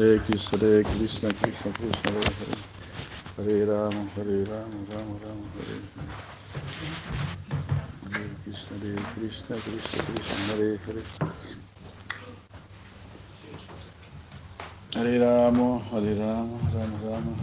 Hare 0.00 0.18
Krishna, 0.20 0.56
Hare 0.58 0.82
Krishna, 0.82 1.30
Krishna 1.30 1.72
Hare 3.36 3.64
Rama, 3.66 4.08
Hare 4.16 4.44
Rama, 4.44 4.78
Rama 4.88 5.14
Rama, 5.20 5.46
Hare 5.52 5.76
Hare. 5.76 5.82
Hare 8.08 8.32
Krishna, 8.42 8.78
Hare 8.78 8.96
Krishna, 9.12 9.56
Krishna 9.56 10.02
Krishna, 10.04 10.56
Hare 10.56 10.78
Hare. 10.86 11.02
Hare 14.94 15.18
Rama, 15.18 15.68
Hare 15.90 16.14
Rama, 16.14 16.58
Rama 16.72 16.98
Rama, 17.04 17.36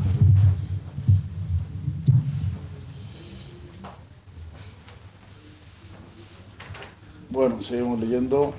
Bueno, 7.30 7.62
seguimos 7.62 8.00
leyendo 8.00 8.56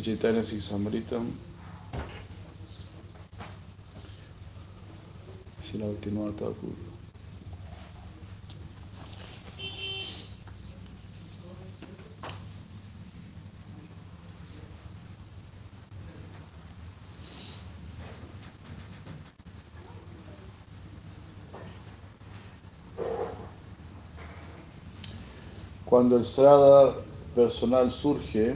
Chaitanya 0.00 0.44
Samritam. 0.44 1.47
Bhaktivinoda 5.76 6.32
Thakur. 6.32 6.70
Cuando 25.84 26.16
el 26.16 26.24
strada 26.24 26.94
personal 27.34 27.90
surge, 27.90 28.54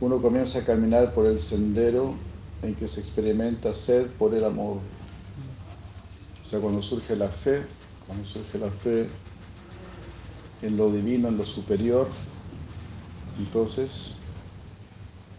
uno 0.00 0.20
comienza 0.20 0.60
a 0.60 0.64
caminar 0.64 1.12
por 1.12 1.26
el 1.26 1.40
sendero 1.40 2.31
en 2.62 2.74
que 2.76 2.88
se 2.88 3.00
experimenta 3.00 3.74
sed 3.74 4.06
por 4.06 4.34
el 4.34 4.44
amor. 4.44 4.78
O 6.42 6.48
sea, 6.48 6.60
cuando 6.60 6.80
surge 6.80 7.16
la 7.16 7.28
fe, 7.28 7.62
cuando 8.06 8.24
surge 8.24 8.58
la 8.58 8.70
fe 8.70 9.08
en 10.62 10.76
lo 10.76 10.92
divino, 10.92 11.28
en 11.28 11.36
lo 11.36 11.44
superior, 11.44 12.08
entonces 13.38 14.14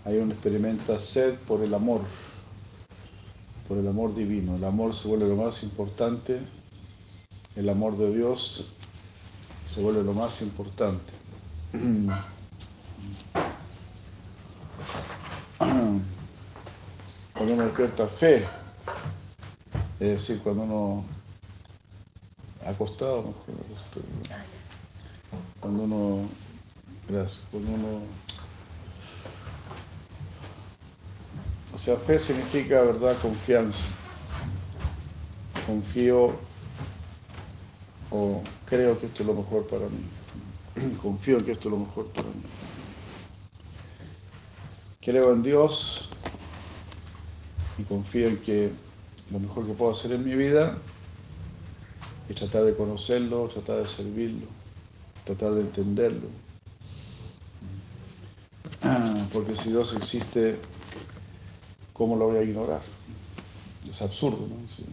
ahí 0.06 0.18
uno 0.18 0.34
experimenta 0.34 1.00
sed 1.00 1.36
por 1.48 1.64
el 1.64 1.74
amor, 1.74 2.02
por 3.68 3.78
el 3.78 3.88
amor 3.88 4.14
divino. 4.14 4.58
El 4.58 4.66
amor 4.66 4.94
se 4.94 5.08
vuelve 5.08 5.30
lo 5.30 5.38
más 5.38 5.64
importante, 5.64 6.40
el 7.56 7.70
amor 7.70 7.98
de 7.98 8.14
Dios 8.14 8.68
se 9.68 9.82
vuelve 9.82 10.04
lo 10.04 10.14
más 10.14 10.42
importante. 10.42 11.14
Cuando 17.44 17.56
uno 17.56 17.66
despierta 17.66 18.08
fe, 18.08 18.46
es 20.00 20.08
decir, 20.08 20.40
cuando 20.42 20.64
uno 20.64 21.04
acostado, 22.66 23.20
acostado, 23.20 24.06
cuando 25.60 25.84
uno, 25.84 26.30
gracias, 27.10 27.46
cuando 27.52 27.72
uno, 27.74 28.00
o 31.74 31.78
sea, 31.78 31.98
fe 31.98 32.18
significa, 32.18 32.80
verdad, 32.80 33.18
confianza. 33.22 33.84
Confío 35.68 36.32
o 38.10 38.42
creo 38.66 38.98
que 38.98 39.08
esto 39.08 39.24
es 39.24 39.28
lo 39.28 39.34
mejor 39.34 39.68
para 39.68 39.88
mí. 39.88 40.96
Confío 41.02 41.40
en 41.40 41.44
que 41.44 41.52
esto 41.52 41.68
es 41.68 41.74
lo 41.74 41.80
mejor 41.80 42.08
para 42.08 42.30
mí. 42.30 42.44
Creo 45.02 45.34
en 45.34 45.44
Dios 45.44 46.10
y 47.78 47.84
confío 47.84 48.28
en 48.28 48.38
que 48.38 48.72
lo 49.32 49.40
mejor 49.40 49.66
que 49.66 49.74
puedo 49.74 49.92
hacer 49.92 50.12
en 50.12 50.26
mi 50.26 50.36
vida 50.36 50.78
es 52.30 52.36
tratar 52.36 52.64
de 52.64 52.76
conocerlo, 52.76 53.48
tratar 53.48 53.78
de 53.78 53.88
servirlo, 53.88 54.48
tratar 55.26 55.54
de 55.54 55.62
entenderlo. 55.62 56.28
Porque 59.32 59.56
si 59.56 59.70
Dios 59.70 59.94
existe, 59.96 60.58
¿cómo 61.94 62.16
lo 62.16 62.28
voy 62.28 62.38
a 62.38 62.44
ignorar? 62.44 62.82
Es 63.90 64.02
absurdo, 64.02 64.48
¿no? 64.48 64.68
Si, 64.68 64.86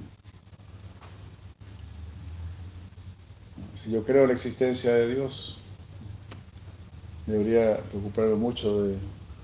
si 3.82 3.91
yo 3.91 4.04
creo 4.04 4.22
en 4.22 4.28
la 4.28 4.34
existencia 4.34 4.94
de 4.94 5.14
Dios, 5.14 5.58
debería 7.26 7.78
preocuparme 7.91 8.34
mucho 8.34 8.84
de 8.84 8.97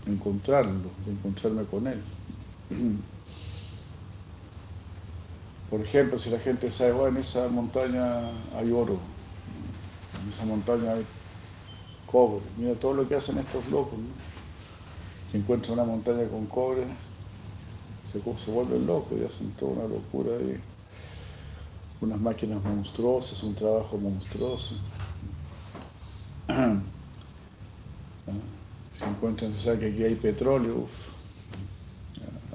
encontrarlo, 0.06 0.91
de 1.04 1.12
encontrarme 1.12 1.64
con 1.64 1.86
Él. 1.86 2.00
Por 5.71 5.81
ejemplo, 5.81 6.19
si 6.19 6.31
la 6.31 6.38
gente 6.38 6.71
sabe, 6.71 6.93
bueno, 6.93 7.16
en 7.16 7.25
esa 7.25 7.49
montaña 7.49 8.31
hay 8.56 8.71
oro, 8.71 8.99
en 10.22 10.32
esa 10.32 10.44
montaña 10.44 10.93
hay 10.93 11.04
cobre, 12.06 12.44
mira 12.56 12.75
todo 12.75 12.94
lo 12.94 13.09
que 13.09 13.16
hacen 13.16 13.38
estos 13.38 13.66
locos, 13.71 13.99
¿no? 13.99 14.06
Si 15.28 15.38
encuentran 15.38 15.75
una 15.75 15.84
montaña 15.84 16.28
con 16.28 16.47
cobre, 16.47 16.87
se, 18.04 18.22
se 18.22 18.50
vuelven 18.50 18.87
locos 18.87 19.19
y 19.21 19.25
hacen 19.25 19.50
toda 19.53 19.72
una 19.72 19.88
locura 19.88 20.37
ahí. 20.37 20.60
Unas 22.00 22.21
máquinas 22.21 22.62
monstruosas, 22.62 23.43
un 23.43 23.54
trabajo 23.54 23.98
monstruoso. 23.98 24.77
Si 28.97 29.04
encuentran, 29.04 29.53
se 29.53 29.60
sabe 29.60 29.81
que 29.81 29.87
aquí 29.88 30.04
hay 30.04 30.15
petróleo, 30.15 30.78
uf, 30.78 30.91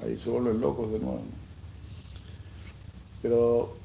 ahí 0.04 0.16
se 0.16 0.28
vuelven 0.28 0.60
locos 0.60 0.90
de 0.90 0.98
nuevo. 0.98 1.22
Pero 3.22 3.76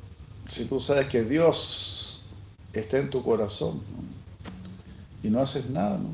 si 0.48 0.66
tú 0.66 0.80
sabes 0.80 1.08
que 1.08 1.24
Dios 1.24 2.24
está 2.74 2.98
en 2.98 3.10
tu 3.10 3.24
corazón 3.24 3.82
y 5.24 5.30
no 5.30 5.42
haces 5.42 5.70
nada, 5.70 5.98
¿no? 5.98 6.10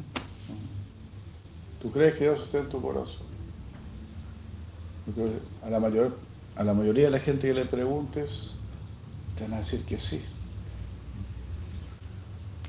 ¿Tú 1.82 1.92
crees 1.92 2.16
que 2.16 2.26
Dios 2.26 2.42
está 2.44 2.60
en 2.60 2.70
tu 2.70 2.82
corazón? 2.82 3.34
A 5.64 5.70
la, 5.70 5.80
mayor, 5.80 6.18
a 6.56 6.64
la 6.64 6.74
mayoría 6.74 7.06
de 7.06 7.12
la 7.12 7.20
gente 7.20 7.48
que 7.48 7.54
le 7.54 7.66
preguntes, 7.66 8.52
te 9.38 9.44
van 9.44 9.56
a 9.56 9.58
decir 9.58 9.84
que 9.84 10.00
sí. 10.00 10.22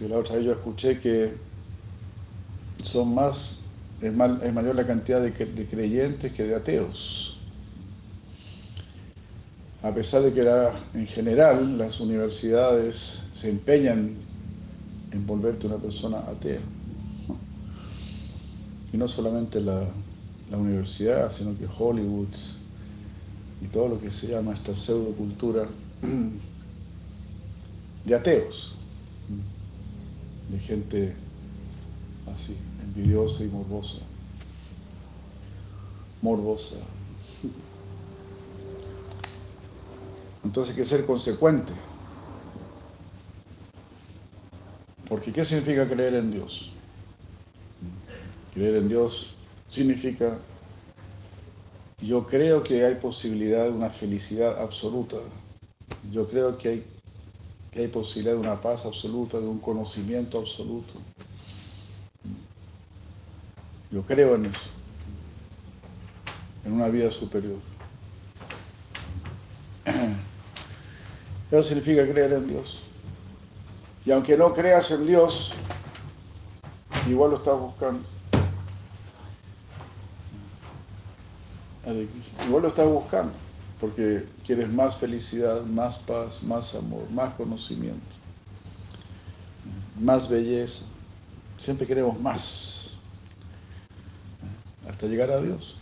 Y 0.01 0.09
la 0.09 0.19
otra 0.19 0.37
vez 0.37 0.45
yo 0.45 0.53
escuché 0.53 0.99
que 0.99 1.37
son 2.83 3.15
más, 3.15 3.59
es, 4.01 4.13
mayor 4.13 4.75
la 4.75 4.87
cantidad 4.87 5.23
de 5.23 5.33
creyentes 5.33 6.33
que 6.33 6.43
de 6.43 6.57
ateos 6.57 7.34
a 9.85 9.93
pesar 9.93 10.23
de 10.23 10.33
que 10.33 10.41
en 10.95 11.07
general 11.07 11.77
las 11.77 12.01
universidades 12.01 13.23
se 13.35 13.51
empeñan 13.51 14.15
en 15.13 15.27
volverte 15.27 15.67
una 15.67 15.77
persona 15.77 16.21
atea. 16.21 16.61
Y 18.95 18.97
no 18.97 19.07
solamente 19.07 19.61
la, 19.61 19.87
universidad, 20.51 21.31
sino 21.33 21.59
que 21.59 21.67
Hollywood 21.67 22.29
y 23.61 23.67
todo 23.67 23.89
lo 23.89 24.01
que 24.01 24.11
se 24.11 24.29
llama 24.29 24.55
esta 24.55 24.75
pseudocultura 24.75 25.67
de 28.05 28.15
ateos, 28.15 28.77
de 30.49 30.59
gente 30.61 31.15
así, 32.33 32.57
envidiosa 32.85 33.43
y 33.43 33.49
morbosa. 33.49 33.99
Morbosa. 36.23 36.77
Entonces 40.45 40.75
hay 40.75 40.83
que 40.83 40.89
ser 40.89 41.07
consecuente. 41.07 41.73
Porque 45.09 45.33
¿qué 45.33 45.45
significa 45.45 45.89
creer 45.89 46.15
en 46.15 46.31
Dios? 46.31 46.71
Creer 48.53 48.77
en 48.77 48.89
Dios 48.89 49.35
significa, 49.69 50.39
yo 52.01 52.27
creo 52.27 52.63
que 52.63 52.85
hay 52.85 52.95
posibilidad 52.97 53.65
de 53.65 53.71
una 53.71 53.91
felicidad 53.91 54.61
absoluta. 54.61 55.17
Yo 56.13 56.29
creo 56.29 56.57
que 56.59 56.69
hay, 56.69 56.85
que 57.73 57.81
hay 57.81 57.89
posibilidad 57.89 58.35
de 58.35 58.41
una 58.41 58.61
paz 58.61 58.87
absoluta, 58.87 59.41
de 59.41 59.47
un 59.47 59.59
conocimiento 59.59 60.39
absoluto. 60.39 60.95
Yo 63.91 64.03
creo 64.03 64.35
en 64.35 64.47
eso, 64.47 64.71
en 66.65 66.73
una 66.73 66.89
vida 66.89 67.11
superior. 67.11 67.59
Eso 71.55 71.63
significa 71.63 72.05
creer 72.05 72.33
en 72.33 72.49
Dios. 72.49 72.81
Y 74.05 74.11
aunque 74.11 74.37
no 74.37 74.53
creas 74.53 74.91
en 74.91 75.07
Dios, 75.07 75.53
igual 77.09 77.31
lo 77.31 77.37
estás 77.37 77.57
buscando. 77.57 78.03
Igual 82.49 82.63
lo 82.63 82.69
estás 82.69 82.89
buscando, 82.89 83.35
porque 83.81 84.27
quieres 84.45 84.69
más 84.73 84.97
felicidad, 84.97 85.63
más 85.63 85.99
paz, 85.99 86.43
más 86.43 86.75
amor, 86.75 87.09
más 87.13 87.33
conocimiento, 87.35 88.01
más 90.01 90.29
belleza. 90.29 90.85
Siempre 91.57 91.87
queremos 91.87 92.19
más, 92.19 92.97
hasta 94.89 95.07
llegar 95.07 95.31
a 95.31 95.41
Dios. 95.41 95.77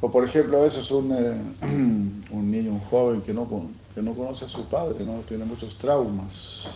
O 0.00 0.10
por 0.10 0.24
ejemplo, 0.24 0.58
a 0.58 0.62
veces 0.62 0.90
un, 0.90 1.12
eh, 1.12 1.42
un 2.30 2.50
niño, 2.50 2.72
un 2.72 2.80
joven 2.80 3.20
que 3.20 3.34
no, 3.34 3.48
que 3.94 4.02
no 4.02 4.14
conoce 4.14 4.44
a 4.44 4.48
su 4.48 4.64
padre, 4.66 5.04
¿no? 5.04 5.20
tiene 5.20 5.44
muchos 5.44 5.76
traumas. 5.76 6.68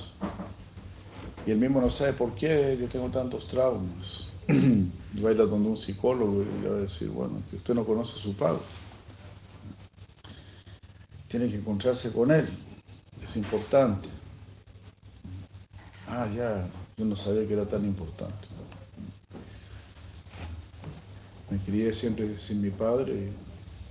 Y 1.47 1.51
él 1.51 1.59
mismo 1.59 1.81
no 1.81 1.91
sabe 1.91 2.13
por 2.13 2.35
qué 2.35 2.77
yo 2.81 2.89
tengo 2.89 3.09
tantos 3.11 3.47
traumas. 3.47 4.27
Y 5.15 5.21
va 5.21 5.29
a 5.29 5.33
ir 5.35 5.41
a 5.43 5.45
donde 5.45 5.69
un 5.69 5.77
psicólogo 5.77 6.43
y 6.43 6.63
le 6.63 6.71
va 6.71 6.77
a 6.77 6.81
decir, 6.81 7.11
bueno, 7.11 7.35
que 7.51 7.57
usted 7.57 7.75
no 7.75 7.85
conoce 7.85 8.19
a 8.19 8.23
su 8.23 8.35
padre. 8.35 8.63
Tiene 11.29 11.49
que 11.49 11.57
encontrarse 11.57 12.11
con 12.11 12.31
él. 12.31 12.49
Es 13.23 13.37
importante. 13.37 14.09
Ah, 16.09 16.27
ya, 16.35 16.67
yo 16.97 17.05
no 17.05 17.15
sabía 17.15 17.47
que 17.47 17.53
era 17.53 17.67
tan 17.67 17.85
importante. 17.85 18.49
Me 21.53 21.59
crié 21.59 21.93
siempre 21.93 22.39
sin 22.39 22.63
mi 22.63 22.71
padre. 22.71 23.31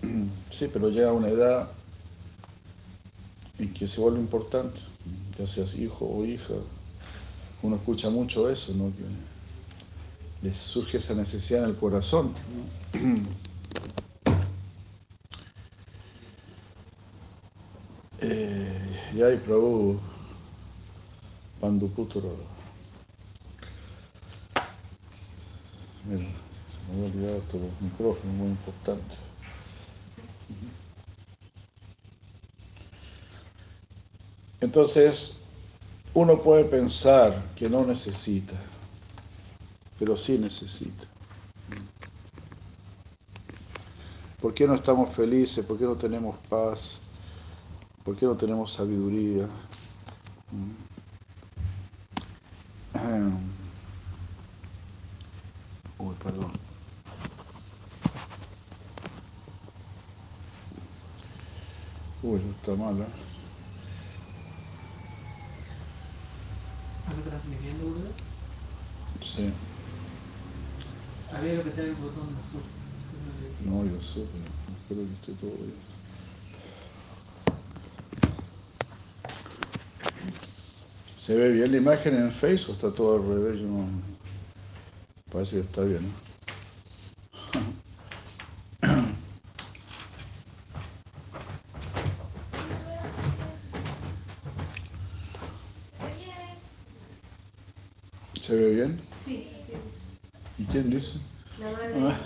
Sí, 0.49 0.67
pero 0.73 0.89
llega 0.89 1.13
una 1.13 1.29
edad 1.29 1.69
en 3.59 3.71
que 3.71 3.87
se 3.87 4.01
vuelve 4.01 4.19
importante, 4.19 4.81
ya 5.37 5.45
seas 5.45 5.75
hijo 5.75 6.05
o 6.05 6.25
hija. 6.25 6.55
Uno 7.61 7.75
escucha 7.75 8.09
mucho 8.09 8.49
eso, 8.49 8.73
¿no? 8.73 8.91
Les 10.41 10.57
surge 10.57 10.97
esa 10.97 11.13
necesidad 11.13 11.63
en 11.63 11.69
el 11.69 11.75
corazón. 11.75 12.33
Eh, 18.23 18.99
y 19.15 19.21
hay 19.23 19.37
Prabhu 19.37 19.99
Panduputra. 21.59 22.21
Mira, 26.05 26.29
me 26.91 27.07
había 27.07 27.13
olvidado 27.13 27.37
estos 27.37 27.61
micrófonos 27.81 28.35
muy 28.35 28.47
importantes. 28.47 29.17
Entonces, 34.59 35.37
uno 36.13 36.41
puede 36.41 36.65
pensar 36.65 37.41
que 37.55 37.69
no 37.69 37.85
necesita, 37.85 38.55
pero 39.97 40.17
sí 40.17 40.37
necesita. 40.37 41.07
¿Por 44.41 44.53
qué 44.53 44.67
no 44.67 44.75
estamos 44.75 45.13
felices? 45.13 45.63
¿Por 45.65 45.77
qué 45.77 45.85
no 45.85 45.95
tenemos 45.95 46.35
paz? 46.49 46.99
¿Por 48.03 48.17
qué 48.17 48.25
no 48.25 48.35
tenemos 48.35 48.73
sabiduría? 48.73 49.47
Uy, 55.99 56.15
perdón. 56.23 56.70
Uy, 62.23 62.35
eso 62.37 62.49
está 62.51 62.75
mal, 62.75 63.01
¿eh? 63.01 63.05
¿Estás 67.09 67.25
transmitiendo, 67.25 67.85
Lourdes? 67.85 68.13
Sí. 69.23 69.51
Había 71.33 71.53
que 71.53 71.59
apretar 71.61 71.85
el 71.85 71.95
botón 71.95 72.27
azul. 72.39 72.61
No, 73.65 73.85
yo 73.85 74.01
sé, 74.03 74.25
pero 74.31 74.45
espero 74.77 75.07
que 75.07 75.13
esté 75.13 75.33
todo 75.41 75.51
bien. 75.57 75.91
¿Se 81.17 81.35
ve 81.35 81.51
bien 81.51 81.71
la 81.71 81.77
imagen 81.77 82.15
en 82.15 82.25
el 82.25 82.31
Face 82.31 82.65
o 82.67 82.71
está 82.73 82.91
todo 82.91 83.15
al 83.15 83.27
revés? 83.27 83.61
Yo 83.61 83.67
no... 83.67 83.87
Parece 85.31 85.55
que 85.55 85.61
está 85.61 85.81
bien. 85.81 86.03
¿no? 86.03 86.30
¿Se 98.51 98.57
ve 98.57 98.75
bien? 98.75 98.99
Sí, 99.17 99.49
así 99.55 99.71
es. 99.71 100.01
¿Y 100.57 100.65
quién 100.65 100.89
dice? 100.89 101.13
La 101.57 101.71
madre. 101.71 101.93
Ah. 102.01 102.19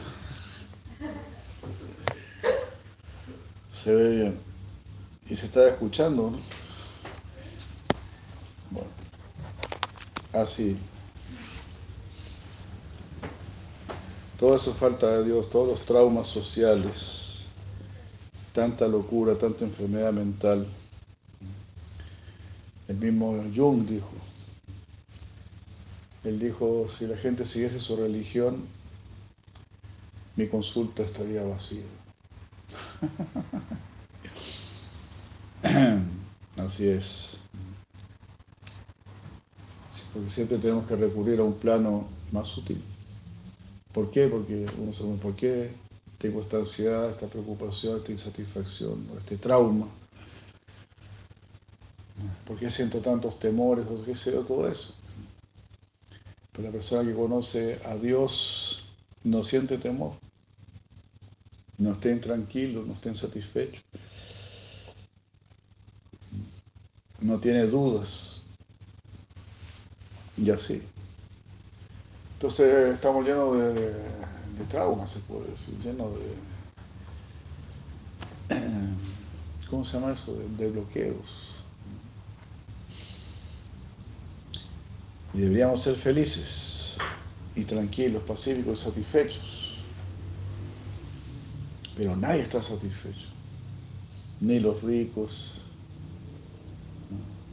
Se 3.72 3.94
ve 3.94 4.16
bien. 4.16 4.40
Y 5.30 5.36
se 5.36 5.46
está 5.46 5.70
escuchando, 5.70 6.32
¿no? 6.32 6.40
Bueno. 8.72 8.90
Así. 10.34 10.76
Todo 14.40 14.56
eso 14.56 14.72
es 14.72 14.78
falta 14.78 15.20
de 15.20 15.26
Dios, 15.26 15.48
todos 15.52 15.68
los 15.68 15.86
traumas 15.86 16.26
sociales, 16.26 17.42
tanta 18.52 18.88
locura, 18.88 19.36
tanta 19.38 19.64
enfermedad 19.64 20.12
mental. 20.12 20.66
El 22.88 22.96
mismo 22.96 23.44
Jung 23.56 23.86
dijo, 23.86 24.10
él 26.26 26.40
dijo, 26.40 26.88
si 26.90 27.06
la 27.06 27.18
gente 27.18 27.46
siguiese 27.46 27.80
su 27.80 27.96
religión, 27.96 28.66
mi 30.36 30.48
consulta 30.48 31.04
estaría 31.04 31.44
vacía. 31.44 31.84
Así 36.58 36.88
es. 36.88 37.38
Porque 40.14 40.30
siempre 40.30 40.58
tenemos 40.58 40.88
que 40.88 40.96
recurrir 40.96 41.40
a 41.40 41.44
un 41.44 41.56
plano 41.56 42.08
más 42.32 42.48
sutil. 42.48 42.82
¿Por 43.94 44.10
qué? 44.12 44.28
Porque 44.28 44.66
uno 44.78 44.94
sabe 44.94 45.16
por 45.18 45.36
qué 45.36 45.72
tengo 46.18 46.42
esta 46.42 46.58
ansiedad, 46.58 47.10
esta 47.10 47.28
preocupación, 47.28 47.98
esta 47.98 48.12
insatisfacción, 48.12 49.06
este 49.18 49.38
trauma. 49.38 49.88
¿Por 52.48 52.58
qué 52.58 52.70
siento 52.70 53.00
tantos 53.00 53.38
temores 53.40 53.86
o 53.88 54.04
qué 54.04 54.16
sé 54.16 54.32
todo 54.32 54.70
eso? 54.70 54.94
Pero 56.56 56.70
la 56.70 56.72
persona 56.72 57.04
que 57.08 57.14
conoce 57.16 57.80
a 57.86 57.96
Dios 57.96 58.84
no 59.24 59.44
siente 59.44 59.78
temor, 59.78 60.14
no 61.78 61.92
está 61.92 62.10
intranquilo, 62.10 62.84
no 62.86 62.94
está 62.94 63.10
insatisfecho, 63.10 63.82
no 67.20 67.40
tiene 67.40 67.68
dudas 67.68 68.42
y 70.38 70.50
así. 70.50 70.82
Entonces 72.36 72.94
estamos 72.94 73.26
llenos 73.26 73.58
de, 73.58 73.74
de, 73.74 74.66
traumas, 74.70 75.10
se 75.10 75.20
puede 75.20 75.50
decir, 75.50 75.78
llenos 75.84 76.12
de, 78.50 78.56
¿cómo 79.70 79.84
se 79.84 80.00
llama 80.00 80.14
eso? 80.14 80.38
De 80.58 80.70
bloqueos. 80.70 81.55
Deberíamos 85.36 85.82
ser 85.82 85.96
felices 85.96 86.96
y 87.58 87.66
tranquilos, 87.66 88.24
pacíficos 88.24 88.80
satisfechos. 88.80 89.84
Pero 91.98 92.16
nadie 92.16 92.42
está 92.42 92.62
satisfecho. 92.62 93.28
Ni 94.40 94.62
los 94.62 94.82
ricos, 94.82 95.52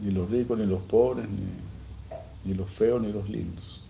ni 0.01 0.13
los 0.13 0.31
ricos, 0.31 0.59
ni 0.61 0.67
los 0.67 0.81
pobres, 0.83 1.27
ni, 2.45 2.55
los 2.55 2.71
feos, 2.71 3.03
ni 3.03 3.13
los 3.13 3.29
lindos. 3.29 3.83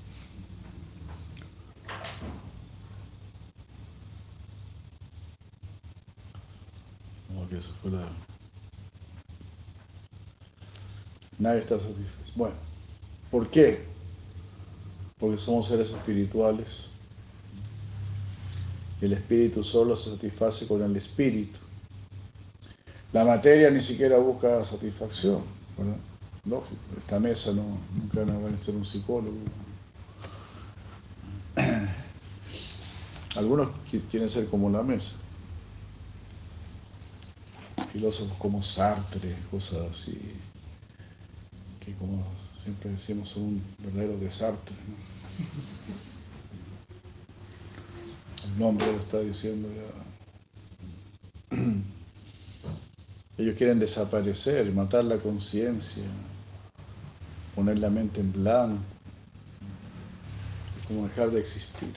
Como 7.29 7.47
que 7.51 7.59
eso 7.59 7.71
fue 7.83 7.91
la... 7.91 8.09
Nadie 11.39 11.61
está 11.61 11.79
satisfecho. 11.79 12.33
Bueno. 12.37 12.72
¿Por 13.33 13.49
qué? 13.49 13.83
Porque 15.19 15.41
somos 15.41 15.67
seres 15.67 15.89
espirituales. 15.89 16.69
El 19.01 19.15
espíritu 19.15 19.65
solo 19.65 19.97
se 19.97 20.11
satisface 20.11 20.67
con 20.67 20.83
el 20.83 20.95
espíritu. 20.95 21.59
La 23.11 23.25
materia 23.25 23.71
ni 23.71 23.81
siquiera 23.81 24.19
busca 24.19 24.63
satisfacción. 24.67 25.41
¿verdad? 25.79 25.97
Lógico, 26.45 26.77
esta 26.99 27.19
mesa 27.19 27.53
no, 27.53 27.79
nunca 27.97 28.23
van 28.23 28.55
a 28.55 28.59
ser 28.59 28.75
un 28.75 28.85
psicólogo. 28.85 29.39
Algunos 33.35 33.71
quieren 34.11 34.29
ser 34.29 34.47
como 34.49 34.69
la 34.69 34.83
mesa. 34.83 35.13
Filósofos 37.95 38.37
como 38.37 38.63
Sartre, 38.63 39.35
cosas 39.51 39.91
así, 39.91 40.21
que 41.81 41.95
como 41.95 42.25
siempre 42.63 42.91
decimos 42.91 43.37
un 43.37 43.63
verdadero 43.79 44.17
desastre. 44.19 44.75
El 48.45 48.59
nombre 48.59 48.87
lo 48.87 48.99
está 48.99 49.21
diciendo 49.21 49.69
ya. 51.51 51.57
Ellos 53.39 53.57
quieren 53.57 53.79
desaparecer, 53.79 54.71
matar 54.73 55.05
la 55.05 55.17
conciencia, 55.17 56.05
poner 57.55 57.79
la 57.79 57.91
mente 57.91 58.21
en 58.21 58.33
blanco, 58.33 58.83
como 60.87 61.09
dejar 61.09 61.31
de 61.31 61.41
existir. 61.41 61.93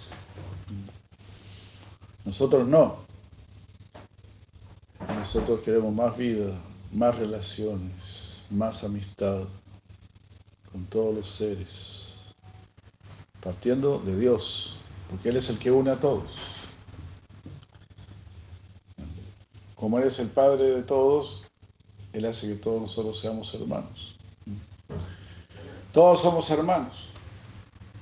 Nosotros 2.23 2.67
no. 2.67 2.97
Nosotros 5.07 5.59
queremos 5.61 5.93
más 5.93 6.17
vida, 6.17 6.53
más 6.91 7.15
relaciones, 7.15 8.41
más 8.49 8.83
amistad 8.83 9.43
con 10.75 10.85
todos 10.87 11.15
los 11.15 11.31
seres, 11.31 12.15
partiendo 13.39 13.97
de 13.99 14.19
Dios, 14.19 14.75
porque 15.09 15.29
Él 15.29 15.37
es 15.37 15.49
el 15.49 15.57
que 15.57 15.71
une 15.71 15.89
a 15.89 15.97
todos. 15.97 16.25
Como 19.73 19.99
Él 19.99 20.07
es 20.07 20.19
el 20.19 20.27
Padre 20.27 20.65
de 20.65 20.83
todos, 20.83 21.45
Él 22.11 22.25
hace 22.25 22.49
que 22.49 22.55
todos 22.55 22.81
nosotros 22.81 23.17
seamos 23.17 23.53
hermanos. 23.53 24.17
Todos 25.93 26.21
somos 26.21 26.49
hermanos. 26.49 27.07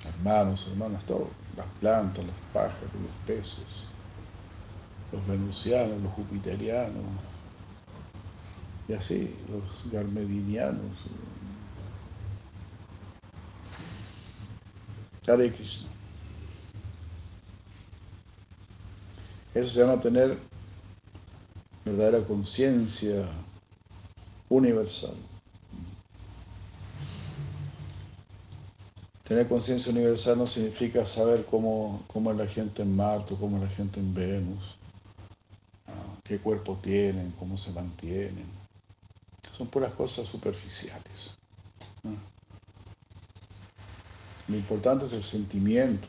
Hermanos, 0.03 0.65
hermanas, 0.67 1.05
todos. 1.05 1.27
Las 1.55 1.67
plantas, 1.79 2.25
los 2.25 2.35
pájaros, 2.53 2.89
los 2.91 3.27
peces, 3.27 3.67
los 5.11 5.27
venusianos, 5.27 6.01
los 6.01 6.11
jupiterianos, 6.13 7.03
y 8.87 8.93
así, 8.93 9.35
los 9.51 9.93
garmedinianos. 9.93 10.91
Hare 15.27 15.51
Krishna. 15.51 15.87
Eso 19.53 19.69
se 19.69 19.79
llama 19.79 19.99
tener 19.99 20.37
verdadera 21.85 22.25
conciencia 22.25 23.25
universal. 24.49 25.15
Tener 29.23 29.47
conciencia 29.47 29.91
universal 29.91 30.37
no 30.37 30.47
significa 30.47 31.05
saber 31.05 31.45
cómo, 31.45 32.03
cómo, 32.07 32.31
es 32.31 32.37
la 32.37 32.47
gente 32.47 32.81
en 32.81 32.95
Marte, 32.95 33.35
cómo 33.39 33.57
es 33.57 33.63
la 33.63 33.69
gente 33.69 33.99
en 33.99 34.13
Venus, 34.13 34.75
qué 36.23 36.39
cuerpo 36.39 36.77
tienen, 36.81 37.31
cómo 37.39 37.57
se 37.57 37.71
mantienen. 37.71 38.45
Son 39.57 39.67
puras 39.67 39.93
cosas 39.93 40.27
superficiales. 40.27 41.35
Lo 44.47 44.57
importante 44.57 45.05
es 45.05 45.13
el 45.13 45.23
sentimiento. 45.23 46.07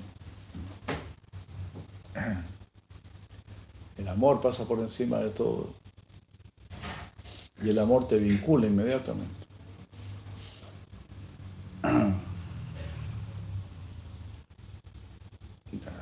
El 3.97 4.09
amor 4.09 4.41
pasa 4.41 4.67
por 4.67 4.81
encima 4.81 5.19
de 5.19 5.31
todo. 5.31 5.71
Y 7.63 7.71
el 7.71 7.79
amor 7.79 8.09
te 8.09 8.19
vincula 8.19 8.67
inmediatamente. 8.67 9.47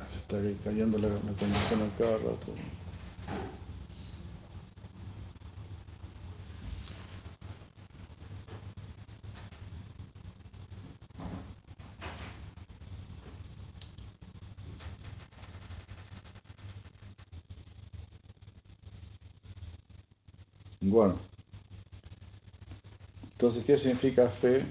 Se 0.09 0.17
está 0.17 0.37
cayendo 0.63 0.97
la, 0.97 1.09
la 1.09 1.15
conexión 1.39 1.81
a 1.81 1.97
cada 1.97 2.17
rato. 2.17 2.53
Bueno, 20.93 21.15
entonces, 23.31 23.65
¿qué 23.65 23.75
significa 23.75 24.29
fe? 24.29 24.63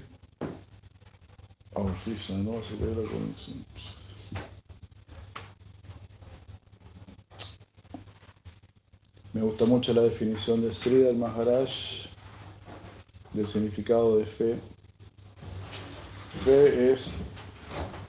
Oh, 1.73 1.89
Krishna, 2.05 2.37
no 2.37 2.63
se 2.63 2.77
ve 2.77 2.95
la 2.95 3.09
conexión. 3.09 3.65
Me 9.33 9.41
gusta 9.41 9.65
mucho 9.65 9.93
la 9.93 10.03
definición 10.03 10.61
de 10.61 10.73
Sridhar 10.73 11.13
Maharaj 11.13 11.69
del 13.33 13.45
significado 13.45 14.17
de 14.17 14.25
fe. 14.25 14.55
Fe 16.45 16.93
es 16.93 17.11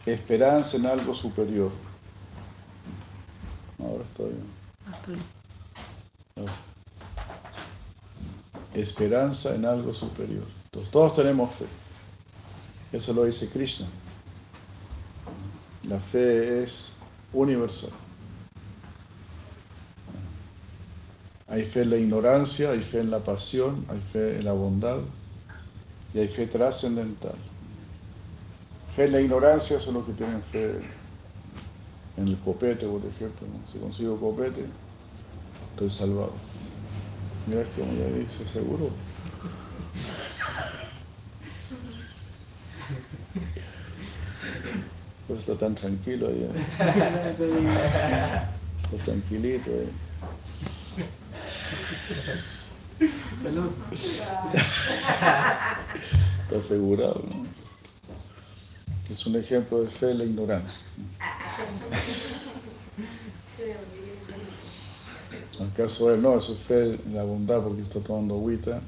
esperanza 0.06 0.76
en 0.76 0.86
algo 0.86 1.14
superior. 1.14 1.72
Ahora 3.80 4.04
está 4.04 4.22
bien 4.22 5.43
esperanza 8.74 9.54
en 9.54 9.64
algo 9.64 9.94
superior. 9.94 10.44
Entonces, 10.66 10.90
todos 10.90 11.14
tenemos 11.14 11.50
fe. 11.52 11.66
Eso 12.92 13.12
lo 13.12 13.24
dice 13.24 13.48
Krishna. 13.48 13.86
La 15.84 15.98
fe 15.98 16.62
es 16.62 16.92
universal. 17.32 17.90
Hay 21.48 21.64
fe 21.64 21.82
en 21.82 21.90
la 21.90 21.96
ignorancia, 21.96 22.70
hay 22.70 22.80
fe 22.80 23.00
en 23.00 23.10
la 23.10 23.20
pasión, 23.20 23.84
hay 23.88 24.00
fe 24.12 24.38
en 24.38 24.44
la 24.44 24.52
bondad 24.52 24.98
y 26.14 26.20
hay 26.20 26.28
fe 26.28 26.46
trascendental. 26.46 27.36
Fe 28.96 29.04
en 29.04 29.12
la 29.12 29.20
ignorancia 29.20 29.78
son 29.78 29.94
los 29.94 30.06
que 30.06 30.12
tienen 30.12 30.42
fe 30.42 30.80
en 32.16 32.28
el 32.28 32.38
copete, 32.38 32.86
por 32.86 33.00
ejemplo. 33.04 33.46
Si 33.72 33.78
consigo 33.78 34.18
copete, 34.18 34.64
estoy 35.72 35.90
salvado. 35.90 36.32
Mira 37.46 37.62
como 37.76 37.92
ya 37.92 38.06
dice, 38.06 38.46
seguro. 38.52 38.90
Pues 45.26 45.40
está 45.40 45.54
tan 45.56 45.74
tranquilo 45.74 46.28
ahí. 46.28 46.44
¿eh? 46.44 46.64
Está 48.82 49.04
tranquilito 49.04 49.70
ahí. 49.70 49.90
Salud. 53.42 53.72
Está 56.44 56.58
asegurado, 56.58 57.24
¿no? 57.28 57.44
Es 59.10 59.26
un 59.26 59.36
ejemplo 59.36 59.82
de 59.82 59.90
fe 59.90 60.10
en 60.12 60.18
la 60.18 60.24
ignorancia. 60.24 60.78
En 65.58 65.66
el 65.66 65.72
caso 65.72 66.08
de 66.08 66.16
él, 66.16 66.22
no, 66.22 66.36
eso 66.36 66.52
es 66.52 66.58
fe 66.60 66.94
en 66.94 67.14
la 67.14 67.22
bondad 67.22 67.62
porque 67.62 67.82
está 67.82 68.00
tomando 68.00 68.34
agüita, 68.34 68.80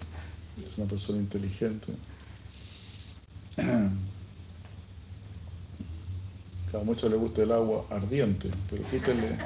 es 0.58 0.78
una 0.78 0.88
persona 0.88 1.18
inteligente. 1.18 1.92
A 6.74 6.84
muchos 6.84 7.10
le 7.10 7.16
gusta 7.16 7.42
el 7.42 7.52
agua 7.52 7.86
ardiente, 7.88 8.50
pero 8.68 8.82
quítale, 8.90 9.38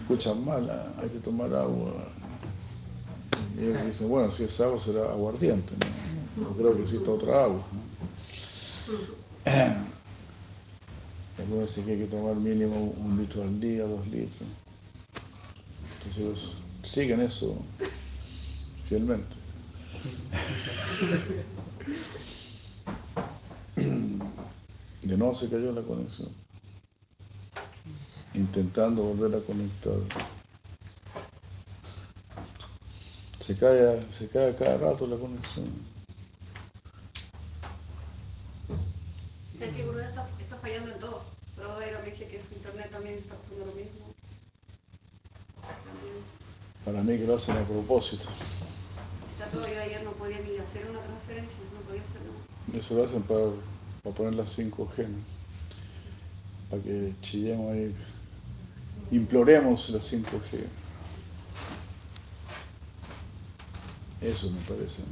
escuchan 0.00 0.42
mal, 0.42 0.70
ah, 0.70 0.92
hay 1.02 1.10
que 1.10 1.18
tomar 1.18 1.52
agua. 1.54 1.92
Y 3.58 3.64
ellos 3.64 3.86
dicen, 3.86 4.08
bueno, 4.08 4.30
si 4.30 4.44
es 4.44 4.60
agua 4.60 4.80
será 4.80 5.02
aguardiente, 5.10 5.74
¿no? 6.36 6.48
Yo 6.48 6.56
creo 6.56 6.74
que 6.76 6.82
existe 6.84 7.10
otra 7.10 7.44
agua. 7.44 7.62
¿no? 7.72 9.52
Algunos 11.38 11.66
dicen 11.68 11.84
que 11.84 11.92
hay 11.92 11.98
que 11.98 12.06
tomar 12.06 12.36
mínimo 12.36 12.94
un 12.96 13.18
litro 13.18 13.42
al 13.42 13.60
día, 13.60 13.82
dos 13.82 14.06
litros. 14.06 14.48
Entonces 16.06 16.52
siguen 16.82 17.20
eso 17.20 17.56
fielmente. 18.88 19.34
De 25.02 25.16
nuevo 25.16 25.34
se 25.34 25.48
cayó 25.48 25.72
la 25.72 25.82
conexión. 25.82 26.30
Intentando 28.34 29.02
volver 29.02 29.38
a 29.38 29.44
conectar. 29.44 29.94
Se 33.40 33.54
cae, 33.56 34.00
se 34.18 34.28
cae 34.28 34.56
cada 34.56 34.78
rato 34.78 35.06
la 35.06 35.16
conexión. 35.16 35.66
El 39.60 39.70
que 39.74 39.82
está, 39.82 40.28
está 40.40 40.56
fallando 40.56 40.92
en 40.92 40.98
todo. 40.98 41.22
Pero 41.56 41.78
Dairo 41.78 42.00
me 42.00 42.10
dice 42.10 42.26
que 42.26 42.40
su 42.40 42.54
internet 42.54 42.90
también 42.90 43.16
está 43.16 43.34
haciendo 43.34 43.66
lo 43.66 43.72
mismo. 43.72 44.03
Para 46.84 47.02
mí 47.02 47.16
que 47.16 47.26
lo 47.26 47.36
hacen 47.36 47.56
a 47.56 47.64
propósito. 47.64 48.28
está 49.32 49.48
todo. 49.48 49.66
Yo 49.66 49.80
ayer 49.80 50.02
no 50.02 50.12
podía 50.12 50.38
ni 50.40 50.58
hacer 50.58 50.86
una 50.90 51.00
transferencia, 51.00 51.58
no 51.72 51.80
podía 51.80 52.02
hacer 52.02 52.20
nada. 52.22 52.78
Eso 52.78 52.94
lo 52.94 53.04
hacen 53.04 53.22
para, 53.22 53.44
para 54.02 54.14
poner 54.14 54.34
las 54.34 54.58
5G. 54.58 55.08
¿no? 55.08 55.18
Para 56.70 56.82
que 56.82 57.12
chillemos 57.20 57.72
ahí 57.72 57.94
imploremos 59.10 59.88
la 59.90 59.98
5G. 59.98 60.66
Eso 64.20 64.50
me 64.50 64.60
parece. 64.60 65.02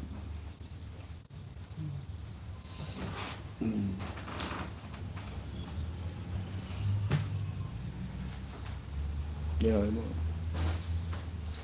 Mm. 3.60 3.92
Ya, 9.60 9.76
de 9.76 9.92
nuevo. 9.92 10.21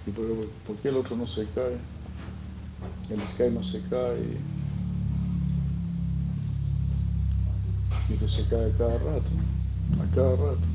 ¿Y 0.09 0.11
por, 0.11 0.25
por 0.67 0.77
qué 0.77 0.88
el 0.88 0.97
otro 0.97 1.17
no 1.17 1.27
se 1.27 1.47
cae? 1.55 1.77
El 3.11 3.21
Sky 3.29 3.50
no 3.53 3.62
se 3.62 3.83
cae. 3.91 4.38
Y 8.09 8.12
esto 8.15 8.27
se 8.27 8.45
cae 8.45 8.73
cada 8.79 8.97
rato, 8.97 9.31
a 10.00 10.15
cada 10.15 10.31
rato. 10.31 10.67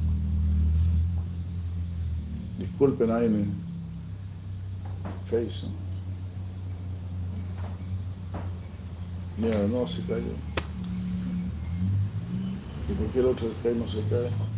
Disculpen 2.60 3.10
ahí 3.10 3.48
Face. 5.26 5.66
Mira, 9.40 9.68
no 9.68 9.88
se 9.88 10.02
cayó. 10.04 10.36
¿Y 12.88 12.94
por 12.94 13.08
qué 13.08 13.20
el 13.20 13.26
otro 13.26 13.48
Sky 13.60 13.70
no 13.80 13.88
se 13.88 14.08
cae? 14.10 14.53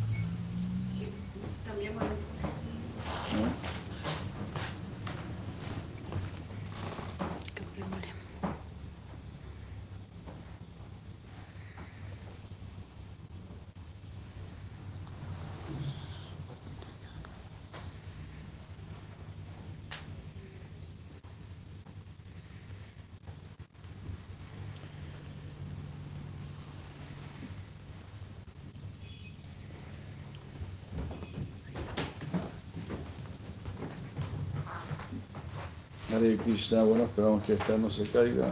Hare 36.26 36.84
bueno, 36.84 37.04
esperamos 37.04 37.44
que 37.44 37.54
esta 37.54 37.78
no 37.78 37.92
se 37.92 38.02
caiga. 38.04 38.52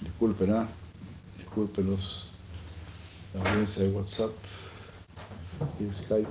Disculpen, 0.00 0.52
¿ah? 0.52 0.68
Disculpen 1.36 1.90
los, 1.90 2.30
la 3.34 3.48
audiencia 3.48 3.84
de 3.84 3.90
WhatsApp 3.90 4.32
y 5.78 5.94
Skype. 5.94 6.28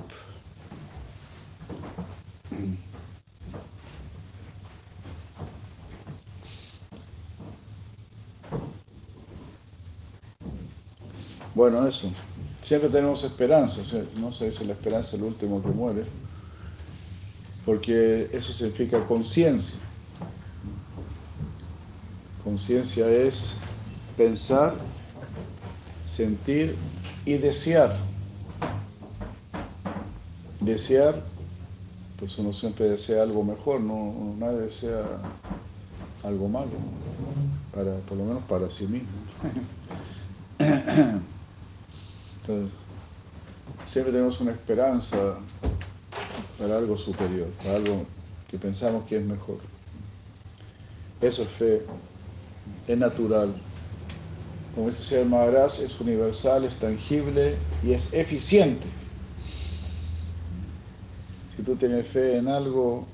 Bueno, 11.54 11.86
eso. 11.86 12.12
Siempre 12.60 12.90
tenemos 12.90 13.24
esperanza, 13.24 13.80
no 14.16 14.32
se 14.32 14.50
dice 14.50 14.66
la 14.66 14.74
esperanza 14.74 15.08
es 15.08 15.14
el 15.14 15.22
último 15.22 15.62
que 15.62 15.68
muere 15.68 16.04
porque 17.68 18.30
eso 18.32 18.54
significa 18.54 18.98
conciencia. 19.04 19.78
Conciencia 22.42 23.06
es 23.10 23.52
pensar, 24.16 24.74
sentir 26.02 26.74
y 27.26 27.34
desear. 27.34 27.94
Desear, 30.60 31.22
pues 32.18 32.38
uno 32.38 32.54
siempre 32.54 32.88
desea 32.88 33.22
algo 33.22 33.44
mejor, 33.44 33.82
no 33.82 34.34
nadie 34.38 34.60
desea 34.60 35.04
algo 36.24 36.48
malo, 36.48 36.70
para, 37.74 37.98
por 37.98 38.16
lo 38.16 38.24
menos 38.24 38.44
para 38.44 38.70
sí 38.70 38.86
mismo. 38.86 39.10
Siempre 43.86 44.10
tenemos 44.10 44.40
una 44.40 44.52
esperanza 44.52 45.36
para 46.58 46.76
algo 46.76 46.96
superior, 46.96 47.48
para 47.62 47.76
algo 47.76 48.04
que 48.50 48.58
pensamos 48.58 49.06
que 49.06 49.16
es 49.16 49.24
mejor. 49.24 49.58
Eso 51.20 51.42
es 51.42 51.48
fe, 51.48 51.82
es 52.86 52.98
natural. 52.98 53.54
Como 54.74 54.90
dice 54.90 55.20
el 55.20 55.28
Maharaj, 55.28 55.80
es 55.80 56.00
universal, 56.00 56.64
es 56.64 56.74
tangible 56.76 57.56
y 57.82 57.92
es 57.92 58.12
eficiente. 58.12 58.86
Si 61.56 61.62
tú 61.62 61.74
tienes 61.76 62.06
fe 62.06 62.36
en 62.38 62.48
algo, 62.48 63.06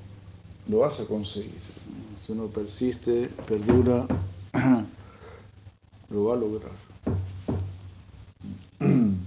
lo 0.69 0.79
vas 0.79 1.01
a 1.01 1.05
conseguir. 1.05 1.61
Si 2.25 2.33
uno 2.33 2.47
persiste, 2.47 3.29
perdura, 3.49 4.07
lo 6.11 6.25
va 6.25 6.35
a 6.35 6.37
lograr. 6.37 6.73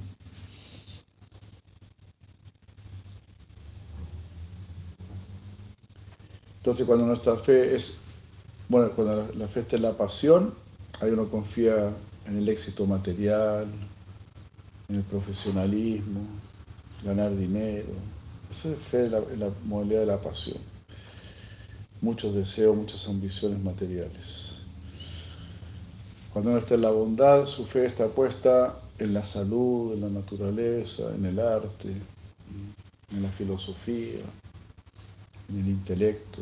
Entonces 6.68 6.86
cuando 6.86 7.06
nuestra 7.06 7.38
fe 7.38 7.78
es, 7.78 7.98
bueno, 8.68 8.92
cuando 8.92 9.32
la, 9.38 9.48
fe 9.48 9.62
está 9.62 9.78
en 9.78 9.84
la 9.84 9.94
pasión, 9.94 10.54
ahí 11.00 11.12
uno 11.12 11.30
confía 11.30 11.94
en 12.26 12.40
el 12.40 12.50
éxito 12.50 12.86
material, 12.86 13.68
en 14.90 14.96
el 14.98 15.04
profesionalismo, 15.04 16.20
ganar 17.06 17.34
dinero. 17.38 17.88
Esa 18.52 18.74
es 18.74 18.78
fe 18.80 19.06
en 19.06 19.12
la, 19.14 19.20
la 19.38 19.50
modalidad 19.64 20.02
de 20.02 20.06
la 20.08 20.20
pasión. 20.20 20.58
Muchos 22.02 22.34
deseos, 22.34 22.76
muchas 22.76 23.08
ambiciones 23.08 23.64
materiales. 23.64 24.58
Cuando 26.34 26.50
uno 26.50 26.60
está 26.60 26.76
en 26.76 26.82
la 26.82 26.92
bondad, 26.92 27.46
su 27.46 27.66
fe 27.66 27.86
está 27.86 28.10
puesta 28.10 28.78
en 29.00 29.14
la 29.14 29.24
salud, 29.24 29.94
en 29.94 30.02
la 30.02 30.10
naturaleza, 30.10 31.16
en 31.16 31.28
el 31.28 31.40
arte, 31.40 31.94
en 33.14 33.24
la 33.24 33.30
filosofía, 33.30 34.20
en 35.50 35.60
el 35.60 35.68
intelecto. 35.68 36.42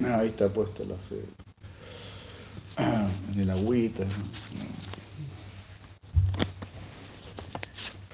Ahí 0.00 0.28
está 0.28 0.48
puesta 0.48 0.84
la 0.84 0.96
fe. 0.96 1.22
En 3.32 3.40
el 3.40 3.50
agüita. 3.50 4.04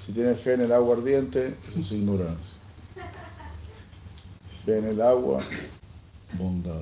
Si 0.05 0.11
tienes 0.11 0.39
fe 0.39 0.53
en 0.53 0.61
el 0.61 0.71
agua 0.71 0.97
ardiente, 0.97 1.55
es 1.77 1.91
ignorancia. 1.91 2.57
Fe 4.65 4.77
en 4.77 4.85
el 4.85 5.01
agua, 5.01 5.41
bondad. 6.37 6.81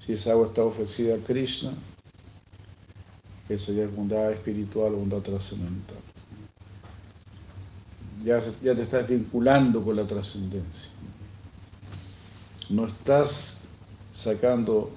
Si 0.00 0.12
esa 0.12 0.32
agua 0.32 0.48
está 0.48 0.62
ofrecida 0.62 1.14
a 1.14 1.18
Krishna, 1.18 1.72
eso 3.48 3.72
ya 3.72 3.84
es 3.84 3.94
bondad 3.94 4.32
espiritual, 4.32 4.92
bondad 4.92 5.20
trascendental 5.20 6.13
ya, 8.24 8.40
te 8.40 8.82
estás 8.82 9.06
vinculando 9.06 9.84
con 9.84 9.96
la 9.96 10.06
trascendencia. 10.06 10.88
No 12.70 12.86
estás 12.86 13.58
sacando, 14.12 14.90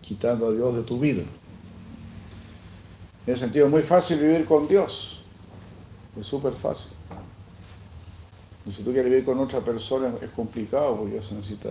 quitando 0.00 0.48
a 0.48 0.52
Dios 0.52 0.76
de 0.76 0.82
tu 0.82 0.98
vida. 0.98 1.22
En 3.26 3.34
ese 3.34 3.40
sentido 3.40 3.66
es 3.66 3.72
muy 3.72 3.82
fácil 3.82 4.18
vivir 4.18 4.46
con 4.46 4.66
Dios. 4.66 5.20
Es 6.18 6.26
súper 6.26 6.54
fácil. 6.54 6.92
Y 8.64 8.72
si 8.72 8.82
tú 8.82 8.92
quieres 8.92 9.10
vivir 9.10 9.24
con 9.24 9.38
otra 9.38 9.60
persona 9.60 10.12
es 10.22 10.30
complicado 10.30 10.96
porque 10.96 11.16
ya 11.16 11.22
se 11.22 11.34
necesita 11.34 11.68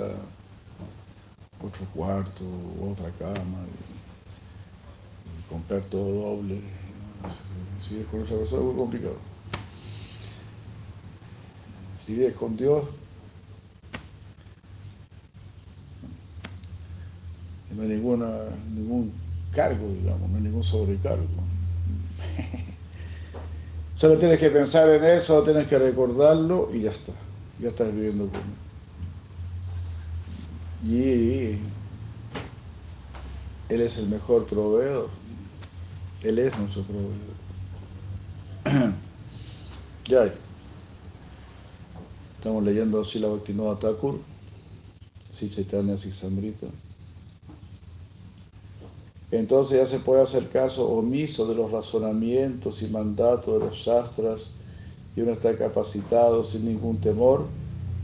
otro 1.61 1.85
cuarto, 1.93 2.43
otra 2.81 3.09
cama, 3.17 3.65
y, 3.65 5.49
comprar 5.49 5.81
todo 5.83 6.35
doble. 6.35 6.61
Si 7.87 7.95
vives 7.95 8.07
con 8.09 8.21
otra 8.21 8.37
persona 8.37 8.61
es 8.61 8.67
muy 8.67 8.75
complicado. 8.75 9.34
Si 12.05 12.13
vives 12.13 12.35
con 12.35 12.55
Dios, 12.55 12.85
no 17.75 17.81
hay 17.81 17.87
ninguna, 17.87 18.29
ningún 18.75 19.11
cargo, 19.51 19.89
digamos, 19.89 20.29
no 20.29 20.37
hay 20.37 20.43
ningún 20.43 20.63
sobrecargo. 20.63 21.25
Solo 23.95 24.19
tienes 24.19 24.37
que 24.37 24.51
pensar 24.51 24.87
en 24.89 25.03
eso, 25.03 25.41
tienes 25.41 25.67
que 25.67 25.79
recordarlo 25.79 26.69
y 26.71 26.81
ya 26.81 26.91
está. 26.91 27.13
Ya 27.59 27.69
estás 27.69 27.91
viviendo 27.91 28.27
con 28.27 28.41
Y 30.87 31.57
Él 33.67 33.81
es 33.81 33.97
el 33.97 34.09
mejor 34.09 34.45
proveedor. 34.45 35.09
Él 36.21 36.37
es 36.37 36.55
nuestro 36.59 36.83
proveedor. 36.83 37.33
ya. 40.07 40.31
Estamos 42.45 42.63
leyendo 42.63 43.03
Sila 43.03 43.27
Bhaktivinoda 43.27 43.79
Thakur, 43.79 44.19
Si 45.31 45.49
Chaitanya. 45.49 45.95
Entonces 49.31 49.77
ya 49.79 49.87
se 49.87 49.97
puede 49.97 50.21
hacer 50.21 50.49
caso 50.49 50.87
omiso 50.87 51.47
de 51.47 51.55
los 51.55 51.71
razonamientos 51.71 52.83
y 52.83 52.87
mandatos 52.87 53.51
de 53.51 53.65
los 53.65 53.75
shastras 53.75 54.51
y 55.15 55.21
uno 55.21 55.31
está 55.31 55.57
capacitado 55.57 56.43
sin 56.43 56.67
ningún 56.67 56.97
temor 57.01 57.47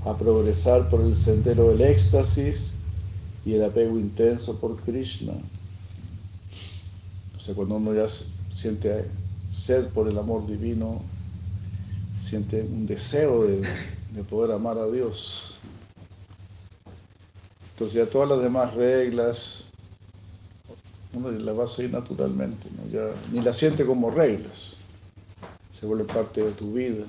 a 0.05 0.17
progresar 0.17 0.89
por 0.89 1.01
el 1.01 1.15
sendero 1.15 1.69
del 1.69 1.81
éxtasis 1.81 2.71
y 3.45 3.53
el 3.53 3.63
apego 3.63 3.99
intenso 3.99 4.59
por 4.59 4.75
Krishna. 4.77 5.33
O 7.37 7.39
sea, 7.39 7.53
cuando 7.53 7.75
uno 7.75 7.93
ya 7.93 8.07
siente 8.51 9.05
sed 9.51 9.89
por 9.89 10.07
el 10.07 10.17
amor 10.17 10.47
divino, 10.47 10.99
siente 12.23 12.63
un 12.63 12.87
deseo 12.87 13.43
de, 13.45 13.61
de 14.11 14.23
poder 14.23 14.51
amar 14.51 14.77
a 14.77 14.87
Dios. 14.87 15.55
Entonces 17.73 17.95
ya 17.95 18.05
todas 18.05 18.29
las 18.29 18.41
demás 18.41 18.73
reglas, 18.75 19.65
uno 21.13 21.31
las 21.31 21.57
va 21.57 21.65
a 21.65 21.67
seguir 21.67 21.91
naturalmente, 21.91 22.67
ni 23.31 23.41
las 23.41 23.57
siente 23.57 23.85
como 23.85 24.11
reglas, 24.11 24.75
se 25.73 25.85
vuelve 25.85 26.05
parte 26.05 26.43
de 26.43 26.51
tu 26.51 26.73
vida. 26.73 27.05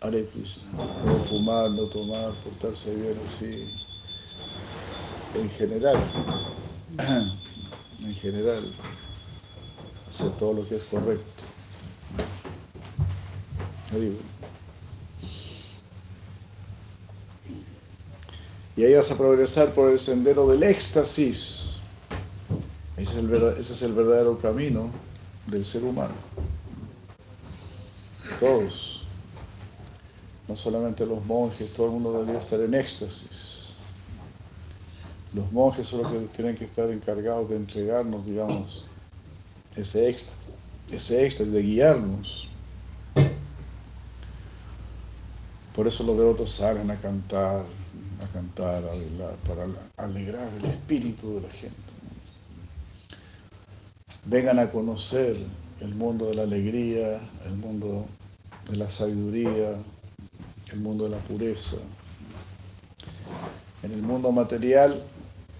Hare 0.00 0.26
no 0.74 1.18
fumar, 1.26 1.70
no 1.70 1.84
tomar, 1.84 2.32
portarse 2.42 2.92
bien 2.94 3.16
así, 3.28 3.72
en 5.34 5.50
general, 5.50 5.96
en 8.00 8.14
general, 8.14 8.64
hacer 10.08 10.30
todo 10.32 10.54
lo 10.54 10.68
que 10.68 10.76
es 10.76 10.82
correcto. 10.84 11.42
Y 18.76 18.84
ahí 18.84 18.94
vas 18.94 19.10
a 19.10 19.16
progresar 19.16 19.72
por 19.74 19.90
el 19.90 20.00
sendero 20.00 20.48
del 20.48 20.62
éxtasis. 20.62 21.72
Ese 22.96 23.20
es 23.60 23.82
el, 23.82 23.92
verdadero 23.92 24.38
camino 24.38 24.90
del 25.46 25.64
ser 25.64 25.82
humano. 25.84 26.14
Todos, 28.38 29.02
no 30.46 30.56
solamente 30.56 31.04
los 31.04 31.24
monjes, 31.24 31.72
todo 31.72 31.86
el 31.86 31.92
mundo 31.92 32.12
debería 32.12 32.40
estar 32.40 32.60
en 32.60 32.74
éxtasis. 32.74 33.52
Los 35.34 35.50
monjes 35.50 35.88
son 35.88 36.02
los 36.02 36.12
que 36.12 36.18
tienen 36.36 36.56
que 36.56 36.64
estar 36.64 36.90
encargados 36.90 37.48
de 37.48 37.56
entregarnos, 37.56 38.24
digamos, 38.24 38.84
ese 39.74 40.08
éxtasis, 40.08 40.38
ese 40.90 41.26
éxtasis, 41.26 41.52
de 41.52 41.62
guiarnos. 41.62 42.48
Por 45.74 45.88
eso 45.88 46.04
los 46.04 46.18
devotos 46.18 46.50
salen 46.50 46.90
a 46.90 46.96
cantar, 46.96 47.64
a 48.22 48.26
cantar, 48.32 48.84
a 48.84 48.88
bailar, 48.88 49.34
para 49.46 49.66
alegrar 49.96 50.48
el 50.58 50.64
espíritu 50.66 51.34
de 51.34 51.40
la 51.42 51.50
gente. 51.50 51.92
Vengan 54.24 54.58
a 54.58 54.70
conocer 54.70 55.36
el 55.80 55.94
mundo 55.94 56.26
de 56.26 56.34
la 56.36 56.42
alegría, 56.42 57.20
el 57.44 57.56
mundo 57.56 58.06
de 58.70 58.76
la 58.76 58.90
sabiduría, 58.90 59.76
el 60.72 60.80
mundo 60.80 61.04
de 61.04 61.10
la 61.10 61.18
pureza. 61.18 61.76
En 63.82 63.92
el 63.92 64.02
mundo 64.02 64.30
material 64.30 65.02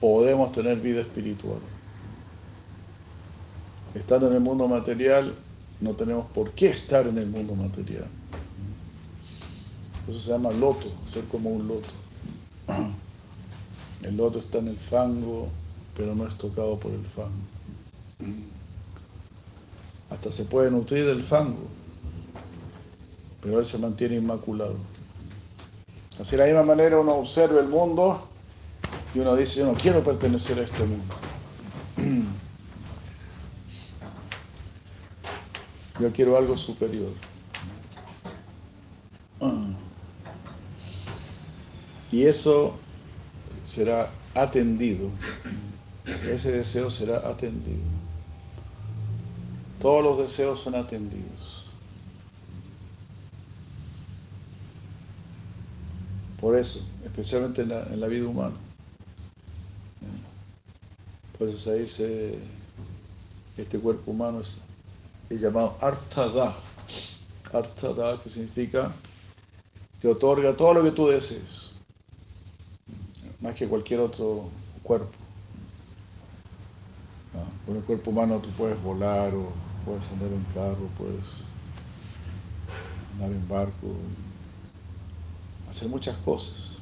podemos 0.01 0.53
tener 0.53 0.79
vida 0.79 1.01
espiritual. 1.01 1.59
Estando 3.94 4.29
en 4.29 4.35
el 4.35 4.40
mundo 4.40 4.68
material, 4.68 5.35
no 5.81 5.94
tenemos 5.94 6.27
por 6.31 6.53
qué 6.53 6.68
estar 6.68 7.07
en 7.07 7.18
el 7.18 7.27
mundo 7.27 7.55
material. 7.55 8.07
Eso 10.09 10.20
se 10.20 10.31
llama 10.31 10.51
loto, 10.53 10.87
ser 11.07 11.25
como 11.25 11.51
un 11.51 11.68
loto. 11.68 12.01
El 14.03 14.16
loto 14.16 14.40
está 14.40 14.59
en 14.59 14.68
el 14.68 14.77
fango, 14.77 15.48
pero 15.96 16.14
no 16.14 16.27
es 16.27 16.35
tocado 16.35 16.79
por 16.79 16.90
el 16.92 17.05
fango. 17.07 17.31
Hasta 20.11 20.33
se 20.33 20.44
puede 20.44 20.70
nutrir 20.70 21.07
del 21.07 21.22
fango, 21.22 21.68
pero 23.40 23.61
él 23.61 23.66
se 23.66 23.79
mantiene 23.79 24.16
inmaculado. 24.16 24.77
Así 26.20 26.33
de 26.33 26.38
la 26.38 26.46
misma 26.46 26.62
manera 26.62 27.01
uno 27.01 27.14
observa 27.14 27.61
el 27.61 27.68
mundo 27.68 28.27
y 29.14 29.20
uno 29.20 29.37
dice, 29.37 29.61
yo 29.61 29.66
no 29.66 29.75
quiero 29.75 30.03
pertenecer 30.03 30.59
a 30.59 30.62
este 30.62 30.85
mundo. 30.85 31.14
Yo 36.01 36.11
quiero 36.11 36.37
algo 36.37 36.57
superior. 36.57 37.11
Y 42.12 42.27
eso 42.27 42.75
será 43.66 44.11
atendido. 44.35 45.09
Ese 46.29 46.53
deseo 46.53 46.90
será 46.90 47.27
atendido. 47.27 47.81
Todos 49.81 50.05
los 50.05 50.18
deseos 50.18 50.61
son 50.61 50.75
atendidos. 50.75 51.64
Por 56.38 56.55
eso, 56.57 56.85
especialmente 57.05 57.62
en 57.62 58.01
la, 58.01 58.07
vida 58.09 58.27
humana. 58.27 58.57
Por 61.38 61.48
eso 61.48 61.59
se 61.59 61.79
dice, 61.79 62.38
este 63.57 63.79
cuerpo 63.79 64.11
humano 64.11 64.40
es, 64.40 64.59
es 65.31 65.40
llamado 65.40 65.79
Artada. 65.81 66.55
Artada, 67.53 68.20
que 68.22 68.29
significa, 68.29 68.92
te 70.01 70.09
otorga 70.09 70.55
todo 70.55 70.75
lo 70.75 70.83
que 70.83 70.90
tú 70.90 71.09
desees 71.09 71.71
más 73.42 73.55
que 73.57 73.66
cualquier 73.66 74.00
otro 74.00 74.48
cuerpo. 74.83 75.11
Ah, 77.35 77.44
Con 77.66 77.76
el 77.76 77.83
cuerpo 77.83 78.11
humano 78.11 78.38
tú 78.38 78.48
puedes 78.50 78.81
volar 78.83 79.35
o 79.35 79.52
puedes 79.85 80.05
andar 80.12 80.28
en 80.28 80.44
carro, 80.55 80.88
puedes 80.96 81.26
andar 83.14 83.31
en 83.31 83.48
barco, 83.48 83.94
hacer 85.68 85.88
muchas 85.88 86.16
cosas. 86.18 86.76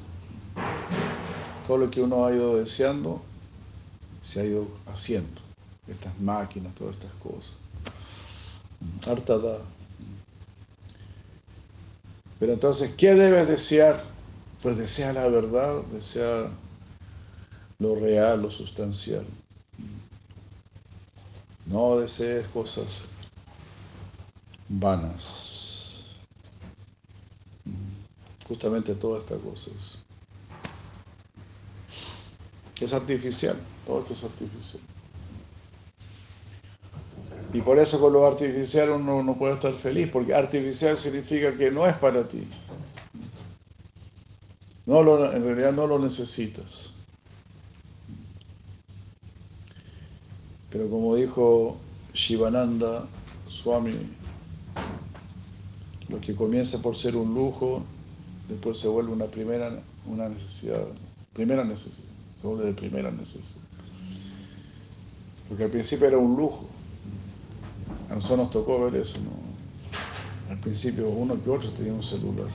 Todo 1.65 1.77
lo 1.77 1.91
que 1.91 2.01
uno 2.01 2.25
ha 2.25 2.31
ido 2.31 2.57
deseando 2.57 3.21
se 4.23 4.41
ha 4.41 4.45
ido 4.45 4.67
haciendo. 4.85 5.41
Estas 5.87 6.17
máquinas, 6.19 6.73
todas 6.75 6.95
estas 6.95 7.11
cosas. 7.13 7.55
Harta 9.05 9.37
da. 9.37 9.57
Pero 12.39 12.53
entonces, 12.53 12.91
¿qué 12.95 13.13
debes 13.13 13.47
desear? 13.47 14.10
Pues 14.61 14.77
desea 14.77 15.11
la 15.11 15.27
verdad, 15.27 15.81
desea 15.91 16.49
lo 17.79 17.95
real, 17.95 18.43
lo 18.43 18.51
sustancial. 18.51 19.25
No 21.65 21.97
desees 21.97 22.45
cosas 22.47 23.01
vanas. 24.69 26.05
Justamente 28.47 28.93
todas 28.93 29.23
estas 29.23 29.39
cosas. 29.39 29.73
Es 32.79 32.93
artificial, 32.93 33.55
todo 33.85 33.99
esto 33.99 34.13
es 34.13 34.23
artificial. 34.23 34.81
Y 37.53 37.61
por 37.61 37.79
eso 37.79 37.99
con 37.99 38.13
lo 38.13 38.27
artificial 38.27 38.91
uno 38.91 39.23
no 39.23 39.37
puede 39.37 39.55
estar 39.55 39.73
feliz, 39.73 40.09
porque 40.11 40.33
artificial 40.33 40.97
significa 40.97 41.51
que 41.53 41.69
no 41.69 41.85
es 41.85 41.95
para 41.95 42.27
ti. 42.27 42.47
No 44.85 45.03
lo, 45.03 45.31
en 45.31 45.43
realidad 45.43 45.73
no 45.73 45.87
lo 45.87 45.99
necesitas. 45.99 46.91
Pero 50.71 50.89
como 50.89 51.15
dijo 51.15 51.77
Shivananda 52.13 53.05
Swami, 53.49 53.93
lo 56.09 56.19
que 56.21 56.35
comienza 56.35 56.81
por 56.81 56.95
ser 56.95 57.15
un 57.15 57.33
lujo, 57.33 57.83
después 58.47 58.77
se 58.77 58.87
vuelve 58.87 59.11
una 59.11 59.25
primera 59.25 59.81
una 60.05 60.29
necesidad, 60.29 60.83
primera 61.33 61.63
necesidad, 61.63 62.07
se 62.41 62.47
vuelve 62.47 62.65
de 62.65 62.73
primera 62.73 63.11
necesidad. 63.11 63.61
Porque 65.47 65.65
al 65.65 65.69
principio 65.69 66.07
era 66.07 66.17
un 66.17 66.35
lujo. 66.35 66.65
A 68.09 68.15
nosotros 68.15 68.39
nos 68.39 68.51
tocó 68.51 68.83
ver 68.85 69.01
eso, 69.01 69.19
¿no? 69.19 70.51
Al 70.51 70.57
principio 70.59 71.09
uno 71.09 71.41
que 71.41 71.49
otro 71.49 71.69
tenía 71.71 71.93
un 71.93 72.03
celular. 72.03 72.47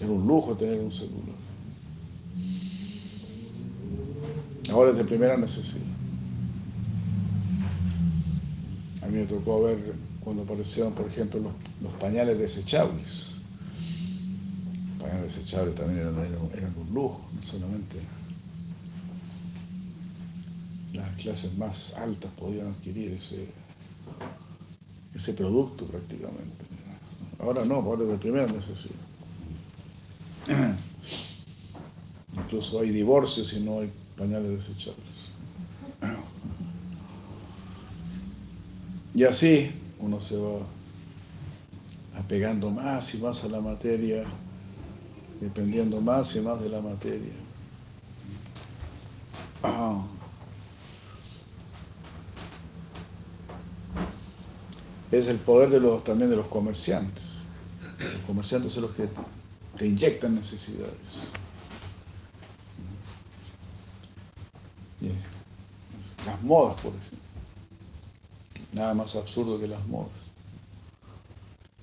Era 0.00 0.10
un 0.10 0.26
lujo 0.26 0.54
tener 0.56 0.78
un 0.80 0.92
celular. 0.92 1.36
Ahora 4.70 4.90
es 4.90 4.96
de 4.96 5.04
primera 5.04 5.36
necesidad. 5.36 5.82
A 9.02 9.06
mí 9.06 9.18
me 9.18 9.24
tocó 9.26 9.62
ver 9.62 9.94
cuando 10.22 10.42
aparecieron, 10.42 10.92
por 10.92 11.06
ejemplo, 11.06 11.40
los, 11.80 11.92
pañales 11.94 12.38
desechables. 12.38 13.28
Los 14.98 15.08
pañales 15.08 15.34
desechables 15.34 15.74
también 15.76 16.00
eran- 16.00 16.50
eran 16.52 16.74
un 16.76 16.92
lujo, 16.92 17.20
no 17.34 17.42
solamente 17.42 17.96
las 20.92 21.14
clases 21.16 21.56
más 21.58 21.94
altas 21.94 22.30
podían 22.38 22.68
adquirir 22.68 23.12
ese, 23.12 23.48
ese 25.14 25.32
producto 25.34 25.86
prácticamente. 25.86 26.64
Ahora 27.38 27.64
no, 27.64 27.76
ahora 27.76 28.02
es 28.02 28.08
de 28.08 28.16
primera 28.16 28.46
necesidad. 28.46 29.05
Incluso 32.36 32.80
hay 32.80 32.90
divorcios 32.90 33.52
y 33.52 33.60
no 33.60 33.80
hay 33.80 33.90
pañales 34.16 34.50
desechables. 34.66 35.04
Y 39.14 39.24
así 39.24 39.70
uno 39.98 40.20
se 40.20 40.36
va 40.36 40.58
apegando 42.18 42.70
más 42.70 43.14
y 43.14 43.18
más 43.18 43.42
a 43.44 43.48
la 43.48 43.60
materia, 43.60 44.24
dependiendo 45.40 46.00
más 46.00 46.36
y 46.36 46.40
más 46.40 46.60
de 46.60 46.68
la 46.68 46.80
materia. 46.80 47.32
Ah. 49.62 50.04
Es 55.10 55.26
el 55.28 55.38
poder 55.38 55.70
de 55.70 55.80
los, 55.80 56.04
también 56.04 56.28
de 56.28 56.36
los 56.36 56.48
comerciantes. 56.48 57.38
Los 57.98 58.22
comerciantes 58.26 58.72
son 58.72 58.82
los 58.82 58.92
que 58.92 59.08
te 59.76 59.86
inyectan 59.86 60.34
necesidades. 60.34 60.94
Las 66.24 66.42
modas, 66.42 66.80
por 66.80 66.92
ejemplo. 66.92 67.18
Nada 68.72 68.94
más 68.94 69.14
absurdo 69.14 69.60
que 69.60 69.68
las 69.68 69.86
modas. 69.86 70.10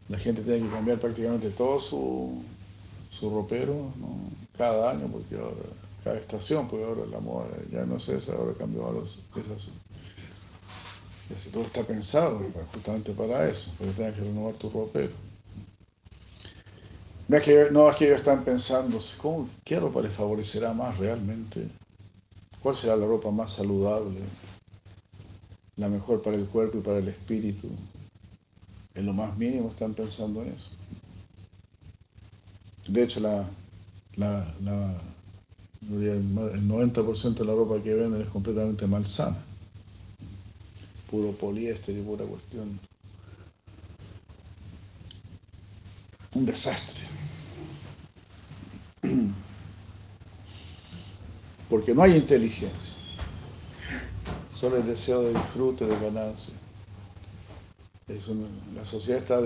La 0.10 0.18
gente 0.18 0.42
tiene 0.42 0.68
que 0.68 0.74
cambiar 0.74 1.00
prácticamente 1.00 1.50
todo 1.50 1.80
su, 1.80 2.44
su 3.10 3.30
ropero 3.30 3.92
cada 4.58 4.92
año, 4.92 5.08
porque 5.08 5.36
ahora, 5.36 5.56
cada 6.04 6.18
estación, 6.18 6.68
porque 6.68 6.86
ahora 6.86 7.06
la 7.06 7.20
moda 7.20 7.48
ya 7.72 7.86
no 7.86 7.98
es 7.98 8.10
esa, 8.10 8.34
ahora 8.34 8.54
cambió 8.58 8.88
a 8.88 8.92
los, 8.92 9.20
esas. 9.36 9.70
todo 11.52 11.64
está 11.64 11.84
pensado 11.84 12.42
justamente 12.74 13.14
para 13.14 13.48
eso, 13.48 13.72
porque 13.78 13.94
tienes 13.94 14.16
que 14.16 14.22
renovar 14.22 14.56
tu 14.56 14.70
ropero. 14.70 15.33
No 17.28 17.38
es 17.38 17.44
que, 17.44 18.06
ellos 18.06 18.20
están 18.20 18.44
pensando, 18.44 19.00
¿cómo, 19.18 19.50
¿qué 19.64 19.80
ropa 19.80 20.02
les 20.02 20.14
favorecerá 20.14 20.74
más 20.74 20.98
realmente? 20.98 21.68
¿Cuál 22.62 22.76
será 22.76 22.96
la 22.96 23.06
ropa 23.06 23.32
más 23.32 23.54
saludable? 23.54 24.20
La 25.78 25.88
mejor 25.88 26.22
para 26.22 26.36
el 26.36 26.46
cuerpo 26.46 26.78
y 26.78 26.82
para 26.82 26.98
el 26.98 27.08
espíritu. 27.08 27.70
En 28.96 29.06
lo 29.06 29.14
más 29.14 29.38
mínimo 29.38 29.70
están 29.70 29.94
pensando 29.94 30.44
en 30.44 30.50
eso. 30.50 30.70
De 32.88 33.04
hecho, 33.04 33.22
la, 33.22 33.48
el 35.82 36.68
90% 36.68 37.34
de 37.34 37.46
la 37.46 37.54
ropa 37.54 37.82
que 37.82 37.94
venden 37.94 38.22
es 38.22 38.30
completamente 38.30 38.86
malsana. 38.86 39.38
Puro 41.10 41.32
poliéster 41.32 41.98
y 41.98 42.02
pura 42.02 42.26
cuestión. 42.26 42.80
Un 46.36 46.46
desastre. 46.46 47.13
Porque 51.70 51.94
no 51.94 52.04
hay 52.04 52.16
inteligencia. 52.16 52.94
Solo 54.54 54.78
el 54.78 54.86
deseo 54.86 55.24
de 55.24 55.34
disfrute, 55.34 55.86
de 55.86 56.00
ganancia. 56.00 56.54
la 58.76 58.86
sociedad 58.86 59.22
está 59.22 59.40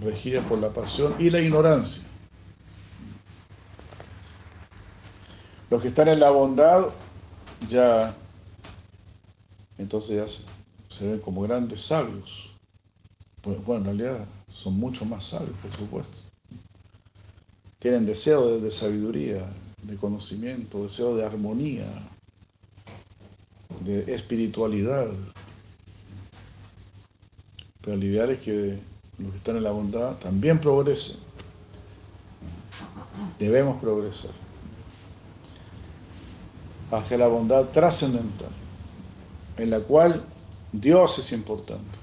regida 0.00 0.42
por 0.42 0.58
la 0.58 0.70
pasión 0.70 1.14
y 1.18 1.30
la 1.30 1.40
ignorancia. 1.40 2.02
Los 5.70 5.82
que 5.82 5.88
están 5.88 6.08
en 6.08 6.20
la 6.20 6.30
bondad 6.30 6.86
ya, 7.68 8.14
entonces 9.76 10.16
ya 10.16 10.96
se, 10.96 11.06
ven 11.06 11.20
como 11.20 11.42
grandes 11.42 11.82
sabios. 11.82 12.50
Bueno, 13.44 13.90
en 13.90 13.98
realidad 13.98 14.24
son 14.52 14.74
mucho 14.78 15.04
más 15.04 15.24
sabios, 15.24 15.56
por 15.62 15.72
supuesto. 15.72 16.17
Tienen 17.78 18.06
deseo 18.06 18.58
de 18.58 18.70
sabiduría, 18.70 19.46
de 19.82 19.96
conocimiento, 19.96 20.82
deseo 20.82 21.16
de 21.16 21.24
armonía, 21.24 21.86
de 23.84 24.12
espiritualidad. 24.12 25.08
Pero 27.80 27.96
el 27.96 28.04
ideal 28.04 28.30
es 28.30 28.40
que 28.40 28.78
los 29.18 29.30
que 29.30 29.36
están 29.36 29.56
en 29.56 29.64
la 29.64 29.70
bondad 29.70 30.16
también 30.16 30.60
progresen. 30.60 31.16
Debemos 33.38 33.80
progresar 33.80 34.30
hacia 36.90 37.18
la 37.18 37.28
bondad 37.28 37.66
trascendental, 37.66 38.50
en 39.56 39.70
la 39.70 39.80
cual 39.80 40.24
Dios 40.72 41.18
es 41.18 41.32
importante, 41.32 41.98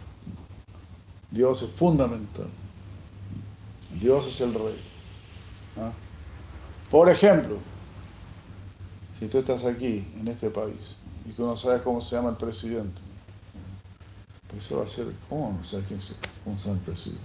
Dios 1.32 1.62
es 1.62 1.70
fundamental, 1.72 2.48
Dios 4.00 4.28
es 4.28 4.42
el 4.42 4.54
rey. 4.54 4.95
Por 6.90 7.10
ejemplo, 7.10 7.58
si 9.20 9.28
tú 9.28 9.40
estás 9.40 9.66
aquí, 9.66 10.06
en 10.20 10.28
este 10.28 10.50
país, 10.50 10.96
y 11.26 11.32
tú 11.32 11.46
no 11.46 11.58
sabes 11.58 11.82
cómo 11.82 12.00
se 12.02 12.16
llama 12.16 12.30
el 12.30 12.36
presidente, 12.36 13.02
pues 14.48 14.66
eso 14.66 14.78
va 14.78 14.86
a 14.86 14.88
ser, 14.88 15.08
¿cómo 15.28 15.58
no 15.58 15.64
sabes 15.64 15.86
quién 15.88 16.00
se, 16.00 16.14
cómo 16.44 16.58
se 16.58 16.66
llama 16.66 16.78
el 16.80 16.86
presidente? 16.86 17.24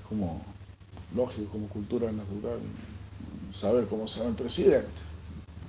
Es 0.00 0.08
como 0.08 0.42
lógico, 1.14 1.52
como 1.52 1.68
cultura 1.68 2.10
natural, 2.12 2.60
saber 3.52 3.86
cómo 3.86 4.08
se 4.08 4.18
llama 4.18 4.30
el 4.30 4.36
presidente. 4.36 4.88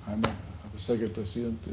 A 0.06 0.72
pesar 0.72 0.98
que 0.98 1.04
el 1.04 1.10
presidente 1.10 1.70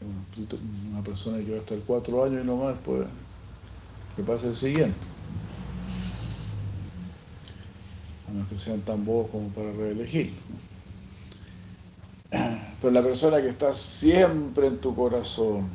es 0.00 0.58
una 0.92 1.02
persona 1.02 1.38
que 1.38 1.50
va 1.50 1.56
a 1.56 1.60
estar 1.60 1.78
cuatro 1.86 2.24
años 2.24 2.44
y 2.44 2.46
no 2.46 2.56
más 2.56 2.74
después 2.74 3.06
que 4.14 4.22
pase 4.22 4.48
el 4.48 4.56
siguiente. 4.56 5.15
A 8.26 8.32
menos 8.32 8.48
que 8.48 8.58
sean 8.58 8.80
tan 8.80 9.04
bobos 9.04 9.30
como 9.30 9.48
para 9.48 9.72
reelegir. 9.72 10.34
Pero 12.30 12.92
la 12.92 13.02
persona 13.02 13.40
que 13.40 13.48
está 13.48 13.72
siempre 13.72 14.66
en 14.66 14.78
tu 14.78 14.94
corazón 14.94 15.68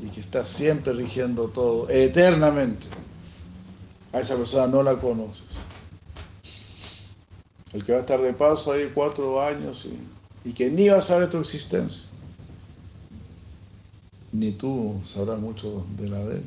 y 0.00 0.08
que 0.08 0.20
está 0.20 0.44
siempre 0.44 0.92
rigiendo 0.92 1.48
todo, 1.48 1.88
eternamente, 1.88 2.86
a 4.12 4.20
esa 4.20 4.36
persona 4.36 4.66
no 4.66 4.82
la 4.82 4.96
conoces. 4.96 5.46
El 7.72 7.84
que 7.84 7.92
va 7.92 7.98
a 7.98 8.00
estar 8.02 8.20
de 8.20 8.32
paso 8.32 8.72
ahí 8.72 8.90
cuatro 8.94 9.42
años 9.42 9.86
y, 10.44 10.52
que 10.52 10.70
ni 10.70 10.88
va 10.88 10.98
a 10.98 11.00
saber 11.00 11.30
tu 11.30 11.38
existencia. 11.38 12.04
Ni 14.32 14.52
tú 14.52 15.00
sabrás 15.04 15.38
mucho 15.38 15.86
de 15.96 16.08
la 16.08 16.18
de 16.18 16.36
él. 16.36 16.44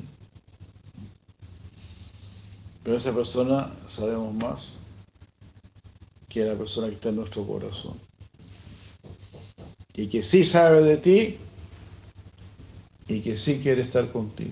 Pero 2.83 2.97
esa 2.97 3.13
persona 3.13 3.73
sabemos 3.87 4.33
más 4.35 4.76
que 6.37 6.45
la 6.45 6.55
persona 6.55 6.87
que 6.87 6.93
está 6.93 7.09
en 7.09 7.15
nuestro 7.15 7.45
corazón. 7.45 7.99
Y 9.95 10.07
que 10.07 10.21
sí 10.21 10.43
sabe 10.43 10.81
de 10.81 10.97
ti 10.97 11.37
y 13.07 13.21
que 13.21 13.35
sí 13.35 13.59
quiere 13.59 13.81
estar 13.81 14.11
contigo. 14.11 14.51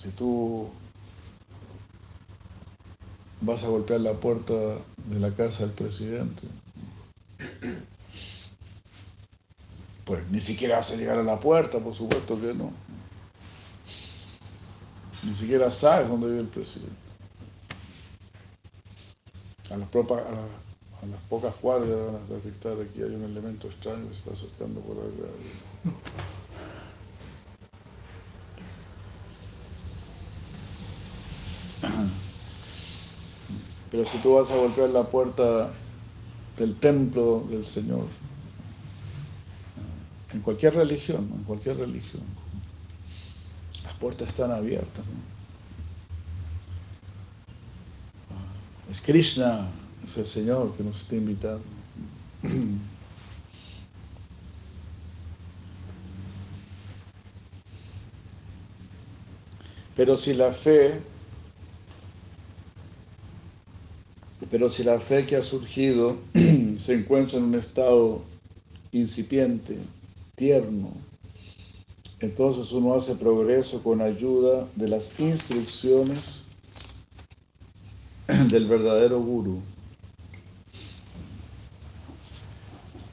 Si 0.00 0.10
tú 0.10 0.68
vas 3.40 3.64
a 3.64 3.68
golpear 3.68 4.00
la 4.00 4.12
puerta 4.12 4.54
de 4.54 5.18
la 5.18 5.34
casa 5.34 5.66
del 5.66 5.74
presidente. 5.74 6.42
Pues 10.04 10.28
ni 10.30 10.40
siquiera 10.40 10.76
vas 10.76 10.92
a 10.92 10.96
llegar 10.96 11.18
a 11.18 11.24
la 11.24 11.40
puerta, 11.40 11.78
por 11.78 11.94
supuesto 11.94 12.40
que 12.40 12.54
no. 12.54 12.72
Ni 15.24 15.34
siquiera 15.34 15.70
sabes 15.72 16.08
dónde 16.08 16.28
vive 16.28 16.40
el 16.40 16.46
presidente. 16.46 16.99
A 19.70 19.76
las, 19.76 19.88
a, 19.88 21.06
las 21.06 21.20
pocas 21.28 21.54
cuadras 21.54 21.88
van 21.88 22.16
a 22.16 22.34
detectar 22.34 22.72
aquí 22.72 23.02
hay 23.02 23.14
un 23.14 23.22
elemento 23.22 23.68
extraño 23.68 24.08
que 24.08 24.14
se 24.14 24.18
está 24.18 24.32
acercando 24.32 24.80
por 24.80 24.96
allá. 24.98 25.30
Pero 33.90 34.06
si 34.06 34.18
tú 34.18 34.34
vas 34.34 34.50
a 34.50 34.56
golpear 34.56 34.90
la 34.90 35.04
puerta 35.04 35.70
del 36.56 36.76
templo 36.76 37.44
del 37.48 37.64
Señor, 37.64 38.06
en 40.32 40.40
cualquier 40.40 40.74
religión, 40.74 41.28
en 41.36 41.44
cualquier 41.44 41.76
religión, 41.76 42.22
las 43.84 43.94
puertas 43.94 44.28
están 44.28 44.52
abiertas. 44.52 45.04
Es 48.90 49.00
Krishna, 49.00 49.68
es 50.04 50.16
el 50.16 50.26
Señor 50.26 50.74
que 50.76 50.82
nos 50.82 50.96
está 50.96 51.14
invitando. 51.14 51.62
Pero 59.96 60.16
si 60.16 60.32
la 60.34 60.52
fe 60.52 61.00
Pero 64.50 64.68
si 64.68 64.82
la 64.82 64.98
fe 64.98 65.26
que 65.26 65.36
ha 65.36 65.42
surgido 65.42 66.16
se 66.78 66.94
encuentra 66.94 67.38
en 67.38 67.44
un 67.44 67.54
estado 67.54 68.22
incipiente, 68.90 69.76
tierno, 70.34 70.90
entonces 72.18 72.72
uno 72.72 72.94
hace 72.94 73.14
progreso 73.14 73.80
con 73.80 74.00
ayuda 74.00 74.66
de 74.74 74.88
las 74.88 75.18
instrucciones 75.20 76.39
del 78.48 78.66
verdadero 78.66 79.20
guru. 79.20 79.60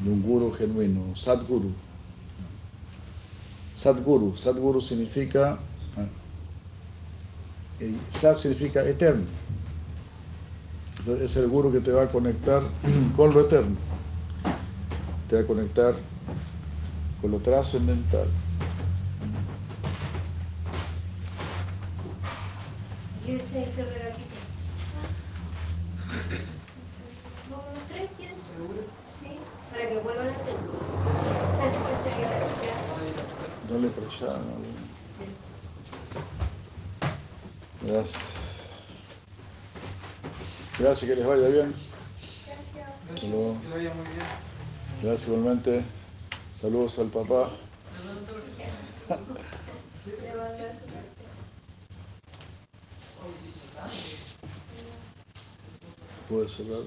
De 0.00 0.10
un 0.10 0.22
guru 0.22 0.50
genuino, 0.52 1.14
sadguru. 1.14 1.72
Sadguru. 3.76 4.34
Sadguru 4.36 4.80
significa, 4.80 5.58
eh, 7.80 7.94
Sat 8.08 8.36
significa 8.36 8.82
eterno. 8.82 9.26
Es 11.20 11.36
el 11.36 11.48
guru 11.48 11.72
que 11.72 11.80
te 11.80 11.92
va 11.92 12.04
a 12.04 12.08
conectar 12.08 12.62
con 13.16 13.34
lo 13.34 13.40
eterno. 13.40 13.76
Te 15.28 15.36
va 15.36 15.42
a 15.42 15.46
conectar 15.46 15.94
con 17.20 17.30
lo 17.30 17.38
trascendental. 17.38 18.28
Llévese 23.30 23.62
este 23.62 23.84
regalito. 23.84 24.38
¿Vamos 27.48 27.64
los 27.74 27.84
tres? 27.88 28.10
¿Quieres? 28.16 28.38
Sí, 29.20 29.38
para 29.70 29.88
que 29.88 29.98
vuelvan 29.98 30.28
a 30.30 30.32
ya. 30.32 30.42
Dale 33.70 33.88
para 33.90 34.06
allá. 34.08 34.36
¿no? 34.36 34.54
Sí. 35.06 35.24
Gracias. 37.86 38.18
Gracias, 40.80 41.08
que 41.08 41.14
les 41.16 41.26
vaya 41.26 41.48
bien. 41.48 41.72
Gracias. 42.46 42.88
Gracias. 43.06 43.20
Que 43.20 43.28
le 43.28 43.74
vaya 43.76 43.94
muy 43.94 44.06
bien. 44.06 44.26
Gracias 45.04 45.28
igualmente. 45.28 45.84
Saludos 46.60 46.98
al 46.98 47.06
papá. 47.06 47.50
Le 47.96 48.04
mando 48.12 48.38
eso. 48.38 48.50
Puede 56.30 56.48
cerrar. 56.48 56.82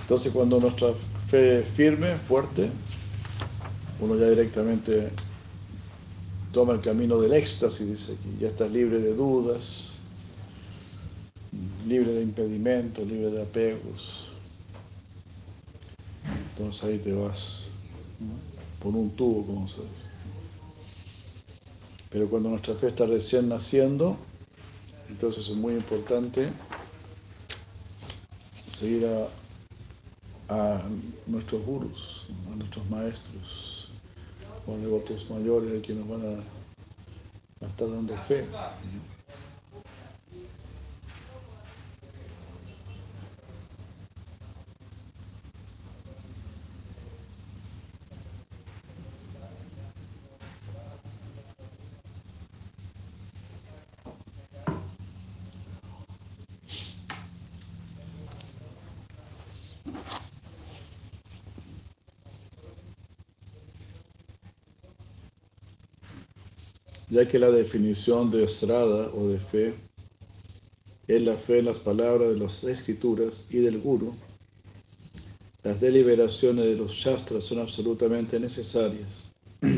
Entonces 0.00 0.32
cuando 0.32 0.58
nuestra 0.58 0.88
fe 1.28 1.60
es 1.60 1.68
firme, 1.68 2.16
fuerte, 2.16 2.68
uno 4.00 4.16
ya 4.16 4.28
directamente 4.28 5.10
toma 6.50 6.72
el 6.72 6.80
camino 6.80 7.20
del 7.20 7.34
éxtasis, 7.34 7.86
dice 7.86 8.12
aquí, 8.14 8.38
ya 8.40 8.48
estás 8.48 8.72
libre 8.72 8.98
de 8.98 9.14
dudas, 9.14 9.97
libre 11.88 12.12
de 12.12 12.22
impedimentos, 12.22 13.06
libre 13.06 13.30
de 13.30 13.42
apegos. 13.42 14.28
Entonces 16.50 16.84
ahí 16.84 16.98
te 16.98 17.12
vas 17.12 17.62
por 18.80 18.94
un 18.94 19.10
tubo, 19.10 19.46
como 19.46 19.68
se 19.68 19.80
dice. 19.80 20.08
Pero 22.10 22.28
cuando 22.28 22.50
nuestra 22.50 22.74
fe 22.74 22.88
está 22.88 23.06
recién 23.06 23.48
naciendo, 23.48 24.16
entonces 25.08 25.48
es 25.48 25.54
muy 25.54 25.74
importante 25.74 26.48
seguir 28.78 29.06
a, 29.06 29.28
a 30.54 30.82
nuestros 31.26 31.64
gurus, 31.64 32.26
a 32.52 32.56
nuestros 32.56 32.88
maestros, 32.88 33.88
o 34.66 34.76
devotos 34.76 35.28
mayores 35.30 35.82
que 35.82 35.94
nos 35.94 36.08
van 36.08 36.22
a, 36.22 37.64
a 37.64 37.68
estar 37.68 37.90
dando 37.90 38.16
fe. 38.28 38.46
Ya 67.18 67.26
que 67.26 67.40
la 67.40 67.50
definición 67.50 68.30
de 68.30 68.44
estrada 68.44 69.10
o 69.12 69.26
de 69.26 69.40
fe 69.40 69.74
es 71.08 71.20
la 71.20 71.34
fe 71.34 71.58
en 71.58 71.64
las 71.64 71.78
palabras 71.80 72.28
de 72.28 72.36
las 72.36 72.62
escrituras 72.62 73.44
y 73.50 73.58
del 73.58 73.80
guru, 73.80 74.14
las 75.64 75.80
deliberaciones 75.80 76.66
de 76.66 76.76
los 76.76 76.92
shastras 76.92 77.42
son 77.42 77.58
absolutamente 77.58 78.38
necesarias. 78.38 79.08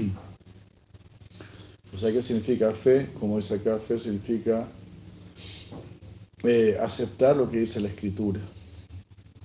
O 1.92 1.98
sea, 1.98 2.12
¿qué 2.12 2.22
significa 2.22 2.72
fe? 2.72 3.08
Como 3.18 3.36
dice 3.38 3.54
acá, 3.54 3.76
fe 3.78 3.98
significa 3.98 4.66
eh, 6.44 6.78
aceptar 6.80 7.36
lo 7.36 7.50
que 7.50 7.58
dice 7.58 7.80
la 7.80 7.88
escritura 7.88 8.40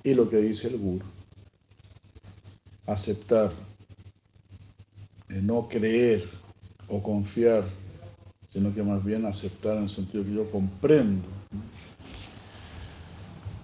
y 0.03 0.13
lo 0.13 0.29
que 0.29 0.37
dice 0.37 0.67
el 0.67 0.77
guru. 0.77 1.05
Aceptar, 2.85 3.51
eh, 5.27 5.39
no 5.41 5.67
creer 5.67 6.29
o 6.87 7.01
confiar, 7.01 7.65
sino 8.55 8.73
que 8.73 8.81
más 8.83 9.03
bien 9.03 9.25
aceptar 9.25 9.75
en 9.75 9.83
el 9.83 9.89
sentido 9.89 10.23
que 10.23 10.33
yo 10.33 10.49
comprendo. 10.49 11.27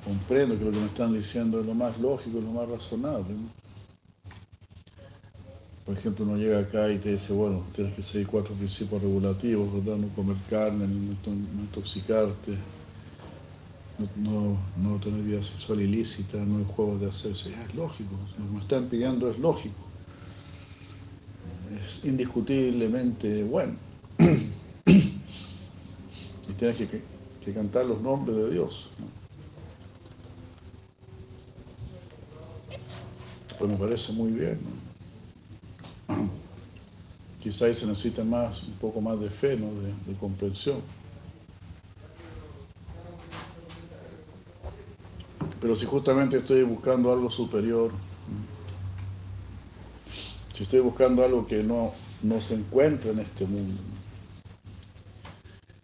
Comprendo 0.04 0.60
que 0.60 0.66
lo 0.66 0.72
que 0.72 0.80
me 0.80 0.86
están 0.88 1.14
diciendo 1.14 1.62
es 1.62 1.66
lo 1.66 1.74
más 1.74 1.98
lógico, 1.98 2.42
lo 2.42 2.52
más 2.52 2.68
razonable. 2.68 3.34
Por 5.86 5.98
ejemplo, 5.98 6.26
uno 6.26 6.36
llega 6.36 6.60
acá 6.60 6.92
y 6.92 6.98
te 6.98 7.14
dice, 7.14 7.32
bueno, 7.32 7.64
tienes 7.74 7.94
que 7.96 8.04
seguir 8.04 8.28
cuatro 8.28 8.54
principios 8.54 9.02
regulativos, 9.02 9.74
¿verdad? 9.74 9.98
No 9.98 10.10
comer 10.10 10.36
carne, 10.50 10.86
no, 10.88 11.16
to- 11.24 11.32
no 11.32 11.62
intoxicarte, 11.62 12.58
no, 14.18 14.58
no, 14.76 15.00
tener 15.00 15.22
vida 15.22 15.42
sexual 15.42 15.80
ilícita, 15.80 16.36
no 16.38 16.58
hay 16.58 16.66
juegos 16.76 17.00
de 17.00 17.08
hacerse. 17.08 17.54
Es 17.54 17.74
lógico, 17.76 18.18
lo 18.38 18.46
que 18.46 18.52
me 18.52 18.60
están 18.60 18.90
pidiendo 18.90 19.32
es 19.32 19.40
lógico. 19.40 19.78
Es 21.80 22.04
indiscutiblemente 22.04 23.42
bueno. 23.46 23.76
tienes 26.62 26.78
que, 26.78 27.02
que- 27.44 27.54
cantar 27.54 27.88
los 27.88 28.00
nombres 28.02 28.38
de 28.38 28.52
Dios. 28.52 28.92
Pues 33.58 33.72
me 33.72 33.78
parece 33.78 34.14
muy 34.14 34.30
bien. 34.32 34.60
¿no? 36.08 36.16
Quizá 37.42 37.66
ahí 37.66 37.74
se 37.74 37.88
necesita 37.88 38.24
más, 38.24 38.62
un 38.62 38.74
poco 38.74 39.02
más 39.02 39.20
de 39.20 39.32
fe, 39.32 39.58
¿no? 39.58 39.68
de, 39.82 39.88
de 40.06 40.18
comprensión. 40.20 40.82
Pero 45.60 45.76
si 45.76 45.88
justamente 45.88 46.38
estoy 46.38 46.62
buscando 46.62 47.12
algo 47.12 47.32
superior, 47.32 47.92
si 50.56 50.62
estoy 50.62 50.82
buscando 50.82 51.26
algo 51.26 51.48
que 51.48 51.64
no, 51.64 51.92
no 52.22 52.40
se 52.40 52.54
encuentra 52.54 53.10
en 53.12 53.20
este 53.20 53.46
mundo, 53.46 53.82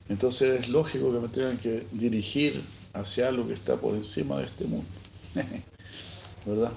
entonces 0.10 0.62
es 0.62 0.70
lógico 0.70 1.12
que 1.12 1.20
me 1.20 1.28
tengan 1.28 1.58
que 1.58 1.86
dirigir 1.92 2.62
hacia 2.94 3.28
algo 3.28 3.48
que 3.48 3.54
está 3.54 3.76
por 3.76 3.96
encima 3.96 4.38
de 4.40 4.46
este 4.46 4.66
mundo. 4.66 4.88
¿Verdad? 6.46 6.72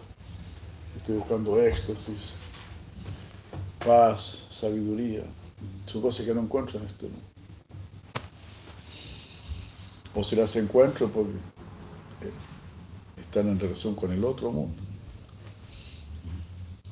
Estoy 0.96 1.16
buscando 1.16 1.60
éxtasis, 1.60 2.32
paz, 3.85 4.46
sabiduría. 4.50 5.22
Son 5.87 6.02
cosas 6.02 6.26
que 6.26 6.35
no 6.35 6.40
encuentro 6.40 6.78
en 6.81 6.87
este 6.87 7.04
mundo. 7.04 7.20
O 10.14 10.24
si 10.24 10.35
las 10.35 10.56
encuentro 10.56 11.08
porque 11.08 11.31
eh, 11.31 12.33
están 13.20 13.48
en 13.48 13.60
relación 13.60 13.94
con 13.94 14.12
el 14.12 14.24
otro 14.24 14.50
mundo. 14.50 14.83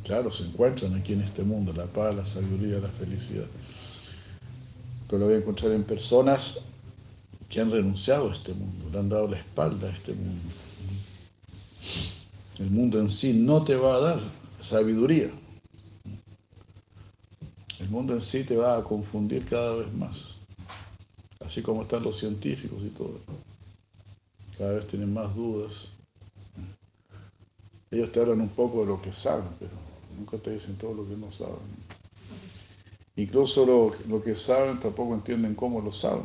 Claro, 0.05 0.30
se 0.30 0.45
encuentran 0.45 0.95
aquí 0.95 1.12
en 1.12 1.22
este 1.22 1.43
mundo, 1.43 1.72
la 1.72 1.86
paz, 1.86 2.14
la 2.14 2.24
sabiduría, 2.24 2.78
la 2.78 2.89
felicidad. 2.89 3.47
Pero 5.09 5.21
lo 5.21 5.27
voy 5.27 5.35
a 5.37 5.39
encontrar 5.39 5.73
en 5.73 5.85
personas 5.85 6.61
que 7.49 7.61
han 7.61 7.71
renunciado 7.71 8.31
a 8.31 8.35
este 8.35 8.53
mundo, 8.53 8.91
le 8.93 8.99
han 8.99 9.09
dado 9.09 9.29
la 9.29 9.39
espalda 9.39 9.89
a 9.89 9.91
este 9.91 10.13
mundo. 10.13 10.51
El 12.59 12.71
mundo 12.71 13.01
en 13.01 13.09
sí 13.09 13.33
no 13.33 13.63
te 13.63 13.75
va 13.75 13.95
a 13.95 14.01
dar 14.01 14.21
sabiduría. 14.61 15.31
El 17.79 17.89
mundo 17.89 18.15
en 18.15 18.21
sí 18.21 18.45
te 18.45 18.57
va 18.57 18.77
a 18.77 18.85
confundir 18.85 19.47
cada 19.47 19.77
vez 19.77 19.93
más. 19.95 20.35
Así 21.45 21.63
como 21.63 21.83
están 21.83 22.03
los 22.03 22.19
científicos 22.19 22.79
y 22.85 22.91
todo. 22.91 23.19
Cada 24.59 24.73
vez 24.73 24.89
tienen 24.89 25.15
más 25.15 25.35
dudas. 25.35 25.87
Ellos 27.91 28.13
te 28.13 28.21
hablan 28.21 28.41
un 28.41 28.49
poco 28.49 28.81
de 28.81 28.87
lo 28.87 29.01
que 29.01 29.13
saben, 29.13 29.49
pero 29.59 29.71
nunca 30.19 30.37
te 30.37 30.53
dicen 30.53 30.77
todo 30.77 30.93
lo 30.93 31.09
que 31.09 31.17
no 31.17 31.33
saben. 31.33 31.88
Incluso 33.19 33.66
lo, 33.66 33.93
lo 34.07 34.23
que 34.23 34.37
saben 34.37 34.79
tampoco 34.79 35.12
entienden 35.12 35.57
cómo 35.57 35.81
lo 35.81 35.91
saben. 35.91 36.23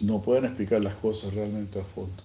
No 0.00 0.22
pueden 0.22 0.46
explicar 0.46 0.80
las 0.80 0.94
cosas 0.94 1.34
realmente 1.34 1.78
a 1.78 1.84
fondo. 1.84 2.22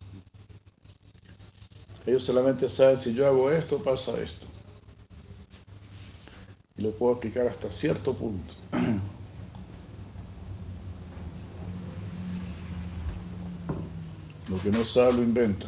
Ellos 2.06 2.24
solamente 2.24 2.70
saben 2.70 2.96
si 2.96 3.14
yo 3.14 3.28
hago 3.28 3.52
esto, 3.52 3.84
pasa 3.84 4.18
esto. 4.22 4.48
Y 6.78 6.84
lo 6.84 6.92
puedo 6.92 7.16
aplicar 7.16 7.46
hasta 7.46 7.70
cierto 7.74 8.14
punto. 8.14 8.54
Lo 14.50 14.58
que 14.60 14.72
no 14.72 14.86
sabe 14.86 15.12
lo 15.14 15.24
inventa. 15.24 15.68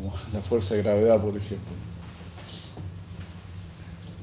Como 0.00 0.14
la 0.32 0.40
fuerza 0.40 0.74
de 0.74 0.82
gravedad, 0.82 1.20
por 1.20 1.36
ejemplo. 1.36 1.74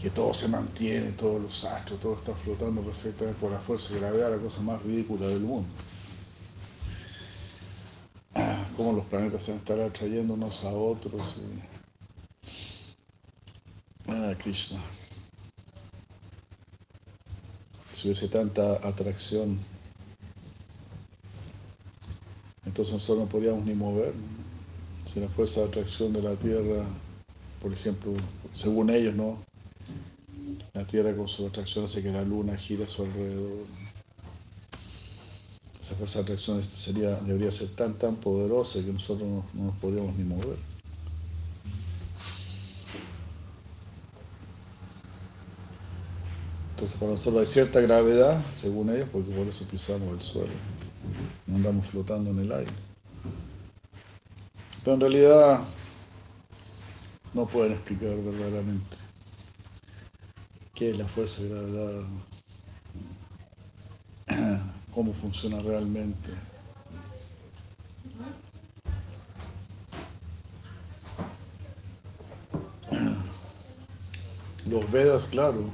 Que 0.01 0.09
todo 0.09 0.33
se 0.33 0.47
mantiene, 0.47 1.11
todos 1.11 1.41
los 1.41 1.63
astros, 1.65 1.99
todo 1.99 2.15
está 2.15 2.33
flotando 2.33 2.81
perfectamente 2.81 3.39
por 3.39 3.51
la 3.51 3.59
fuerza 3.59 3.93
de 3.93 3.99
gravedad, 3.99 4.31
la 4.31 4.37
cosa 4.37 4.61
más 4.61 4.81
ridícula 4.83 5.27
del 5.27 5.41
mundo. 5.41 5.67
Cómo 8.75 8.93
los 8.93 9.05
planetas 9.05 9.41
se 9.41 9.51
van 9.51 9.57
a 9.57 9.61
estar 9.61 9.79
atrayendo 9.79 10.35
unos 10.35 10.63
a 10.63 10.69
otros. 10.69 11.37
Ah, 14.07 14.33
Krishna. 14.37 14.79
Si 17.95 18.07
hubiese 18.07 18.27
tanta 18.27 18.73
atracción 18.87 19.59
entonces 22.67 22.93
nosotros 22.93 23.25
no 23.25 23.31
podríamos 23.31 23.65
ni 23.65 23.73
mover. 23.73 24.13
Si 25.11 25.19
la 25.19 25.29
fuerza 25.29 25.61
de 25.61 25.67
atracción 25.67 26.13
de 26.13 26.21
la 26.21 26.35
Tierra, 26.35 26.83
por 27.61 27.73
ejemplo, 27.73 28.11
según 28.53 28.89
ellos, 28.89 29.15
¿no? 29.15 29.37
La 30.73 30.85
Tierra 30.85 31.15
con 31.15 31.27
su 31.27 31.47
atracción 31.47 31.85
hace 31.85 32.03
que 32.03 32.11
la 32.11 32.23
Luna 32.23 32.57
gire 32.57 32.83
a 32.83 32.87
su 32.87 33.03
alrededor. 33.03 33.65
Esa 35.81 35.95
fuerza 35.95 36.19
de 36.19 36.23
atracción 36.23 36.63
sería, 36.63 37.15
debería 37.15 37.51
ser 37.51 37.69
tan, 37.69 37.93
tan 37.93 38.17
poderosa 38.17 38.83
que 38.83 38.91
nosotros 38.91 39.27
no, 39.27 39.45
no 39.53 39.63
nos 39.65 39.75
podríamos 39.77 40.15
ni 40.17 40.25
mover. 40.25 40.57
Entonces 46.71 46.97
para 46.97 47.11
nosotros 47.13 47.39
hay 47.39 47.51
cierta 47.51 47.79
gravedad, 47.79 48.45
según 48.55 48.89
ellos, 48.89 49.09
porque 49.11 49.31
por 49.31 49.47
eso 49.47 49.65
pisamos 49.65 50.13
el 50.13 50.21
suelo 50.21 50.53
no 51.47 51.55
andamos 51.55 51.87
flotando 51.87 52.31
en 52.31 52.39
el 52.39 52.51
aire. 52.51 52.86
Pero 54.87 54.95
en 54.95 55.01
realidad 55.01 55.59
no 57.33 57.45
pueden 57.45 57.73
explicar 57.73 58.15
verdaderamente 58.23 58.95
qué 60.73 60.91
es 60.91 60.97
la 60.97 61.05
fuerza 61.09 61.43
de 61.43 62.05
cómo 64.93 65.11
funciona 65.11 65.59
realmente. 65.59 66.31
Los 74.65 74.89
Vedas, 74.89 75.23
claro, 75.23 75.65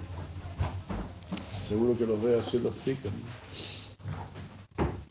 seguro 1.68 1.95
que 1.95 2.07
los 2.07 2.20
Vedas 2.20 2.47
sí 2.47 2.57
lo 2.57 2.70
explican. 2.70 3.14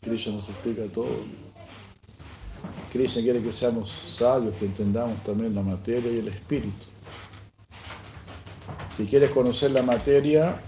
Krishna 0.01 0.33
nos 0.33 0.49
explica 0.49 0.83
todo. 0.93 1.42
Krishna 2.93 3.23
quiere 3.23 3.41
que 3.41 3.51
seamos 3.51 3.91
sabios, 3.91 4.55
que 4.57 4.65
entendamos 4.65 5.21
también 5.23 5.55
la 5.55 5.63
materia 5.63 6.11
y 6.11 6.19
el 6.19 6.27
espíritu. 6.27 6.85
Si 8.95 9.07
quieres 9.07 9.31
conocer 9.31 9.71
la 9.71 9.81
materia, 9.81 10.61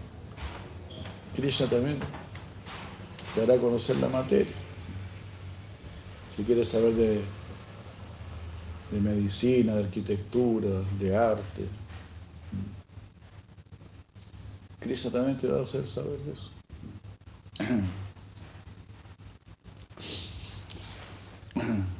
Krishna 1.36 1.68
también 1.68 2.00
te 3.36 3.44
hará 3.44 3.58
conocer 3.58 3.98
la 3.98 4.10
materia. 4.10 4.56
Si 6.36 6.44
quieres 6.44 6.68
saber 6.70 6.94
de, 6.96 7.22
de 8.90 9.02
medicina, 9.02 9.76
de 9.76 9.84
arquitectura, 9.84 10.82
de 11.00 11.16
arte, 11.16 11.68
Krishna 14.80 15.12
también 15.12 15.38
te 15.38 15.48
va 15.48 15.60
a 15.60 15.64
hacer 15.64 15.86
saber 15.86 16.18
de 16.18 16.32
eso. 16.34 16.50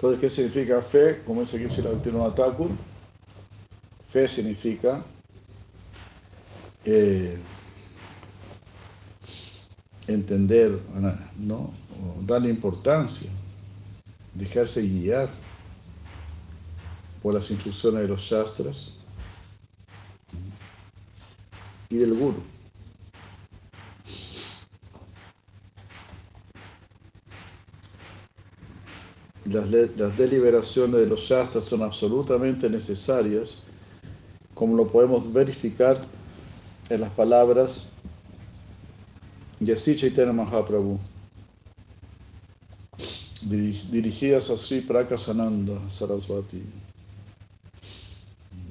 Entonces, 0.00 0.20
¿qué 0.22 0.30
significa 0.30 0.80
fe? 0.80 1.20
Como 1.26 1.42
dice 1.42 1.62
aquí 1.62 1.74
Thakur, 2.34 2.70
fe 4.10 4.26
significa 4.26 5.04
eh, 6.86 7.36
entender, 10.06 10.80
¿no? 11.38 11.70
darle 12.22 12.48
importancia, 12.48 13.30
dejarse 14.32 14.80
guiar 14.80 15.28
por 17.22 17.34
las 17.34 17.50
instrucciones 17.50 18.00
de 18.00 18.08
los 18.08 18.22
shastras 18.22 18.94
y 21.90 21.98
del 21.98 22.14
guru. 22.14 22.42
Las, 29.50 30.16
deliberaciones 30.16 31.00
de 31.00 31.06
los 31.06 31.20
shastras 31.20 31.64
son 31.64 31.82
absolutamente 31.82 32.70
necesarias, 32.70 33.56
como 34.54 34.76
lo 34.76 34.86
podemos 34.86 35.32
verificar 35.32 36.00
en 36.88 37.00
las 37.00 37.10
palabras 37.10 37.86
de 39.58 39.72
así 39.72 39.96
Chaitanya 39.96 40.32
Mahaprabhu, 40.32 40.98
dirigidas 43.42 44.50
a 44.50 44.56
Sri 44.56 44.82
Prakasananda 44.82 45.78
Sarasvati, 45.90 46.62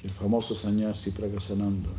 el 0.04 0.12
famoso 0.12 0.56
sannyasi 0.56 1.12
Prakasananda. 1.12 1.90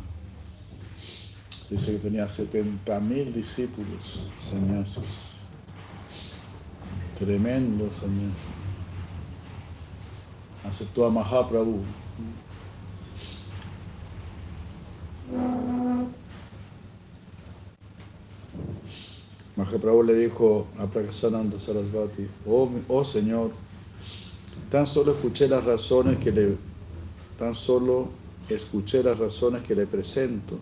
Dice 1.69 1.93
que 1.93 1.99
tenía 1.99 2.27
70.000 2.27 3.31
discípulos 3.31 4.19
sannyasis. 4.49 5.03
Tremendo 7.17 7.89
sannyasi 7.93 8.60
aceptó 10.67 11.05
a 11.05 11.09
Mahaprabhu. 11.09 11.83
Mahaprabhu 19.55 20.03
le 20.03 20.15
dijo 20.15 20.67
a 20.79 20.85
Prakasananda 20.85 21.59
Sarasvati, 21.59 22.27
oh, 22.47 22.69
oh 22.87 23.03
Señor, 23.03 23.51
tan 24.69 24.87
solo 24.87 25.13
escuché 25.13 25.47
las 25.47 25.63
razones 25.63 26.17
que 26.19 26.31
le, 26.31 26.57
tan 27.37 27.53
solo 27.53 28.09
escuché 28.49 29.03
las 29.03 29.17
razones 29.17 29.63
que 29.63 29.75
le 29.75 29.85
presento. 29.85 30.57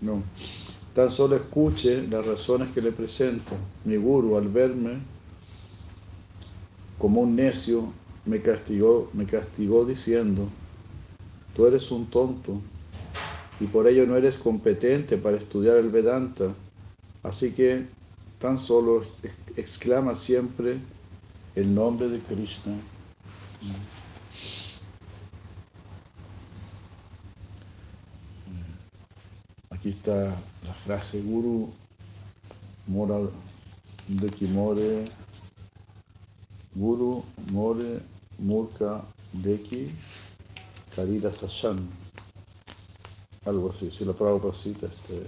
No, 0.00 0.22
tan 0.94 1.10
solo 1.10 1.36
escuche 1.36 2.06
las 2.08 2.26
razones 2.26 2.72
que 2.74 2.82
le 2.82 2.90
presento. 2.90 3.52
Mi 3.84 3.96
guru 3.96 4.36
al 4.36 4.48
verme 4.48 5.11
como 6.98 7.22
un 7.22 7.36
necio, 7.36 7.92
me 8.24 8.40
castigó, 8.40 9.10
me 9.12 9.26
castigó 9.26 9.84
diciendo, 9.84 10.48
tú 11.54 11.66
eres 11.66 11.90
un 11.90 12.06
tonto 12.06 12.60
y 13.60 13.66
por 13.66 13.86
ello 13.88 14.06
no 14.06 14.16
eres 14.16 14.36
competente 14.36 15.16
para 15.16 15.36
estudiar 15.36 15.76
el 15.76 15.90
Vedanta. 15.90 16.52
Así 17.22 17.52
que 17.52 17.86
tan 18.38 18.58
solo 18.58 19.02
exclama 19.56 20.14
siempre 20.14 20.78
el 21.54 21.74
nombre 21.74 22.08
de 22.08 22.18
Krishna. 22.18 22.74
Aquí 29.70 29.90
está 29.90 30.36
la 30.64 30.74
frase 30.84 31.20
Guru 31.22 31.72
Moral 32.86 33.30
de 34.08 34.28
Kimore 34.28 35.04
Guru 36.74 37.22
More 37.50 38.00
Murka 38.38 39.04
Deki 39.32 39.90
Karida 40.96 41.32
Sashan. 41.32 41.88
Algo 43.44 43.70
así, 43.70 43.90
si 43.90 44.04
lo 44.04 44.14
Prabhupada 44.14 44.54
cita 44.54 44.86
este, 44.86 45.26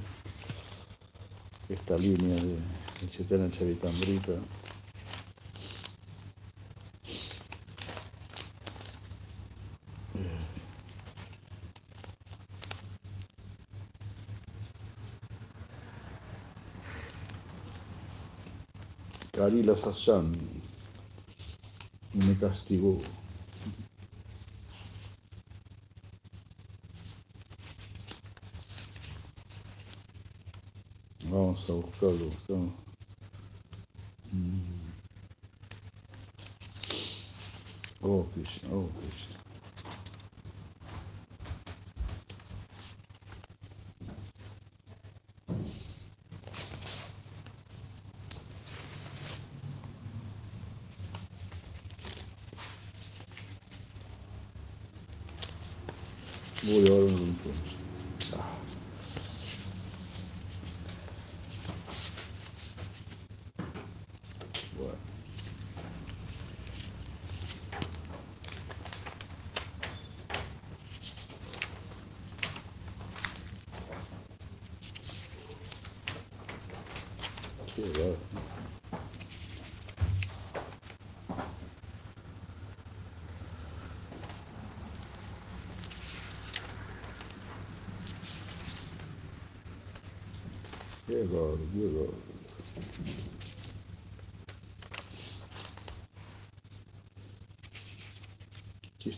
esta 1.69 1.99
línea 1.99 2.37
de, 2.37 2.57
el 3.03 3.11
Chaitanya. 3.11 3.51
Karila 19.33 19.77
Sashan 19.77 20.64
y 22.15 22.19
me 22.19 22.37
castigó. 22.39 22.99
Vamos 31.25 31.69
a 31.69 31.73
buscarlo. 31.73 32.27
buscamos. 32.27 32.75
Mm. 34.33 34.85
Oh, 38.03 38.27
Krishna, 38.35 38.69
oh, 38.73 38.89
Krishna. 39.01 39.44
Voy 56.67 56.89
ahora 56.89 57.05
un 57.05 57.11
entonces. 57.13 57.75
Ah. 58.33 58.39
Bueno. 64.79 64.99
Qué 77.77 77.83
raro. 77.93 78.35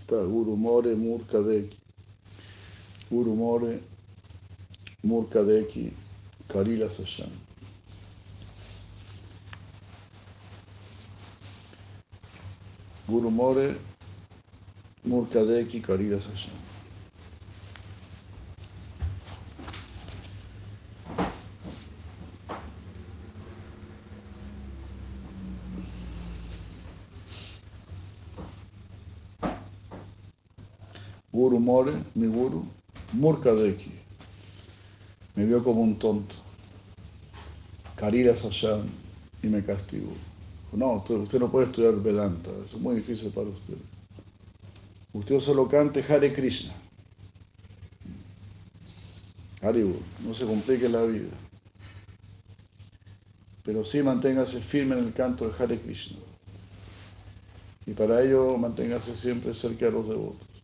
Está 0.06 0.16
Guru 0.24 0.56
More 0.56 0.94
Murkadeki. 0.94 1.76
Guru 3.10 3.34
More 3.34 3.80
Murkadeki 5.04 5.92
Karila 6.48 6.88
Sashan. 6.88 7.30
Guru 13.08 13.30
More 13.30 13.76
Murkadeki 15.06 15.82
Karila 15.82 16.18
Sashan. 16.18 16.56
Guru 31.32 31.55
More, 31.66 31.94
mi 32.14 32.28
guru, 32.28 32.64
Murkadeki. 33.12 33.90
Me 35.34 35.44
vio 35.46 35.64
como 35.64 35.80
un 35.80 35.98
tonto. 35.98 36.36
Karila 37.96 38.36
Sashan 38.36 38.88
y 39.42 39.48
me 39.48 39.64
castigó. 39.64 40.12
No, 40.72 41.02
usted, 41.04 41.40
no 41.40 41.50
puede 41.50 41.66
estudiar 41.66 41.94
Vedanta, 41.94 42.50
es 42.64 42.80
muy 42.80 42.94
difícil 42.94 43.30
para 43.30 43.48
usted. 43.48 43.74
Usted 45.12 45.40
solo 45.40 45.66
cante 45.66 46.04
Hare 46.08 46.32
Krishna. 46.32 46.72
Haribur, 49.60 49.98
no 50.24 50.34
se 50.34 50.46
complique 50.46 50.88
la 50.88 51.02
vida. 51.02 51.34
Pero 53.64 53.84
sí 53.84 54.04
manténgase 54.04 54.60
firme 54.60 54.96
en 54.96 55.06
el 55.06 55.12
canto 55.12 55.48
de 55.48 55.64
Hare 55.64 55.80
Krishna. 55.80 56.18
Y 57.86 57.92
para 57.92 58.22
ello 58.22 58.56
manténgase 58.56 59.16
siempre 59.16 59.52
cerca 59.52 59.86
de 59.86 59.90
los 59.90 60.08
devotos. 60.08 60.55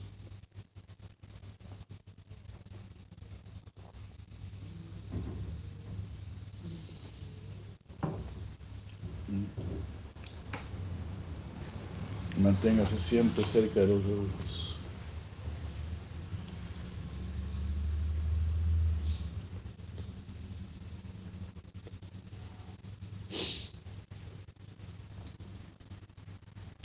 Manténgase 12.62 12.96
siempre 13.00 13.44
cerca 13.44 13.80
de 13.80 13.88
los. 13.88 14.76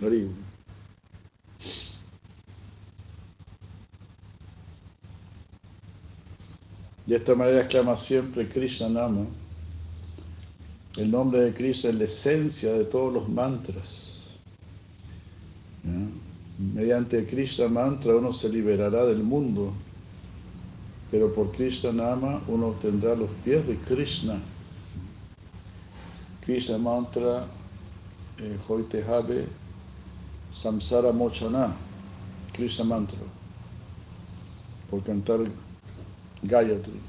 Haribu. 0.01 0.33
De 7.05 7.15
esta 7.15 7.35
manera 7.35 7.61
exclama 7.61 7.95
siempre 7.97 8.49
Krishna 8.49 8.89
Nama. 8.89 9.27
El 10.95 11.11
nombre 11.11 11.41
de 11.41 11.53
Krishna 11.53 11.91
es 11.91 11.95
la 11.95 12.03
esencia 12.05 12.73
de 12.73 12.85
todos 12.85 13.13
los 13.13 13.29
mantras. 13.29 14.06
Mediante 16.77 17.25
Krishna 17.25 17.67
mantra 17.67 18.15
uno 18.15 18.31
se 18.31 18.47
liberará 18.47 19.03
del 19.03 19.23
mundo, 19.23 19.73
pero 21.09 21.33
por 21.33 21.51
Krishna 21.51 21.91
Nama 21.91 22.39
uno 22.47 22.67
obtendrá 22.67 23.15
los 23.15 23.31
pies 23.43 23.65
de 23.65 23.75
Krishna. 23.77 24.39
Krishna 26.41 26.77
mantra 26.77 27.47
eh, 28.37 28.57
Hoitehave 28.67 29.47
Samsara 30.53 31.11
Mochana, 31.11 31.75
Krishna 32.53 32.85
mantra, 32.85 33.17
por 34.91 35.01
cantar 35.01 35.39
Gayatri, 36.43 36.99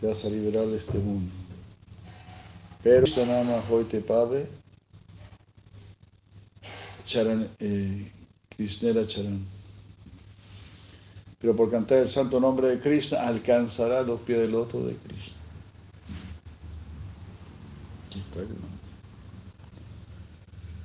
te 0.00 0.06
vas 0.06 0.24
a 0.24 0.30
liberar 0.30 0.68
de 0.68 0.78
este 0.78 0.96
mundo. 0.96 1.30
Pero 2.82 3.02
Krishna 3.02 3.26
Nama 3.26 3.62
Hoitepave 3.68 4.46
Charan, 7.04 7.46
eh, 7.60 8.10
Krishnera 8.58 9.06
Charan. 9.06 9.46
Pero 11.40 11.54
por 11.54 11.70
cantar 11.70 11.98
el 11.98 12.08
santo 12.08 12.40
nombre 12.40 12.66
de 12.66 12.80
Krishna 12.80 13.24
alcanzará 13.24 14.02
los 14.02 14.20
pies 14.20 14.40
del 14.40 14.50
loto 14.50 14.84
de 14.84 14.96
Krishna. 14.96 15.36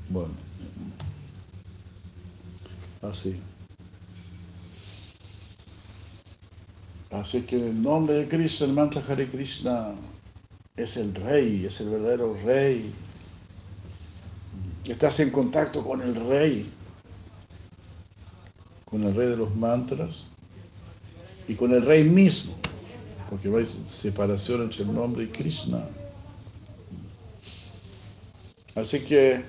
Bueno, 0.10 0.34
así. 3.02 3.40
Así 7.10 7.42
que 7.42 7.56
el 7.56 7.82
nombre 7.82 8.16
de 8.16 8.28
Krishna, 8.28 8.68
el 8.68 8.74
mantra 8.74 9.04
Hare 9.08 9.28
Krishna, 9.28 9.96
es 10.76 10.98
el 10.98 11.16
rey, 11.16 11.66
es 11.66 11.80
el 11.82 11.90
verdadero 11.90 12.38
rey. 12.46 12.92
Estás 14.86 15.20
en 15.20 15.32
contacto 15.32 15.84
con 15.84 16.02
el 16.02 16.16
rey, 16.16 16.72
con 18.94 19.04
el 19.06 19.16
rey 19.16 19.28
de 19.28 19.38
los 19.38 19.56
mantras 19.56 20.26
y 21.48 21.56
con 21.56 21.74
el 21.74 21.84
rey 21.84 22.04
mismo, 22.04 22.54
porque 23.28 23.48
hay 23.48 23.66
separación 23.66 24.62
entre 24.62 24.84
el 24.84 24.94
nombre 24.94 25.24
y 25.24 25.28
Krishna. 25.30 25.84
Así 28.76 29.00
que, 29.00 29.42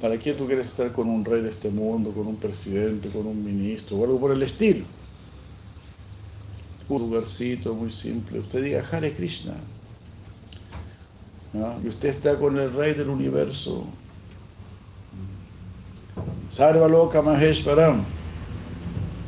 ¿para 0.00 0.18
qué 0.18 0.32
tú 0.32 0.48
quieres 0.48 0.66
estar 0.66 0.90
con 0.90 1.08
un 1.08 1.24
rey 1.24 1.40
de 1.40 1.50
este 1.50 1.70
mundo, 1.70 2.10
con 2.10 2.26
un 2.26 2.34
presidente, 2.34 3.08
con 3.10 3.24
un 3.24 3.44
ministro 3.44 3.98
o 3.98 4.04
algo 4.04 4.18
por 4.18 4.32
el 4.32 4.42
estilo? 4.42 4.84
Un 6.88 7.02
lugarcito 7.02 7.72
muy 7.74 7.92
simple. 7.92 8.40
Usted 8.40 8.64
diga 8.64 8.84
Hare 8.90 9.12
Krishna. 9.14 9.54
Y 11.84 11.86
usted 11.86 12.08
está 12.08 12.36
con 12.36 12.58
el 12.58 12.72
rey 12.72 12.94
del 12.94 13.08
universo. 13.08 13.86
Sarva 16.50 16.88
Loka 16.88 17.22
Maheshwaram. 17.22 18.04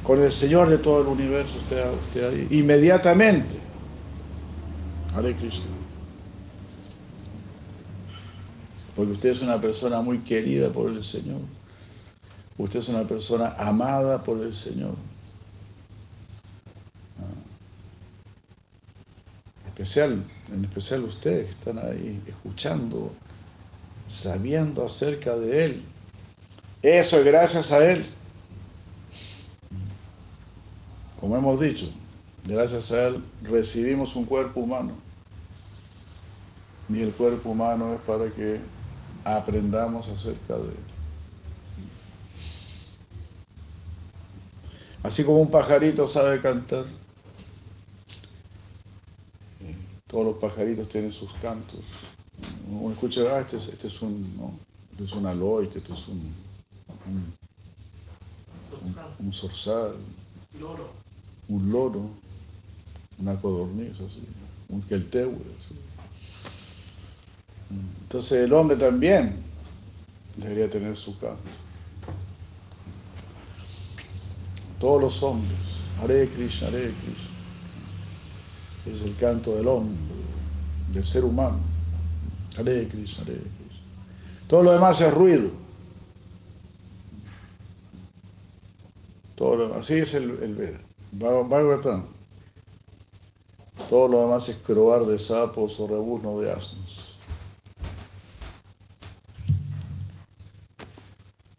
Con 0.02 0.20
el 0.20 0.32
Señor 0.32 0.68
de 0.68 0.78
todo 0.78 1.02
el 1.02 1.06
universo, 1.06 1.58
usted, 1.58 1.84
usted 1.92 2.28
ahí. 2.28 2.48
Inmediatamente. 2.50 3.54
Hare 5.14 5.34
Krishna. 5.36 5.66
Porque 8.96 9.12
usted 9.12 9.30
es 9.30 9.42
una 9.42 9.60
persona 9.60 10.00
muy 10.00 10.18
querida 10.18 10.70
por 10.70 10.90
el 10.90 11.04
Señor. 11.04 11.40
Usted 12.58 12.80
es 12.80 12.88
una 12.88 13.04
persona 13.04 13.54
amada 13.58 14.22
por 14.22 14.40
el 14.40 14.54
Señor. 14.54 14.94
Ah. 17.18 17.24
Especial, 19.68 20.22
en 20.52 20.64
especial 20.64 21.04
ustedes 21.04 21.44
que 21.46 21.50
están 21.52 21.78
ahí 21.78 22.20
escuchando, 22.26 23.12
sabiendo 24.08 24.84
acerca 24.84 25.36
de 25.36 25.64
Él. 25.64 25.82
Eso 26.82 27.18
es 27.18 27.24
gracias 27.24 27.70
a 27.70 27.90
Él. 27.90 28.04
Como 31.20 31.36
hemos 31.36 31.60
dicho, 31.60 31.88
gracias 32.44 32.90
a 32.90 33.08
Él 33.08 33.24
recibimos 33.42 34.16
un 34.16 34.24
cuerpo 34.24 34.60
humano. 34.60 34.92
Y 36.88 37.00
el 37.00 37.12
cuerpo 37.12 37.50
humano 37.50 37.94
es 37.94 38.00
para 38.00 38.28
que 38.30 38.58
aprendamos 39.24 40.08
acerca 40.08 40.56
de 40.56 40.70
Él. 40.70 40.92
Así 45.04 45.22
como 45.22 45.40
un 45.40 45.50
pajarito 45.50 46.08
sabe 46.08 46.40
cantar, 46.40 46.84
todos 50.08 50.26
los 50.26 50.36
pajaritos 50.36 50.88
tienen 50.88 51.12
sus 51.12 51.32
cantos. 51.34 51.80
Uno 52.68 52.92
escucha, 52.92 53.22
ah, 53.32 53.40
este 53.40 53.56
es, 53.56 53.68
este 53.68 53.86
es 53.86 54.02
un, 54.02 54.36
¿no? 54.36 54.52
este 54.92 55.04
es 55.04 55.12
un 55.12 55.26
aloe, 55.26 55.64
este 55.64 55.92
es 55.92 56.08
un, 56.08 56.32
un, 57.06 57.34
un, 58.80 59.26
un 59.26 59.32
zorzal, 59.32 59.96
Loro. 60.58 60.90
un 61.48 61.70
loro, 61.72 62.10
una 63.18 63.40
codorniz, 63.40 63.92
así, 64.00 64.22
un 64.68 64.82
queltehue. 64.82 65.34
así. 65.34 65.74
Entonces 68.02 68.44
el 68.44 68.52
hombre 68.52 68.76
también 68.76 69.36
debería 70.36 70.68
tener 70.70 70.96
su 70.96 71.18
canto. 71.18 71.42
Todos 74.78 75.00
los 75.00 75.22
hombres, 75.22 75.58
Hare 76.02 76.28
Krishna, 76.28 76.68
Hare 76.68 76.92
Krishna. 77.02 77.30
Es 78.86 79.02
el 79.02 79.16
canto 79.16 79.56
del 79.56 79.68
hombre, 79.68 79.96
del 80.92 81.04
ser 81.06 81.24
humano. 81.24 81.58
Hare 82.58 82.88
Krishna, 82.88 83.22
Hare 83.22 83.34
Krishna. 83.34 83.82
Todo 84.48 84.62
lo 84.64 84.72
demás 84.72 85.00
es 85.00 85.12
ruido. 85.14 85.50
Todo 89.42 89.74
así 89.74 89.94
es 89.94 90.14
el, 90.14 90.40
el 90.40 90.54
Veda. 90.54 90.78
Bhag- 91.18 91.48
Bhagavatam. 91.48 92.04
Todo 93.88 94.06
lo 94.06 94.20
demás 94.20 94.48
es 94.48 94.54
croar 94.58 95.04
de 95.04 95.18
sapos 95.18 95.80
o 95.80 95.88
rebuzno 95.88 96.38
de 96.38 96.52
asnos. 96.52 97.16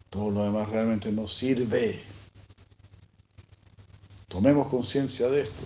Todo 0.08 0.30
lo 0.30 0.44
demás 0.44 0.66
realmente 0.70 1.12
no 1.12 1.28
sirve. 1.28 2.00
Tomemos 4.28 4.68
conciencia 4.68 5.28
de 5.28 5.42
esto. 5.42 5.64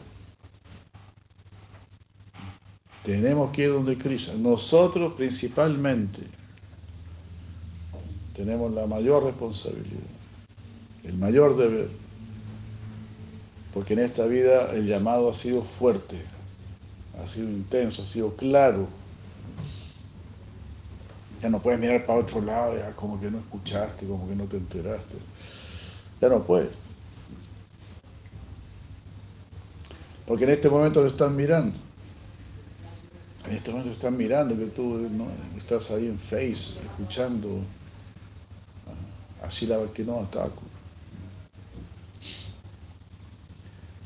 Tenemos 3.05 3.53
que 3.53 3.63
ir 3.63 3.73
donde 3.73 3.97
Krishna. 3.97 4.35
Nosotros 4.35 5.13
principalmente 5.13 6.23
tenemos 8.35 8.73
la 8.75 8.87
mayor 8.89 9.23
responsabilidad, 9.23 10.03
el 11.05 11.15
mayor 11.15 11.57
deber. 11.57 12.08
Porque 13.73 13.93
en 13.93 14.01
esta 14.01 14.25
vida 14.25 14.71
el 14.73 14.87
llamado 14.87 15.31
ha 15.31 15.35
sido 15.35 15.63
fuerte, 15.63 16.23
ha 17.23 17.27
sido 17.27 17.49
intenso, 17.49 18.03
ha 18.03 18.07
sido 18.07 18.35
claro. 18.35 18.89
Ya 21.43 21.49
no 21.49 21.61
puedes 21.61 21.79
mirar 21.79 22.05
para 22.05 22.21
otro 22.21 22.41
lado, 22.41 22.77
ya 22.77 22.91
como 22.93 23.21
que 23.21 23.31
no 23.31 23.39
escuchaste, 23.39 24.07
como 24.07 24.29
que 24.29 24.35
no 24.35 24.45
te 24.45 24.57
enteraste. 24.57 25.17
Ya 26.21 26.29
no 26.29 26.43
puedes. 26.43 26.71
Porque 30.27 30.45
en 30.45 30.51
este 30.51 30.69
momento 30.69 31.01
te 31.03 31.09
están 31.09 31.37
mirando. 31.37 31.77
En 33.47 33.55
este 33.55 33.71
momento 33.71 33.91
te 33.91 33.97
están 33.97 34.17
mirando 34.17 34.57
que 34.57 34.67
tú 34.67 35.09
estás 35.57 35.91
ahí 35.91 36.07
en 36.07 36.19
Face, 36.19 36.79
escuchando 36.83 37.61
así 39.43 39.67
la 39.67 39.77
no 39.77 40.21
ataco. 40.21 40.63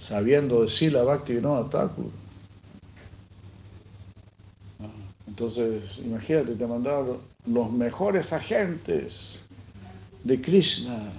Sabiendo 0.03 0.63
decir 0.63 0.93
la 0.93 1.05
Bhakti 1.05 1.35
no 1.35 1.55
ataco. 1.55 2.11
Entonces, 5.29 5.99
imagínate, 6.05 6.57
te 6.57 6.67
mandaron 6.67 7.19
los 7.47 7.71
mejores 7.71 8.33
agentes 8.33 9.39
de 10.25 10.41
Krishna. 10.41 11.13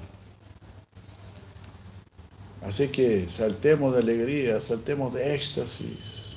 Así 2.68 2.90
que 2.90 3.30
saltemos 3.30 3.94
de 3.94 4.00
alegría, 4.00 4.60
saltemos 4.60 5.14
de 5.14 5.34
éxtasis, 5.34 6.36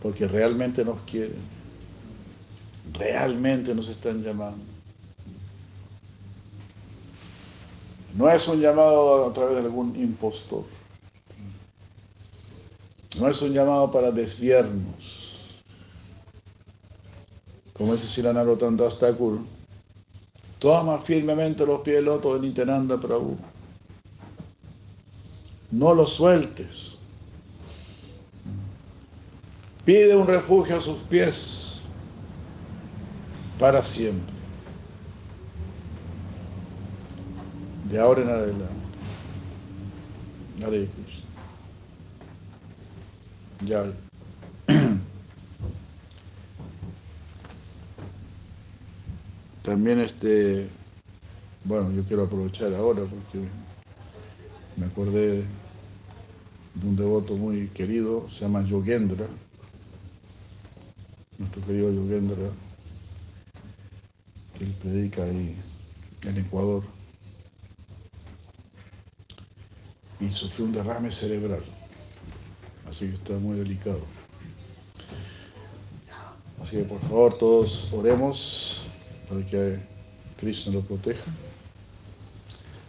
porque 0.00 0.26
realmente 0.26 0.82
nos 0.82 0.98
quieren, 1.02 1.36
realmente 2.94 3.74
nos 3.74 3.88
están 3.88 4.22
llamando. 4.22 4.64
No 8.14 8.30
es 8.30 8.48
un 8.48 8.60
llamado 8.60 9.28
a 9.28 9.32
través 9.34 9.56
de 9.56 9.60
algún 9.62 9.94
impostor, 9.96 10.64
no 13.18 13.28
es 13.28 13.40
un 13.42 13.52
llamado 13.52 13.90
para 13.90 14.10
desviarnos. 14.10 15.38
Como 17.72 17.92
dice 17.92 18.06
Silanarottan 18.06 18.76
Das 18.76 18.98
Thakur, 18.98 19.40
toma 20.58 20.98
firmemente 20.98 21.66
los 21.66 21.80
pies 21.80 21.96
del 21.96 22.06
loto 22.06 22.34
de 22.34 22.40
Nityananda 22.40 22.98
Prabhu. 22.98 23.36
No 25.70 25.94
los 25.94 26.12
sueltes. 26.12 26.92
Pide 29.84 30.16
un 30.16 30.26
refugio 30.26 30.76
a 30.76 30.80
sus 30.80 30.98
pies 31.02 31.80
para 33.58 33.82
siempre. 33.82 34.32
De 37.90 37.98
ahora 37.98 38.22
en 38.22 38.28
adelante. 38.28 38.74
También 49.62 50.00
este, 50.00 50.68
bueno, 51.64 51.90
yo 51.92 52.04
quiero 52.04 52.24
aprovechar 52.24 52.74
ahora 52.74 53.02
porque 53.04 53.48
me 54.76 54.86
acordé 54.86 55.44
de 56.74 56.88
un 56.88 56.96
devoto 56.96 57.34
muy 57.34 57.68
querido, 57.68 58.28
se 58.28 58.40
llama 58.40 58.66
Yogendra, 58.66 59.26
nuestro 61.38 61.64
querido 61.64 61.90
Yogendra, 61.92 62.50
que 64.58 64.64
él 64.64 64.74
predica 64.82 65.22
ahí 65.24 65.56
en 66.24 66.38
Ecuador, 66.38 66.82
y 70.20 70.30
sufrió 70.30 70.66
un 70.66 70.72
derrame 70.72 71.10
cerebral, 71.10 71.62
así 72.88 73.08
que 73.08 73.14
está 73.14 73.34
muy 73.34 73.58
delicado. 73.58 74.00
Así 76.62 76.76
que 76.76 76.84
por 76.84 77.00
favor 77.02 77.36
todos 77.36 77.92
oremos 77.92 78.82
para 79.28 79.44
que 79.46 79.78
Krishna 80.38 80.72
lo 80.72 80.80
proteja. 80.80 81.30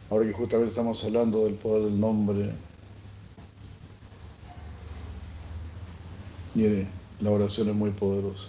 Ahora 0.10 0.26
que 0.26 0.34
justamente 0.34 0.70
estamos 0.70 1.04
hablando 1.04 1.46
del 1.46 1.56
poder 1.56 1.86
del 1.86 2.00
nombre, 2.00 2.52
mire, 6.54 6.88
la 7.20 7.32
oración 7.32 7.70
es 7.70 7.76
muy 7.76 7.92
poderosa. 7.92 8.48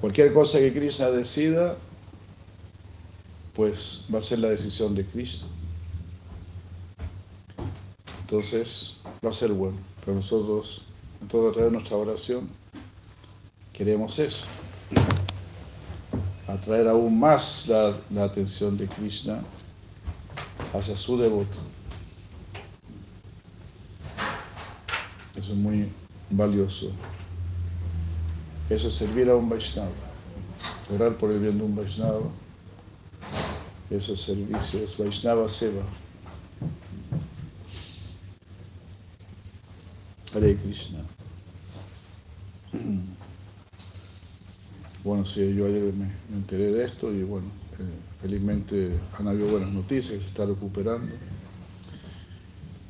Cualquier 0.00 0.32
cosa 0.32 0.58
que 0.58 0.72
Krishna 0.72 1.10
decida, 1.10 1.76
pues 3.54 4.04
va 4.12 4.20
a 4.20 4.22
ser 4.22 4.38
la 4.38 4.48
decisión 4.48 4.94
de 4.94 5.04
Krishna. 5.04 5.48
Entonces, 8.28 8.96
va 9.24 9.30
a 9.30 9.32
ser 9.32 9.52
bueno. 9.52 9.78
Pero 10.04 10.16
nosotros, 10.16 10.82
entonces 11.22 11.50
a 11.50 11.52
través 11.54 11.72
de 11.72 11.78
nuestra 11.78 11.96
oración, 11.96 12.48
queremos 13.72 14.18
eso 14.18 14.44
atraer 16.48 16.88
aún 16.88 17.18
más 17.18 17.66
la, 17.68 17.94
atención 18.24 18.76
de 18.76 18.86
Krishna 18.86 19.40
hacia 20.72 20.96
su 20.96 21.18
devoto. 21.18 21.56
Eso 25.36 25.52
es 25.52 25.58
muy 25.58 25.88
valioso. 26.30 26.90
Eso 28.70 28.88
es 28.88 28.94
servir 28.94 29.30
a 29.30 29.36
un 29.36 29.48
Vaishnava. 29.48 29.90
Orar 30.94 31.16
por 31.16 31.30
el 31.30 31.38
bien 31.38 31.58
de 31.58 31.64
un 31.64 31.76
Vaishnava. 31.76 32.26
Eso 33.90 34.14
es 34.14 34.20
servicio, 34.20 34.80
es 34.80 34.96
Vaishnava 34.96 35.48
Seva. 35.48 35.82
Hare 40.34 40.56
Krishna. 40.56 41.04
Bueno, 45.04 45.24
sí, 45.24 45.54
yo 45.54 45.66
ayer 45.66 45.92
me, 45.94 46.10
enteré 46.36 46.72
de 46.72 46.84
esto 46.84 47.12
y 47.12 47.22
bueno, 47.22 47.46
eh, 47.78 48.20
felizmente 48.20 48.90
han 49.18 49.28
habido 49.28 49.48
buenas 49.48 49.70
noticias, 49.70 50.20
se 50.20 50.26
está 50.26 50.44
recuperando 50.44 51.14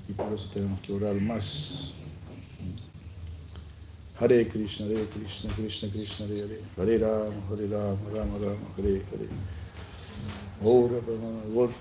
y 0.09 0.13
por 0.13 0.33
eso 0.33 0.51
tenemos 0.53 0.81
que 0.81 0.93
orar 0.93 1.21
más. 1.21 1.93
Hare 4.19 4.49
Krishna, 4.49 4.87
Hare 4.87 5.07
Krishna, 5.07 5.53
Krishna 5.55 5.91
Krishna, 5.91 6.27
Hare 6.27 6.43
Hare, 6.43 6.61
Hare 6.77 6.99
Rama, 6.99 7.37
Hare 7.51 7.69
Rama, 7.69 7.97
Rama 8.13 8.39
Rama, 8.39 8.69
Hare 8.77 9.03
Hare. 9.13 9.29
Ora 10.61 10.99
Brahmana, 11.01 11.41
Ora 11.55 11.73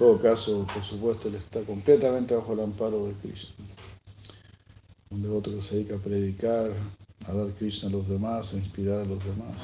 todo 0.00 0.18
caso, 0.18 0.66
por 0.72 0.82
supuesto, 0.82 1.28
él 1.28 1.34
está 1.34 1.60
completamente 1.60 2.34
bajo 2.34 2.54
el 2.54 2.60
amparo 2.60 3.06
de 3.06 3.12
Krishna. 3.20 3.50
Un 5.10 5.22
devoto 5.22 5.50
que 5.54 5.60
se 5.60 5.74
dedica 5.74 5.96
a 5.96 5.98
predicar, 5.98 6.70
a 7.28 7.32
dar 7.34 7.48
Krishna 7.58 7.90
a 7.90 7.92
los 7.92 8.08
demás, 8.08 8.54
a 8.54 8.56
inspirar 8.56 9.00
a 9.00 9.04
los 9.04 9.22
demás. 9.22 9.56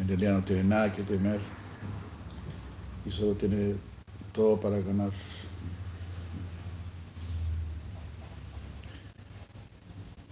En 0.00 0.08
realidad 0.08 0.38
no 0.38 0.44
tiene 0.44 0.64
nada 0.64 0.90
que 0.90 1.02
temer 1.02 1.38
y 3.04 3.10
solo 3.10 3.34
tiene 3.34 3.74
todo 4.32 4.58
para 4.58 4.78
ganar. 4.80 5.10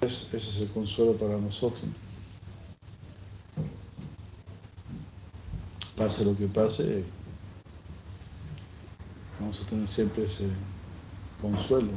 Es- 0.00 0.28
ese 0.32 0.48
es 0.48 0.56
el 0.56 0.68
consuelo 0.68 1.12
para 1.18 1.36
nosotros. 1.36 1.82
Pase 5.94 6.24
lo 6.24 6.34
que 6.34 6.46
pase, 6.46 7.04
vamos 9.70 9.90
a 9.90 9.92
siempre 9.92 10.24
ese 10.24 10.48
consuelo 11.40 11.90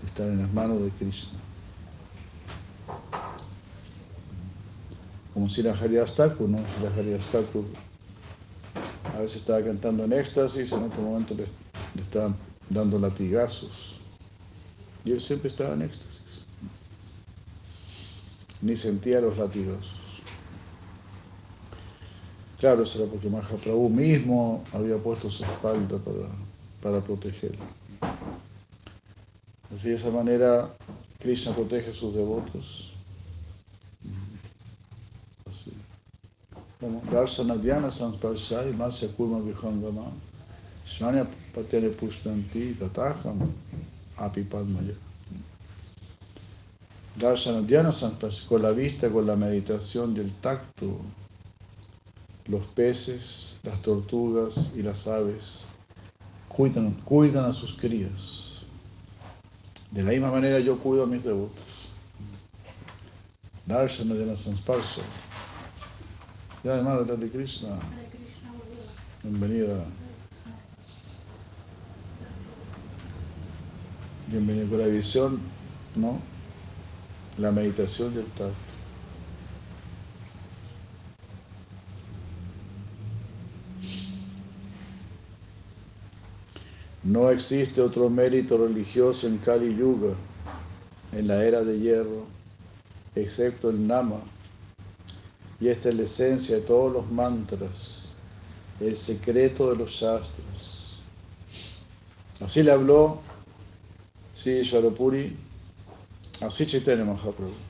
de 0.00 0.08
estar 0.08 0.26
en 0.26 0.42
las 0.42 0.52
manos 0.52 0.82
de 0.82 0.90
Krishna. 0.90 1.38
Como 5.34 5.48
si 5.48 5.62
la 5.62 5.72
Haridas 5.72 6.16
Thakur, 6.16 6.48
¿no? 6.48 6.58
Si 6.58 6.82
la 6.82 6.90
Haridas 6.90 7.24
Thakur 7.26 7.64
a 9.14 9.20
veces 9.20 9.38
estaba 9.38 9.62
cantando 9.62 10.04
en 10.04 10.12
éxtasis, 10.12 10.72
en 10.72 10.82
otro 10.84 11.02
momento 11.02 11.34
le, 11.34 11.44
le 11.94 12.02
estaban 12.02 12.34
dando 12.68 12.98
latigazos. 12.98 14.00
Y 15.04 15.12
él 15.12 15.20
siempre 15.20 15.48
estaba 15.48 15.74
en 15.74 15.82
éxtasis. 15.82 16.44
Ni 18.60 18.76
sentía 18.76 19.20
los 19.20 19.38
latigazos. 19.38 20.07
Claro, 22.58 22.82
eso 22.82 23.00
era 23.00 23.10
porque 23.10 23.28
Mahaprabhu 23.28 23.88
mismo 23.88 24.64
había 24.72 24.96
puesto 24.96 25.30
su 25.30 25.44
espalda 25.44 25.96
para, 25.98 26.28
para 26.82 27.00
protegerlo. 27.00 27.64
Así 29.72 29.90
de 29.90 29.94
esa 29.94 30.10
manera 30.10 30.74
Krishna 31.20 31.54
protege 31.54 31.90
a 31.90 31.94
sus 31.94 32.14
devotos. 32.14 32.92
Así. 35.48 35.72
Como 36.80 37.00
Darsana 37.12 37.54
Dhyana 37.54 37.90
Sansparshai 37.90 38.72
Masya 38.72 39.08
Kurma 39.16 39.38
Vihangama 39.40 40.10
Shanya 40.84 41.28
Patyane 41.54 41.90
Pushtanti 41.90 42.74
Tataham 42.74 43.52
Api 44.16 44.42
Padmaya. 44.42 44.94
Darsana 47.16 47.62
Dhyana 47.62 47.92
Sansparshai, 47.92 48.48
con 48.48 48.62
la 48.62 48.72
vista, 48.72 49.08
con 49.10 49.26
la 49.26 49.36
meditación 49.36 50.16
y 50.16 50.20
el 50.20 50.32
tacto, 50.34 50.98
los 52.48 52.64
peces, 52.66 53.58
las 53.62 53.80
tortugas 53.82 54.70
y 54.74 54.82
las 54.82 55.06
aves 55.06 55.60
cuidan, 56.48 56.92
cuidan 57.04 57.44
a 57.44 57.52
sus 57.52 57.74
crías. 57.74 58.64
De 59.90 60.02
la 60.02 60.10
misma 60.10 60.30
manera 60.30 60.58
yo 60.58 60.78
cuido 60.78 61.04
a 61.04 61.06
mis 61.06 61.22
devotos. 61.22 61.64
Darsana 63.66 64.14
Dhyana 64.14 64.36
Sansparshai. 64.36 65.04
Ya, 66.64 66.82
Madre 66.82 67.16
de 67.16 67.30
Krishna, 67.30 67.78
bienvenida. 69.22 69.84
Bienvenida 74.26 74.68
con 74.68 74.78
la 74.78 74.86
visión, 74.86 75.40
¿no? 75.94 76.18
La 77.38 77.50
meditación 77.50 78.14
del 78.14 78.26
tacto. 78.26 78.67
No 87.08 87.30
existe 87.30 87.80
otro 87.80 88.10
mérito 88.10 88.58
religioso 88.58 89.26
en 89.26 89.38
Kali 89.38 89.74
Yuga, 89.74 90.14
en 91.12 91.26
la 91.26 91.42
era 91.42 91.64
de 91.64 91.80
hierro, 91.80 92.26
excepto 93.14 93.70
el 93.70 93.86
Nama, 93.86 94.20
y 95.58 95.68
esta 95.68 95.88
es 95.88 95.94
la 95.94 96.02
esencia 96.02 96.56
de 96.56 96.60
todos 96.60 96.92
los 96.92 97.10
mantras, 97.10 98.10
el 98.78 98.94
secreto 98.94 99.70
de 99.70 99.76
los 99.76 99.90
shastras. 99.90 100.98
Así 102.40 102.62
le 102.62 102.72
habló 102.72 103.22
Sri 104.34 104.62
Swarapuri, 104.62 105.34
así 106.42 106.66
Chaitanya 106.66 107.04
Mahaprabhu. 107.06 107.67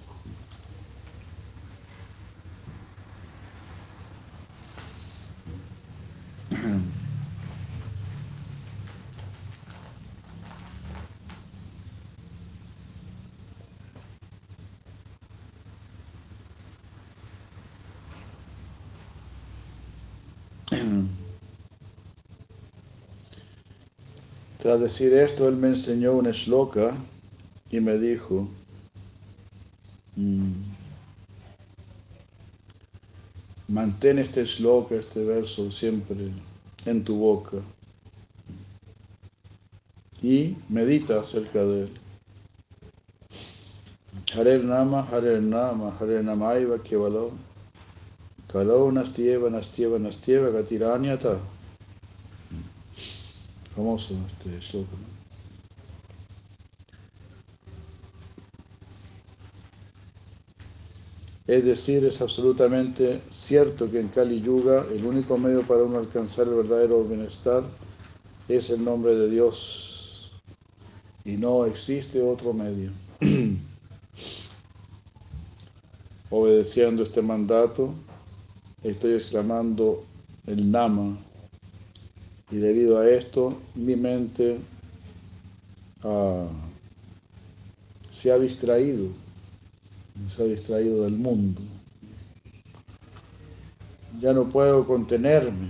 Tras 24.59 24.80
decir 24.80 25.14
esto, 25.14 25.48
él 25.48 25.56
me 25.56 25.68
enseñó 25.68 26.14
una 26.14 26.30
shloka 26.30 26.92
y 27.70 27.80
me 27.80 27.96
dijo, 27.98 28.48
mm, 30.16 30.52
mantén 33.68 34.18
este 34.18 34.44
shloka, 34.44 34.96
este 34.96 35.22
verso 35.24 35.70
siempre 35.70 36.32
en 36.86 37.04
tu 37.04 37.16
boca 37.16 37.59
y 40.22 40.56
medita 40.68 41.20
acerca 41.20 41.64
de 41.64 41.82
él. 41.82 41.90
Hare 44.34 44.59
Nama, 44.59 45.06
Hare 45.11 45.40
Nama, 45.40 45.96
Hare 45.98 46.22
Namaiva 46.22 46.78
Kevalo, 46.78 47.30
Kalau 48.48 48.90
Nastieva, 48.90 49.48
Nastieva, 49.50 49.98
Nastieva, 49.98 50.50
Gatiranyata. 50.50 51.38
Famoso 53.78 54.12
este 54.26 54.58
shloka. 54.60 54.96
Es 61.46 61.64
decir, 61.64 62.04
es 62.04 62.20
absolutamente 62.20 63.20
cierto 63.30 63.88
que 63.88 64.00
en 64.00 64.08
Kali 64.08 64.42
Yuga 64.42 64.84
el 64.92 65.04
único 65.04 65.38
medio 65.38 65.62
para 65.62 65.84
uno 65.84 65.98
alcanzar 65.98 66.48
el 66.48 66.54
verdadero 66.54 67.04
bienestar 67.04 67.62
es 68.48 68.68
el 68.70 68.84
nombre 68.84 69.14
de 69.14 69.30
Dios 69.30 70.32
y 71.24 71.36
no 71.36 71.64
existe 71.64 72.20
otro 72.20 72.52
medio. 72.52 72.90
Obedeciendo 76.30 77.04
este 77.04 77.22
mandato, 77.22 77.94
estoy 78.82 79.12
exclamando 79.12 80.02
el 80.48 80.68
Nama 80.68 81.27
y 82.51 82.57
debido 82.57 82.99
a 82.99 83.09
esto 83.09 83.55
mi 83.74 83.96
mente 83.96 84.59
ah, 86.03 86.46
se 88.11 88.32
ha 88.32 88.38
distraído, 88.38 89.09
se 90.34 90.42
ha 90.42 90.46
distraído 90.46 91.05
del 91.05 91.14
mundo. 91.14 91.61
Ya 94.20 94.32
no 94.32 94.49
puedo 94.49 94.86
contenerme 94.86 95.68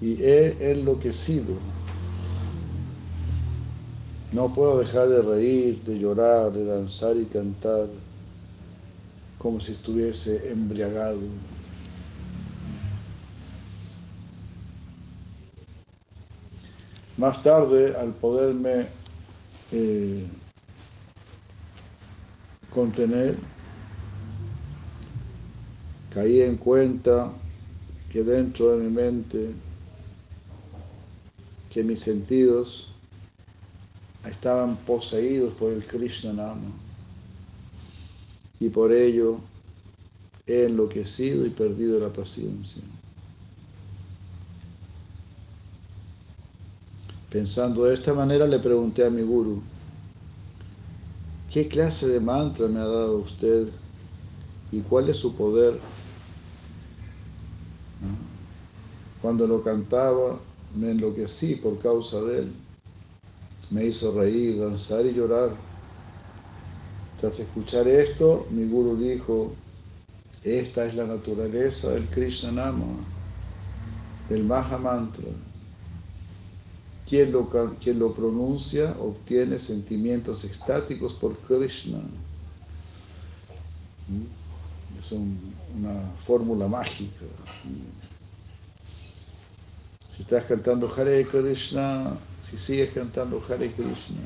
y 0.00 0.22
he 0.22 0.72
enloquecido. 0.72 1.54
No 4.32 4.54
puedo 4.54 4.78
dejar 4.78 5.08
de 5.08 5.22
reír, 5.22 5.82
de 5.82 5.98
llorar, 5.98 6.52
de 6.52 6.64
danzar 6.64 7.16
y 7.16 7.24
cantar 7.24 7.88
como 9.38 9.58
si 9.58 9.72
estuviese 9.72 10.50
embriagado. 10.50 11.18
Más 17.20 17.42
tarde, 17.42 17.94
al 17.94 18.14
poderme 18.14 18.86
eh, 19.72 20.26
contener, 22.72 23.36
caí 26.14 26.40
en 26.40 26.56
cuenta 26.56 27.30
que 28.10 28.22
dentro 28.22 28.70
de 28.70 28.84
mi 28.84 28.90
mente, 28.90 29.50
que 31.68 31.84
mis 31.84 32.00
sentidos 32.00 32.90
estaban 34.26 34.76
poseídos 34.76 35.52
por 35.52 35.74
el 35.74 35.84
Krishna 35.84 36.32
Nama 36.32 36.72
y 38.58 38.70
por 38.70 38.94
ello 38.94 39.40
he 40.46 40.64
enloquecido 40.64 41.44
y 41.44 41.50
perdido 41.50 42.00
la 42.00 42.08
paciencia. 42.08 42.82
Pensando 47.30 47.84
de 47.84 47.94
esta 47.94 48.12
manera 48.12 48.44
le 48.44 48.58
pregunté 48.58 49.04
a 49.06 49.10
mi 49.10 49.22
guru, 49.22 49.62
¿qué 51.52 51.68
clase 51.68 52.08
de 52.08 52.18
mantra 52.18 52.66
me 52.66 52.80
ha 52.80 52.84
dado 52.84 53.18
usted 53.18 53.68
y 54.72 54.80
cuál 54.80 55.08
es 55.10 55.18
su 55.18 55.36
poder? 55.36 55.78
Cuando 59.22 59.46
lo 59.46 59.62
cantaba 59.62 60.40
me 60.74 60.90
enloquecí 60.90 61.54
por 61.54 61.78
causa 61.78 62.20
de 62.22 62.40
él. 62.40 62.52
Me 63.70 63.86
hizo 63.86 64.12
reír, 64.12 64.58
danzar 64.58 65.06
y 65.06 65.12
llorar. 65.12 65.50
Tras 67.20 67.38
escuchar 67.38 67.86
esto, 67.86 68.48
mi 68.50 68.64
guru 68.66 68.96
dijo, 68.96 69.52
esta 70.42 70.84
es 70.84 70.96
la 70.96 71.04
naturaleza 71.04 71.90
del 71.90 72.08
Krishna 72.08 72.50
Nama, 72.50 72.86
del 74.28 74.42
Maha 74.42 74.78
Mantra. 74.78 75.28
Quien 77.10 77.32
lo, 77.32 77.50
quien 77.80 77.98
lo 77.98 78.14
pronuncia 78.14 78.94
obtiene 79.00 79.58
sentimientos 79.58 80.44
extáticos 80.44 81.12
por 81.14 81.36
Krishna. 81.38 81.98
¿Mm? 84.08 85.00
Es 85.00 85.10
una 85.10 86.00
fórmula 86.24 86.68
mágica. 86.68 87.24
Si 90.16 90.22
estás 90.22 90.44
cantando 90.44 90.88
Hare 90.94 91.26
Krishna, 91.26 92.16
si 92.48 92.56
sigues 92.58 92.92
cantando 92.92 93.42
Hare 93.48 93.72
Krishna, 93.72 94.22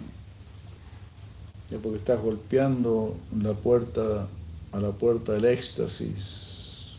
ya 1.71 1.79
porque 1.79 1.99
estás 1.99 2.21
golpeando 2.21 3.17
la 3.41 3.55
puerta 3.55 4.29
a 4.73 4.81
la 4.81 4.91
puerta 4.91 5.33
del 5.33 5.45
éxtasis, 5.47 6.97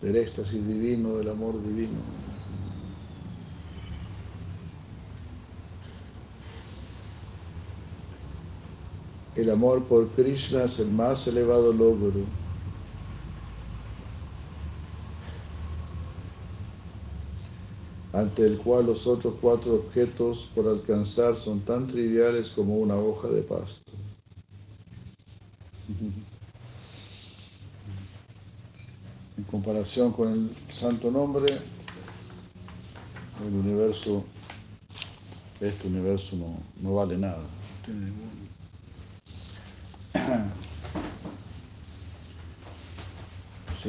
del 0.00 0.16
éxtasis 0.16 0.66
divino, 0.66 1.18
del 1.18 1.28
amor 1.28 1.62
divino. 1.62 2.00
El 9.36 9.50
amor 9.50 9.84
por 9.84 10.08
Krishna 10.08 10.64
es 10.64 10.78
el 10.80 10.90
más 10.90 11.26
elevado 11.26 11.72
logro. 11.72 12.24
ante 18.12 18.44
el 18.44 18.58
cual 18.58 18.86
los 18.86 19.06
otros 19.06 19.34
cuatro 19.40 19.74
objetos 19.74 20.50
por 20.54 20.66
alcanzar 20.66 21.36
son 21.36 21.60
tan 21.60 21.86
triviales 21.86 22.48
como 22.50 22.76
una 22.76 22.96
hoja 22.96 23.28
de 23.28 23.42
pasto. 23.42 23.92
En 29.36 29.44
comparación 29.44 30.12
con 30.12 30.32
el 30.32 30.74
santo 30.74 31.10
nombre, 31.10 31.58
el 33.46 33.54
universo, 33.54 34.24
este 35.60 35.88
universo 35.88 36.36
no, 36.36 36.58
no 36.82 36.94
vale 36.96 37.16
nada. 37.16 37.42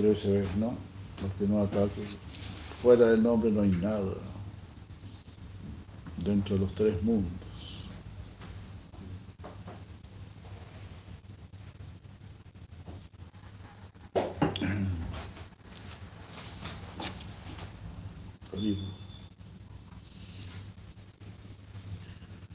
Lo 0.02 0.16
se 0.16 0.32
ve, 0.32 0.48
¿no? 0.58 0.74
Porque 1.22 1.48
no 1.48 1.62
ataque. 1.62 2.04
Fuera 2.82 3.06
del 3.08 3.22
nombre 3.22 3.52
no 3.52 3.62
hay 3.62 3.70
nada. 3.70 4.14
Dentro 6.18 6.56
de 6.56 6.62
los 6.62 6.74
tres 6.74 7.02
mundos. 7.04 7.32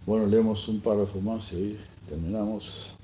Bueno, 0.05 0.27
leemos 0.27 0.67
un 0.69 0.81
párrafo 0.81 1.21
más 1.21 1.53
y 1.53 1.57
ahí 1.57 1.85
terminamos. 2.09 2.97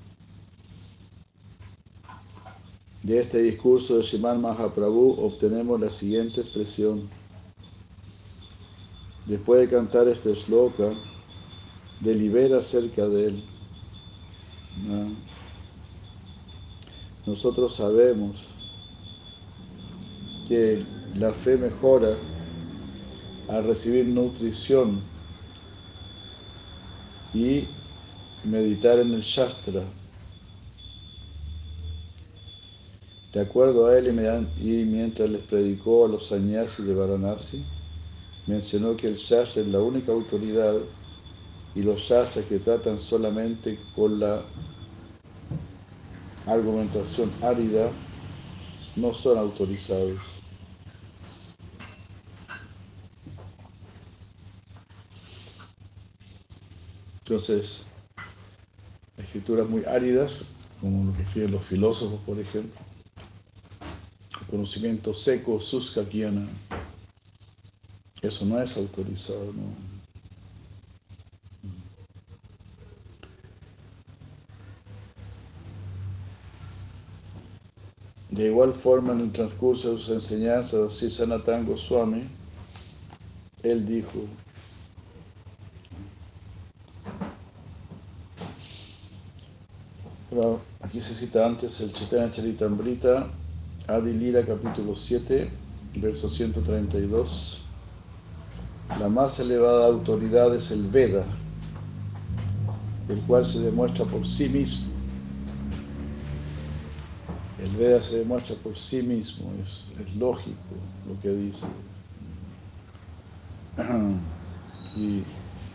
De 3.03 3.19
este 3.19 3.39
discurso 3.39 3.97
de 3.97 4.03
Shiman 4.03 4.41
Mahaprabhu 4.41 5.17
obtenemos 5.19 5.77
la 5.77 5.89
siguiente 5.89 6.39
expresión. 6.39 7.09
Después 9.25 9.59
de 9.59 9.69
cantar 9.75 10.07
este 10.07 10.33
sloka, 10.37 10.93
delibera 11.99 12.59
acerca 12.59 13.05
de 13.09 13.27
él. 13.27 13.43
Nosotros 17.25 17.75
sabemos 17.75 18.37
que 20.47 20.85
la 21.15 21.33
fe 21.33 21.57
mejora 21.57 22.15
al 23.49 23.65
recibir 23.65 24.05
nutrición 24.07 25.01
y 27.33 27.65
meditar 28.45 28.99
en 28.99 29.13
el 29.13 29.21
Shastra. 29.21 29.83
De 33.33 33.41
acuerdo 33.41 33.87
a 33.87 33.97
él, 33.97 34.09
y 34.59 34.85
mientras 34.85 35.27
les 35.27 35.41
predicó 35.41 36.05
a 36.05 36.07
los 36.07 36.27
sannyasis 36.27 36.85
de 36.85 36.93
Varanasi, 36.93 37.63
mencionó 38.45 38.95
que 38.95 39.07
el 39.07 39.15
Shastra 39.15 39.63
es 39.63 39.67
la 39.69 39.79
única 39.79 40.11
autoridad 40.11 40.75
y 41.73 41.81
los 41.81 41.99
Shastras 42.01 42.45
que 42.45 42.59
tratan 42.59 42.99
solamente 42.99 43.79
con 43.95 44.19
la 44.19 44.43
argumentación 46.45 47.31
árida 47.41 47.89
no 48.95 49.15
son 49.15 49.39
autorizados. 49.39 50.19
Entonces, 57.23 57.85
escrituras 59.17 59.67
muy 59.67 59.83
áridas, 59.85 60.45
como 60.79 61.05
lo 61.05 61.13
que 61.15 61.23
escriben 61.23 61.51
los 61.51 61.63
filósofos, 61.63 62.19
por 62.27 62.37
ejemplo, 62.37 62.92
conocimiento 64.53 65.15
seco, 65.15 65.59
suskakiana, 65.59 66.45
eso 68.21 68.45
no 68.45 68.61
es 68.61 68.77
autorizado, 68.77 69.45
¿no? 69.45 69.73
De 78.29 78.45
igual 78.45 78.73
forma, 78.73 79.13
en 79.13 79.21
el 79.21 79.31
transcurso 79.31 79.95
de 79.95 79.97
sus 79.97 80.09
enseñanzas, 80.09 80.93
así 80.93 81.09
Sanatan 81.09 81.65
Goswami, 81.65 82.21
él 83.63 83.87
dijo, 83.87 84.27
aquí 90.79 91.01
se 91.01 91.15
cita 91.15 91.43
antes 91.43 91.81
el 91.81 91.91
Chaitanya 91.91 92.29
Charitamrita, 92.29 93.31
Adi 93.85 94.13
Lila 94.13 94.45
capítulo 94.45 94.95
7, 94.95 95.49
verso 95.95 96.29
132. 96.29 97.61
La 98.97 99.09
más 99.09 99.37
elevada 99.39 99.87
autoridad 99.87 100.55
es 100.55 100.71
el 100.71 100.87
Veda, 100.87 101.25
el 103.09 103.19
cual 103.27 103.45
se 103.45 103.59
demuestra 103.59 104.05
por 104.05 104.25
sí 104.25 104.47
mismo. 104.47 104.85
El 107.61 107.75
Veda 107.75 108.01
se 108.01 108.19
demuestra 108.19 108.55
por 108.55 108.77
sí 108.77 109.01
mismo, 109.01 109.51
es 109.61 110.15
lógico 110.15 110.55
lo 111.05 111.21
que 111.21 111.35
dice. 111.35 111.65
Y 114.95 115.23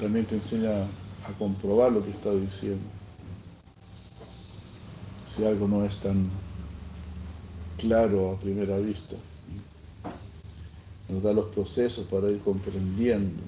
también 0.00 0.24
te 0.24 0.36
enseña 0.36 0.70
a 1.26 1.32
comprobar 1.38 1.90
lo 1.90 2.04
que 2.04 2.12
está 2.12 2.32
diciendo. 2.32 2.84
Si 5.26 5.44
algo 5.44 5.66
no 5.66 5.84
es 5.84 5.98
tan 5.98 6.30
claro 7.78 8.32
a 8.32 8.36
primera 8.36 8.76
vista. 8.78 9.16
Nos 11.08 11.22
da 11.22 11.32
los 11.32 11.46
procesos 11.46 12.06
para 12.06 12.30
ir 12.30 12.40
comprendiendo. 12.40 13.40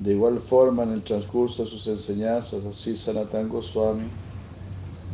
De 0.00 0.12
igual 0.12 0.40
forma, 0.40 0.82
en 0.82 0.94
el 0.94 1.02
transcurso 1.02 1.62
de 1.62 1.70
sus 1.70 1.86
enseñanzas, 1.86 2.64
así 2.64 2.96
Sanatan 2.96 3.48
Goswami, 3.48 4.08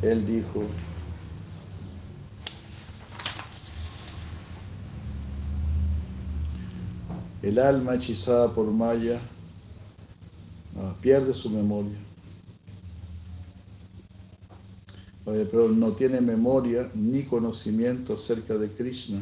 él 0.00 0.26
dijo, 0.26 0.62
el 7.42 7.58
alma 7.58 7.96
hechizada 7.96 8.48
por 8.48 8.70
Maya 8.70 9.18
ah, 10.78 10.94
pierde 11.02 11.34
su 11.34 11.50
memoria. 11.50 12.07
Pero 15.50 15.68
no 15.68 15.92
tiene 15.92 16.20
memoria 16.20 16.90
ni 16.94 17.24
conocimiento 17.24 18.14
acerca 18.14 18.54
de 18.54 18.68
Krishna. 18.68 19.20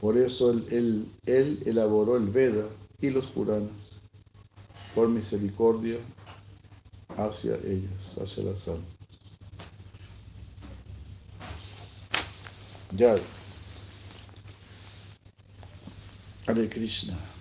Por 0.00 0.16
eso 0.16 0.50
él, 0.50 0.66
él, 0.70 1.08
él 1.26 1.62
elaboró 1.66 2.16
el 2.16 2.28
Veda 2.28 2.66
y 3.00 3.10
los 3.10 3.26
Puranas 3.26 3.70
por 4.94 5.08
misericordia 5.08 5.98
hacia 7.18 7.54
ellos, 7.56 7.90
hacia 8.18 8.44
las 8.44 8.66
almas. 8.66 8.96
Ya. 12.96 13.16
Hare 16.46 16.68
Krishna. 16.68 17.35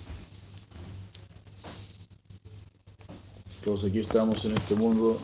Todos 3.65 3.83
aquí 3.83 3.97
estamos 3.97 4.45
en 4.45 4.55
este 4.55 4.75
mundo 4.75 5.17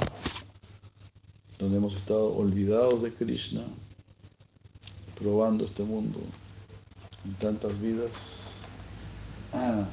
donde 1.60 1.78
hemos 1.78 1.94
estado 1.94 2.36
olvidados 2.36 3.04
de 3.04 3.14
Krishna, 3.14 3.62
probando 5.14 5.64
este 5.64 5.84
mundo 5.84 6.20
en 7.24 7.36
tantas 7.36 7.80
vidas. 7.80 8.10
Ah. 9.54 9.86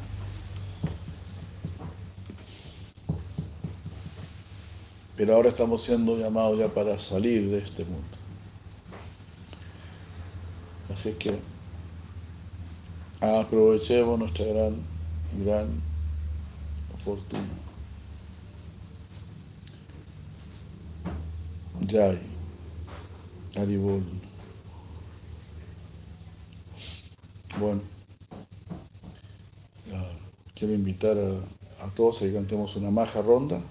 Pero 5.14 5.34
ahora 5.34 5.50
estamos 5.50 5.82
siendo 5.82 6.16
llamados 6.16 6.58
ya 6.58 6.68
para 6.68 6.98
salir 6.98 7.50
de 7.50 7.58
este 7.58 7.84
mundo. 7.84 8.16
Así 10.90 11.12
que 11.12 11.38
aprovechemos 13.20 14.18
nuestra 14.18 14.46
gran, 14.46 14.76
gran 15.44 15.68
fortuna. 17.04 17.67
Jai, 21.90 22.18
Haribol. 23.56 24.02
Bueno, 27.58 27.80
uh, 29.90 30.54
quiero 30.54 30.74
invitar 30.74 31.16
a, 31.16 31.86
todos 31.94 32.18
a 32.18 32.26
que 32.26 32.34
cantemos 32.34 32.76
una 32.76 32.90
maja 32.90 33.22
ronda. 33.22 33.62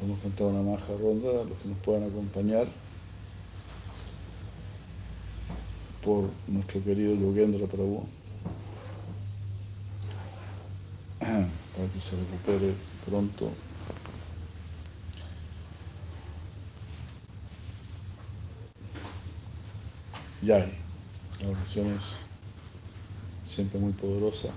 Vamos 0.00 0.20
a 0.20 0.22
cantar 0.22 0.46
una 0.46 0.62
maja 0.62 0.92
ronda, 1.00 1.30
a 1.30 1.44
los 1.44 1.58
que 1.58 1.68
nos 1.68 1.78
puedan 1.78 2.04
acompañar. 2.04 2.68
por 6.06 6.30
nuestro 6.46 6.84
querido 6.84 7.16
Yogendra 7.16 7.66
Prabhu 7.66 8.06
para 11.18 11.88
que 11.92 12.00
se 12.00 12.14
recupere 12.14 12.74
pronto. 13.04 13.50
Yay, 20.46 20.72
la 21.42 21.48
oración 21.48 21.88
es 21.88 23.52
siempre 23.52 23.80
muy 23.80 23.90
poderosa. 23.90 24.50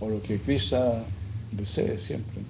O 0.00 0.08
lo 0.08 0.20
que 0.20 0.40
Krishna 0.40 1.04
desee 1.52 1.96
siempre. 1.96 2.42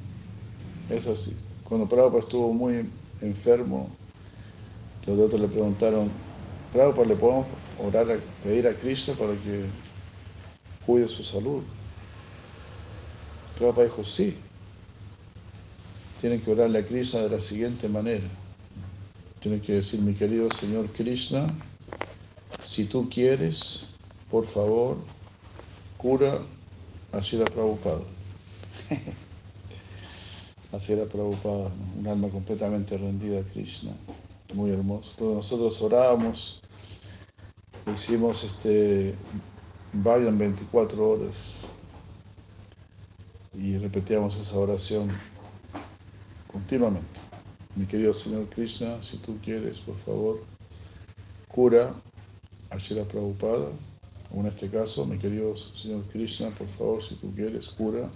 Es 0.89 1.07
así. 1.07 1.37
Cuando 1.65 1.87
Prabhupada 1.87 2.23
estuvo 2.23 2.55
muy 2.55 2.89
enfermo, 3.21 3.91
los 5.07 5.19
otros 5.19 5.39
le 5.39 5.49
preguntaron, 5.49 6.11
Prabhupada, 6.73 7.09
¿le 7.09 7.17
podemos 7.17 7.47
orar, 7.79 8.11
a, 8.11 8.17
pedir 8.43 8.67
a 8.67 8.73
Krishna 8.73 9.13
para 9.13 9.35
que 9.35 9.67
cuide 10.87 11.09
su 11.09 11.25
salud? 11.25 11.63
Prabhupada 13.59 13.87
dijo, 13.87 14.03
sí. 14.03 14.35
Tienen 16.23 16.41
que 16.41 16.53
orarle 16.53 16.79
a 16.79 16.87
Krishna 16.87 17.21
de 17.21 17.29
la 17.29 17.41
siguiente 17.41 17.87
manera. 17.87 18.25
Tienen 19.43 19.61
que 19.61 19.75
decir, 19.75 20.01
mi 20.01 20.15
querido 20.15 20.49
Señor 20.53 20.87
Krishna, 20.93 21.47
si 22.65 22.85
tú 22.85 23.11
quieres, 23.11 23.87
por 24.31 24.47
favor, 24.47 24.97
cura 25.99 26.39
a 27.13 27.21
Shira 27.21 27.45
Prabhupada. 27.45 28.03
a 30.73 30.79
Shira 30.79 31.05
Prabhupada, 31.07 31.71
un 31.99 32.07
alma 32.07 32.29
completamente 32.29 32.97
rendida 32.97 33.41
a 33.41 33.43
Krishna 33.43 33.93
muy 34.55 34.71
hermoso. 34.71 35.13
Todos 35.17 35.35
nosotros 35.37 35.81
orábamos, 35.83 36.61
hicimos 37.95 38.45
este 38.45 39.15
vayan 39.93 40.39
24 40.39 41.11
horas 41.11 41.63
y 43.55 43.77
repetíamos 43.79 44.37
esa 44.37 44.57
oración 44.57 45.11
continuamente. 46.51 47.22
Mi 47.75 47.87
querido 47.87 48.13
Señor 48.13 48.49
Krishna, 48.51 49.03
si 49.03 49.17
tú 49.17 49.39
quieres, 49.43 49.79
por 49.81 49.97
favor, 50.01 50.45
cura 51.49 51.95
a 52.69 52.77
Shira 52.77 53.05
Prabhupada, 53.05 53.69
o 54.31 54.41
en 54.41 54.47
este 54.47 54.69
caso, 54.69 55.07
mi 55.07 55.19
querido 55.19 55.57
Señor 55.57 56.05
Krishna, 56.13 56.51
por 56.51 56.69
favor, 56.69 57.03
si 57.03 57.15
tú 57.15 57.35
quieres, 57.35 57.69
cura 57.69 58.11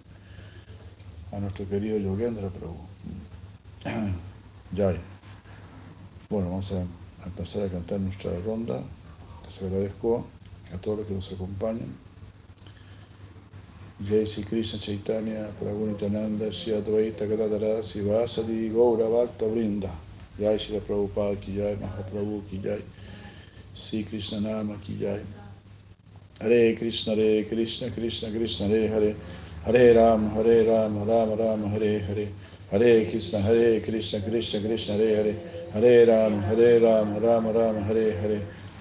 a 1.33 1.41
nuestro 1.41 1.67
querido 1.69 1.97
Yogendra 1.97 2.51
Prabhu. 2.51 2.77
Jai. 4.77 4.99
Bueno, 6.29 6.51
vamos 6.51 6.73
a 6.73 6.85
empezar 7.25 7.63
a 7.63 7.69
cantar 7.69 8.01
nuestra 8.01 8.39
ronda. 8.41 8.83
Les 9.47 9.63
agradezco 9.63 10.27
a 10.75 10.79
todos 10.79 10.99
los 10.99 11.07
que 11.07 11.15
nos 11.15 11.33
acompañan. 11.33 12.06
Jai 13.99 14.27
Sri 14.27 14.43
Krishna 14.43 14.79
Chaitanya, 14.79 15.51
Prabhu 15.59 15.87
Nityananda, 15.87 16.53
Shri 16.53 16.73
Advaita 16.73 17.27
Gadadara, 17.27 17.81
Sivasadi, 17.81 18.71
Gaura 18.71 19.09
Bhakta 19.09 19.47
Vrinda. 19.47 19.91
Jai 20.39 20.59
Shri 20.59 20.79
Prabhupada 20.81 21.41
Ki 21.41 21.57
Jai, 21.57 21.77
Mahaprabhu 21.77 22.47
Ki 22.47 22.59
Jai, 22.59 22.83
Sri 23.73 24.03
Krishna 24.05 24.41
Nama 24.41 24.77
Ki 24.85 24.99
Jai. 25.01 25.21
Hare 26.43 26.77
Krishna, 26.77 27.15
Hare 27.15 27.45
Krishna, 27.45 27.91
Krishna 27.91 28.31
Krishna, 28.31 28.69
Hare 28.69 28.89
Hare. 28.89 29.17
Hare 29.65 29.95
Ram, 29.95 30.29
Hare 30.29 30.65
Ram, 30.69 31.09
Ram 31.09 31.39
Ram, 31.39 31.71
Hare 31.71 31.99
Hare. 32.01 32.29
Hare 32.71 33.11
Krishna, 33.11 33.41
Hare 33.41 33.81
Krishna, 33.81 34.21
Krishna 34.21 34.61
Krishna, 34.61 34.95
Hare 34.99 35.17
Hare. 35.17 35.35
Hare 35.73 36.07
Ram, 36.07 36.43
Hare 36.43 36.81
Ram, 36.81 37.19
Ram 37.19 37.47
Ram, 37.49 37.83
Hare 37.85 38.43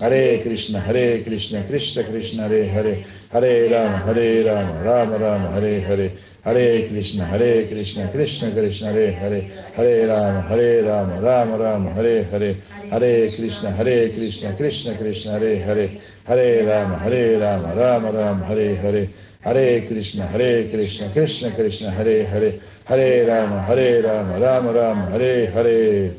Hare 0.00 0.10
Hare, 0.10 0.38
Hare 0.38 0.42
Krishna, 0.42 0.80
Hare 0.80 1.22
Krishna, 1.24 1.64
Krishna 1.64 2.04
Krishna, 2.04 2.42
Hare 2.42 2.68
Hare, 2.68 3.04
Hare 3.32 3.68
Rama, 3.68 3.98
Hare 3.98 4.44
Rama, 4.44 4.82
Rama 4.84 5.18
Rama, 5.18 5.50
Hare 5.50 5.80
Hare, 5.80 6.12
Hare 6.44 6.88
Krishna, 6.88 7.24
Hare 7.24 7.66
Krishna, 7.66 8.08
Krishna 8.08 8.52
Krishna, 8.52 8.92
Hare 8.92 9.12
Hare, 9.12 9.40
Hare 9.74 10.06
Rama, 10.06 10.42
Hare 10.42 10.82
Rama, 10.84 11.20
Rama 11.20 11.58
Rama, 11.58 11.90
Hare 11.90 12.22
Hare, 12.22 12.56
Hare 12.90 13.28
Krishna, 13.28 13.72
Hare 13.72 14.10
Krishna, 14.10 14.54
Krishna 14.54 14.94
Krishna, 14.96 15.32
Hare 15.32 15.58
Hare, 15.58 16.00
Hare 16.26 16.64
Rama, 16.64 16.98
Hare 16.98 17.38
Rama, 17.40 17.74
Rama 17.74 18.12
Rama, 18.12 18.44
Hare 18.44 18.76
Hare, 18.76 19.08
Hare 19.40 19.80
Krishna, 19.88 20.26
Hare 20.26 20.68
Krishna, 20.70 21.10
Krishna 21.10 21.50
Krishna, 21.50 21.90
Hare 21.90 22.24
Hare, 22.24 22.60
Hare 22.84 23.26
Rama, 23.26 23.62
Hare 23.62 24.02
Rama, 24.02 24.38
Rama 24.38 24.72
Rama, 24.72 25.10
Hare 25.10 25.50
Hare. 25.50 26.14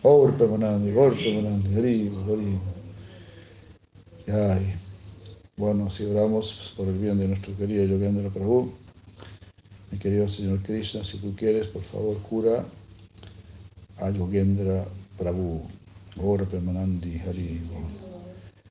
Gaur 0.00 0.30
Premanandi, 0.30 0.94
Gaur 0.94 1.10
Premanandi, 1.10 1.74
Hari, 1.74 2.08
Hari. 2.24 2.79
Ay. 4.32 4.74
Bueno, 5.56 5.86
así 5.86 6.04
oramos 6.04 6.72
por 6.76 6.86
el 6.86 6.98
bien 6.98 7.18
de 7.18 7.28
nuestro 7.28 7.56
querido 7.56 7.84
Yogendra 7.84 8.30
Prabhu. 8.30 8.72
Mi 9.90 9.98
querido 9.98 10.28
Señor 10.28 10.62
Krishna, 10.62 11.04
si 11.04 11.18
tú 11.18 11.34
quieres, 11.36 11.66
por 11.66 11.82
favor, 11.82 12.16
cura 12.18 12.64
a 13.98 14.10
Yogendra 14.10 14.84
Prabhu. 15.18 15.62
Gaur 16.16 16.46
Premanandi, 16.46 17.18
Hari. 17.18 17.60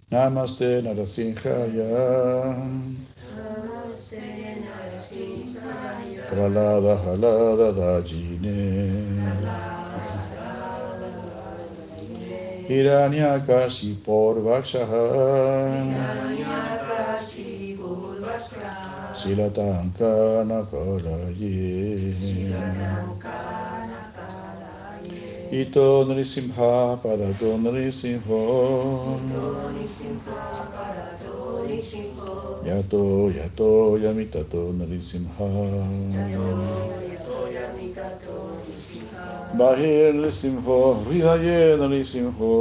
Namaste 0.09 0.81
Narasimhaya. 0.81 2.55
Pralada 6.29 6.95
Halada 7.03 7.73
Dajine 7.73 9.78
Hiranyakashipur 12.69 14.45
Vakshaha 14.45 15.01
Silatankanakaraya 19.17 21.49
Ito 25.51 26.05
Nrisimha 26.05 27.01
Parato 27.01 27.57
Nrisimho 27.57 28.43
Yato 32.69 33.33
Yato 33.33 33.97
Yamitato 33.97 34.69
Nrisimha 34.77 35.49
בהיר 39.53 40.11
לשמחו, 40.21 40.95
ויהיה 41.07 41.75
לשמחו. 41.75 42.55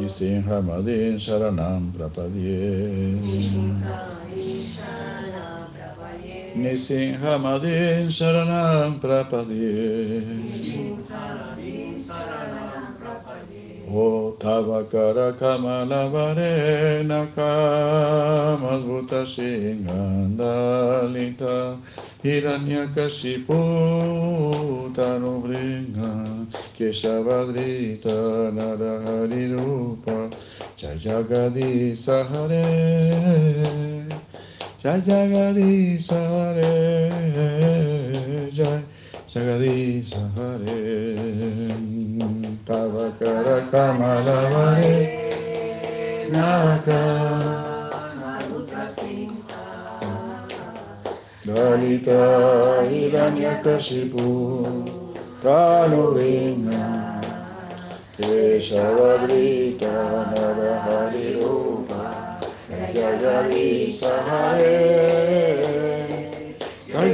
निसिंहमदीन् 0.00 1.18
शरणं 1.18 1.90
प्रपद्ये 1.90 2.60
निसिंहमदीन् 6.56 8.10
शरणं 8.10 8.98
प्रपद्ये 8.98 10.20
Ο 13.94 14.34
τάβα 14.38 14.86
καρά 14.90 15.30
καμα 15.38 15.84
λαβαρένα 15.84 17.28
καμας 17.34 18.80
βούτα 18.80 19.26
συγκανταλίτα. 19.26 20.38
Ιρανιά 22.22 22.90
κασί 22.94 23.38
πούτα 23.46 25.18
νομπρίγα 25.18 26.24
και 26.76 26.92
σαβαδρίτα 26.92 28.50
να 28.52 28.76
ραχαρι 28.80 29.54
ρούπα. 29.56 30.28
Τσαγιαγαδί 30.76 31.94
σαχαρέ 31.94 32.62
Τσαγιαγαδί 34.78 35.98
σαχαρέ 36.00 37.08
Τσαγιαγαδί 38.46 38.48
σαχαρέ 38.50 38.78
Τσαγιαγαδί 39.26 40.04
σαχαρέ. 40.04 41.14
तव 42.70 42.92
करकमलवरे 43.20 44.98
नरक 46.34 46.88
ललित 51.48 52.08
हिरण्यकशिपु 52.90 54.26
कानुवीन्या 55.44 56.86
केशववृत 58.20 59.82
नरहरिरूप 60.32 61.92
जगरी 62.96 63.70
सहारे 64.00 64.78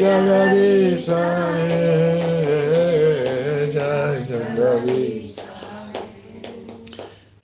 जगरी 0.00 0.98
सहारे 1.06 2.15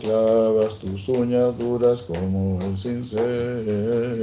Clavas 0.00 0.78
tus 0.78 1.08
uñas 1.08 1.58
duras 1.58 2.02
como 2.02 2.58
el 2.62 2.78
cincel. 2.78 4.22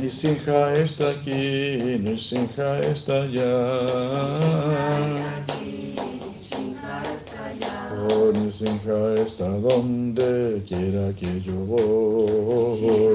Nisinja 0.00 0.72
está 0.74 1.10
aquí, 1.10 1.98
Nisinja 2.00 2.80
está 2.80 3.22
allá. 3.22 3.50
Oh, 8.10 8.30
Nisinja 8.32 9.14
está 9.14 9.48
donde 9.48 10.62
quiera 10.68 11.12
que 11.14 11.40
yo 11.40 11.54
voy. 11.54 13.14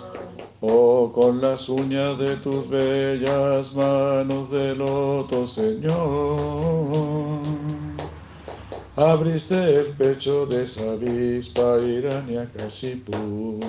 Oh, 0.63 1.11
con 1.11 1.41
las 1.41 1.67
uñas 1.69 2.19
de 2.19 2.35
tus 2.37 2.69
bellas 2.69 3.73
manos 3.73 4.51
de 4.51 4.75
loto, 4.75 5.47
Señor. 5.47 7.41
Abriste 8.95 9.55
el 9.55 9.87
pecho 9.93 10.45
de 10.45 10.65
esa 10.65 10.91
avispa 10.91 11.79
Hiranyakashipu. 11.81 13.59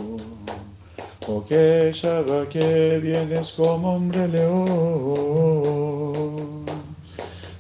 Oh, 1.29 1.43
que 1.47 1.91
Shaba, 1.95 2.47
que 2.51 2.99
vienes 3.03 3.53
como 3.53 3.95
hombre 3.95 4.29
león. 4.29 4.67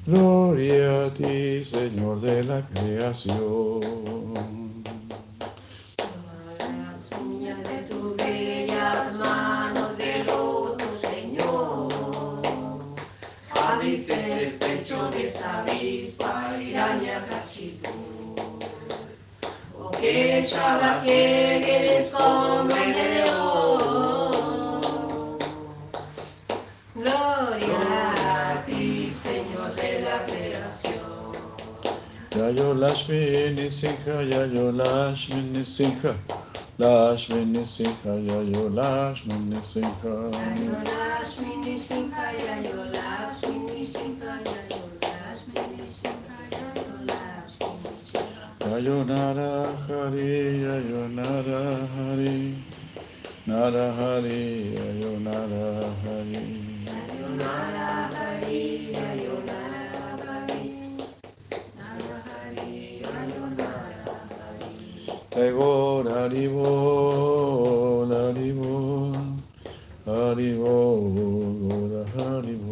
Gloria 0.04 1.06
a 1.06 1.14
ti, 1.14 1.64
Señor 1.64 2.20
de 2.20 2.44
la 2.44 2.66
creación. 2.66 4.22
Abriste 13.82 14.44
el 14.44 14.52
pecho 14.59 15.10
de 15.10 15.26
esa 15.26 15.59
avispa, 15.62 16.56
Hiranyakashipu. 16.56 17.90
Oh, 19.76 19.90
que 19.90 20.40
Shaba, 20.44 21.02
que 21.04 21.59
vienes 21.66 22.10
como 22.10 22.70
el 22.76 22.92
león. 22.92 23.80
Gloria 26.94 28.52
a 28.52 28.64
ti, 28.64 29.04
Señor 29.04 29.74
de 29.74 30.02
la 30.02 30.24
creación. 30.26 31.32
Yayo 32.36 32.74
Lashmi 32.74 33.50
Nisinha, 33.56 34.22
Yayo 34.30 34.70
Lashmi 34.70 35.42
Nisinha, 35.42 36.14
Lashmi 36.78 37.44
Nisinha, 37.46 38.14
Yayo 38.28 38.70
Lashmi 38.70 39.34
Nisinha. 39.50 40.12
Yolashmi 41.32 41.52
Nishinka, 41.64 42.24
Yolashmi 42.38 42.81
Nishinka. 48.82 48.88
Yayo 48.88 49.06
Nara 49.06 49.76
Hari, 49.86 50.59
Yayo 50.66 51.06
Nara 51.14 51.86
Hari, 51.94 52.54
Nara 53.46 53.92
Hari, 53.94 54.74
Yayo 54.74 55.20
Nara 55.22 55.94
Hari. 56.02 56.42
Nara 57.38 58.10
Hari, 58.10 58.90
Yonara 59.22 60.18
Hari, 60.18 60.98
Nara 61.78 62.16
Hari, 62.26 63.02
Yonara 63.02 64.18
Hari. 64.34 64.74
Egor 65.36 66.04
Haribo, 66.10 66.70
Haribo, 68.10 68.74
Haribo, 70.06 70.74
Gora 71.68 72.02
Haribo. 72.16 72.72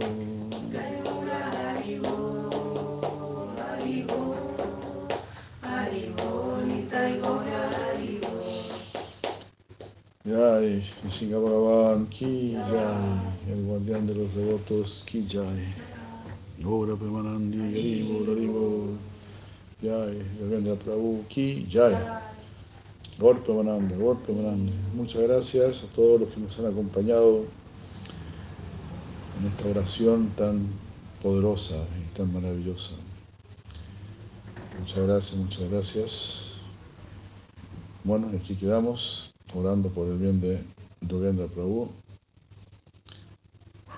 Jai, 10.31 10.81
Nishinga 11.02 11.40
Bhagavan 11.43 12.09
Ki 12.09 12.55
Jai, 12.55 13.51
el 13.51 13.66
guardián 13.66 14.07
de 14.07 14.15
los 14.15 14.32
devotos 14.32 15.02
Ki 15.05 15.27
Jai. 15.28 15.74
Gora 16.62 16.94
Premanandi, 16.94 17.59
Haribo, 17.59 18.31
Haribo. 18.31 18.98
Jai, 19.82 20.23
Yogendra 20.39 20.77
Prabhu 20.77 21.24
Ki, 21.28 21.66
Jai. 21.69 21.97
Golpe 23.19 23.52
Mananda, 23.52 23.97
Golpe 23.97 24.32
Mananda. 24.32 24.70
Muchas 24.94 25.20
gracias 25.23 25.82
a 25.82 25.86
todos 25.97 26.20
los 26.20 26.31
que 26.31 26.40
nos 26.40 26.57
han 26.61 26.66
acompañado 26.66 27.47
en 29.40 29.48
esta 29.48 29.69
oración 29.69 30.28
tan 30.36 30.69
poderosa 31.24 31.74
y 31.98 32.16
tan 32.16 32.32
maravillosa. 32.32 32.93
Muchas 34.78 35.09
gracias, 35.09 35.36
muchas 35.36 35.70
gracias. 35.70 36.52
Bueno, 38.05 38.31
aquí 38.39 38.55
quedamos 38.55 39.30
orando 39.55 39.89
por 39.89 40.06
el 40.09 40.18
bien 40.18 40.40
de 40.40 40.62
Yogendra 41.02 41.47
Prabhu. 41.47 41.90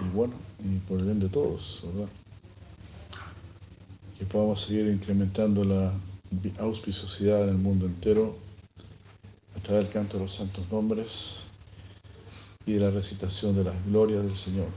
Y 0.01 0.09
bueno, 0.15 0.35
y 0.65 0.79
por 0.89 0.99
el 0.99 1.07
bien 1.07 1.21
de 1.21 1.29
todos, 1.29 1.83
¿verdad? 1.85 2.09
Que 4.19 4.25
podamos 4.25 4.63
seguir 4.63 4.87
incrementando 4.87 5.65
la 5.65 5.93
auspiciosidad 6.59 7.45
en 7.45 7.51
el 7.51 7.59
mundo 7.59 7.87
entero 7.87 8.37
a 9.57 9.61
través 9.61 9.85
del 9.85 9.93
canto 9.93 10.17
de 10.17 10.25
los 10.25 10.33
santos 10.33 10.65
nombres 10.71 11.37
y 12.67 12.75
de 12.75 12.81
la 12.81 12.91
recitación 12.91 13.55
de 13.55 13.65
las 13.65 13.87
glorias 13.87 14.23
del 14.25 14.37
Señor. 14.37 14.69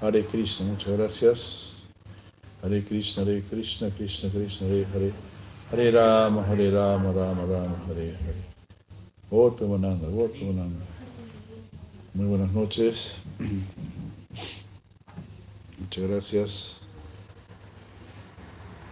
Hare 0.00 0.26
Krishna, 0.26 0.66
muchas 0.66 0.92
gracias. 0.96 1.72
Hare 2.62 2.84
Krishna, 2.84 3.22
Hare 3.22 3.42
Krishna, 3.42 3.90
Krishna 3.90 4.30
Krishna, 4.30 4.66
Hare 4.66 4.86
Hare. 4.92 5.12
Hare 5.70 5.90
Rama, 5.90 6.42
Hare 6.42 6.70
Rama, 6.70 7.12
Rama 7.12 7.44
Rama, 7.44 7.76
Hare 7.88 8.14
Hare. 8.14 8.55
Muy 12.14 12.26
buenas 12.26 12.52
noches. 12.52 13.16
Muchas 15.80 16.04
gracias. 16.04 16.80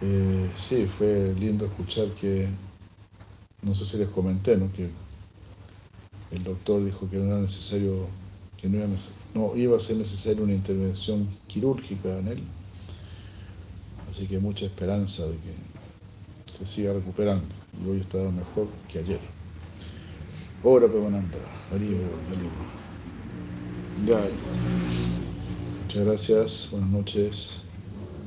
Eh, 0.01 0.51
sí, 0.57 0.87
fue 0.87 1.33
lindo 1.39 1.65
escuchar 1.65 2.09
que, 2.19 2.49
no 3.61 3.73
sé 3.73 3.85
si 3.85 3.95
les 3.95 4.09
comenté, 4.09 4.57
¿no? 4.57 4.69
que 4.73 4.89
el 6.31 6.43
doctor 6.43 6.83
dijo 6.83 7.09
que 7.09 7.15
no 7.15 7.27
era 7.27 7.39
necesario, 7.39 8.05
que 8.57 8.67
no 8.67 8.79
iba, 8.79 8.87
no 9.33 9.55
iba 9.55 9.77
a 9.77 9.79
ser 9.79 9.95
necesaria 9.95 10.43
una 10.43 10.53
intervención 10.53 11.29
quirúrgica 11.47 12.19
en 12.19 12.27
él. 12.27 12.43
Así 14.11 14.27
que 14.27 14.37
mucha 14.39 14.65
esperanza 14.65 15.25
de 15.25 15.37
que 15.37 16.57
se 16.57 16.65
siga 16.65 16.91
recuperando. 16.91 17.45
Y 17.81 17.89
hoy 17.89 18.01
está 18.01 18.17
mejor 18.17 18.67
que 18.91 18.99
ayer. 18.99 19.34
Ora 20.71 20.89
Pemananda, 20.89 21.39
Haribo, 21.69 22.25
Haribo. 22.27 22.67
Ya. 23.95 24.35
Muchas 25.79 26.03
gracias, 26.05 26.67
buenas 26.71 26.89
noches. 26.91 27.64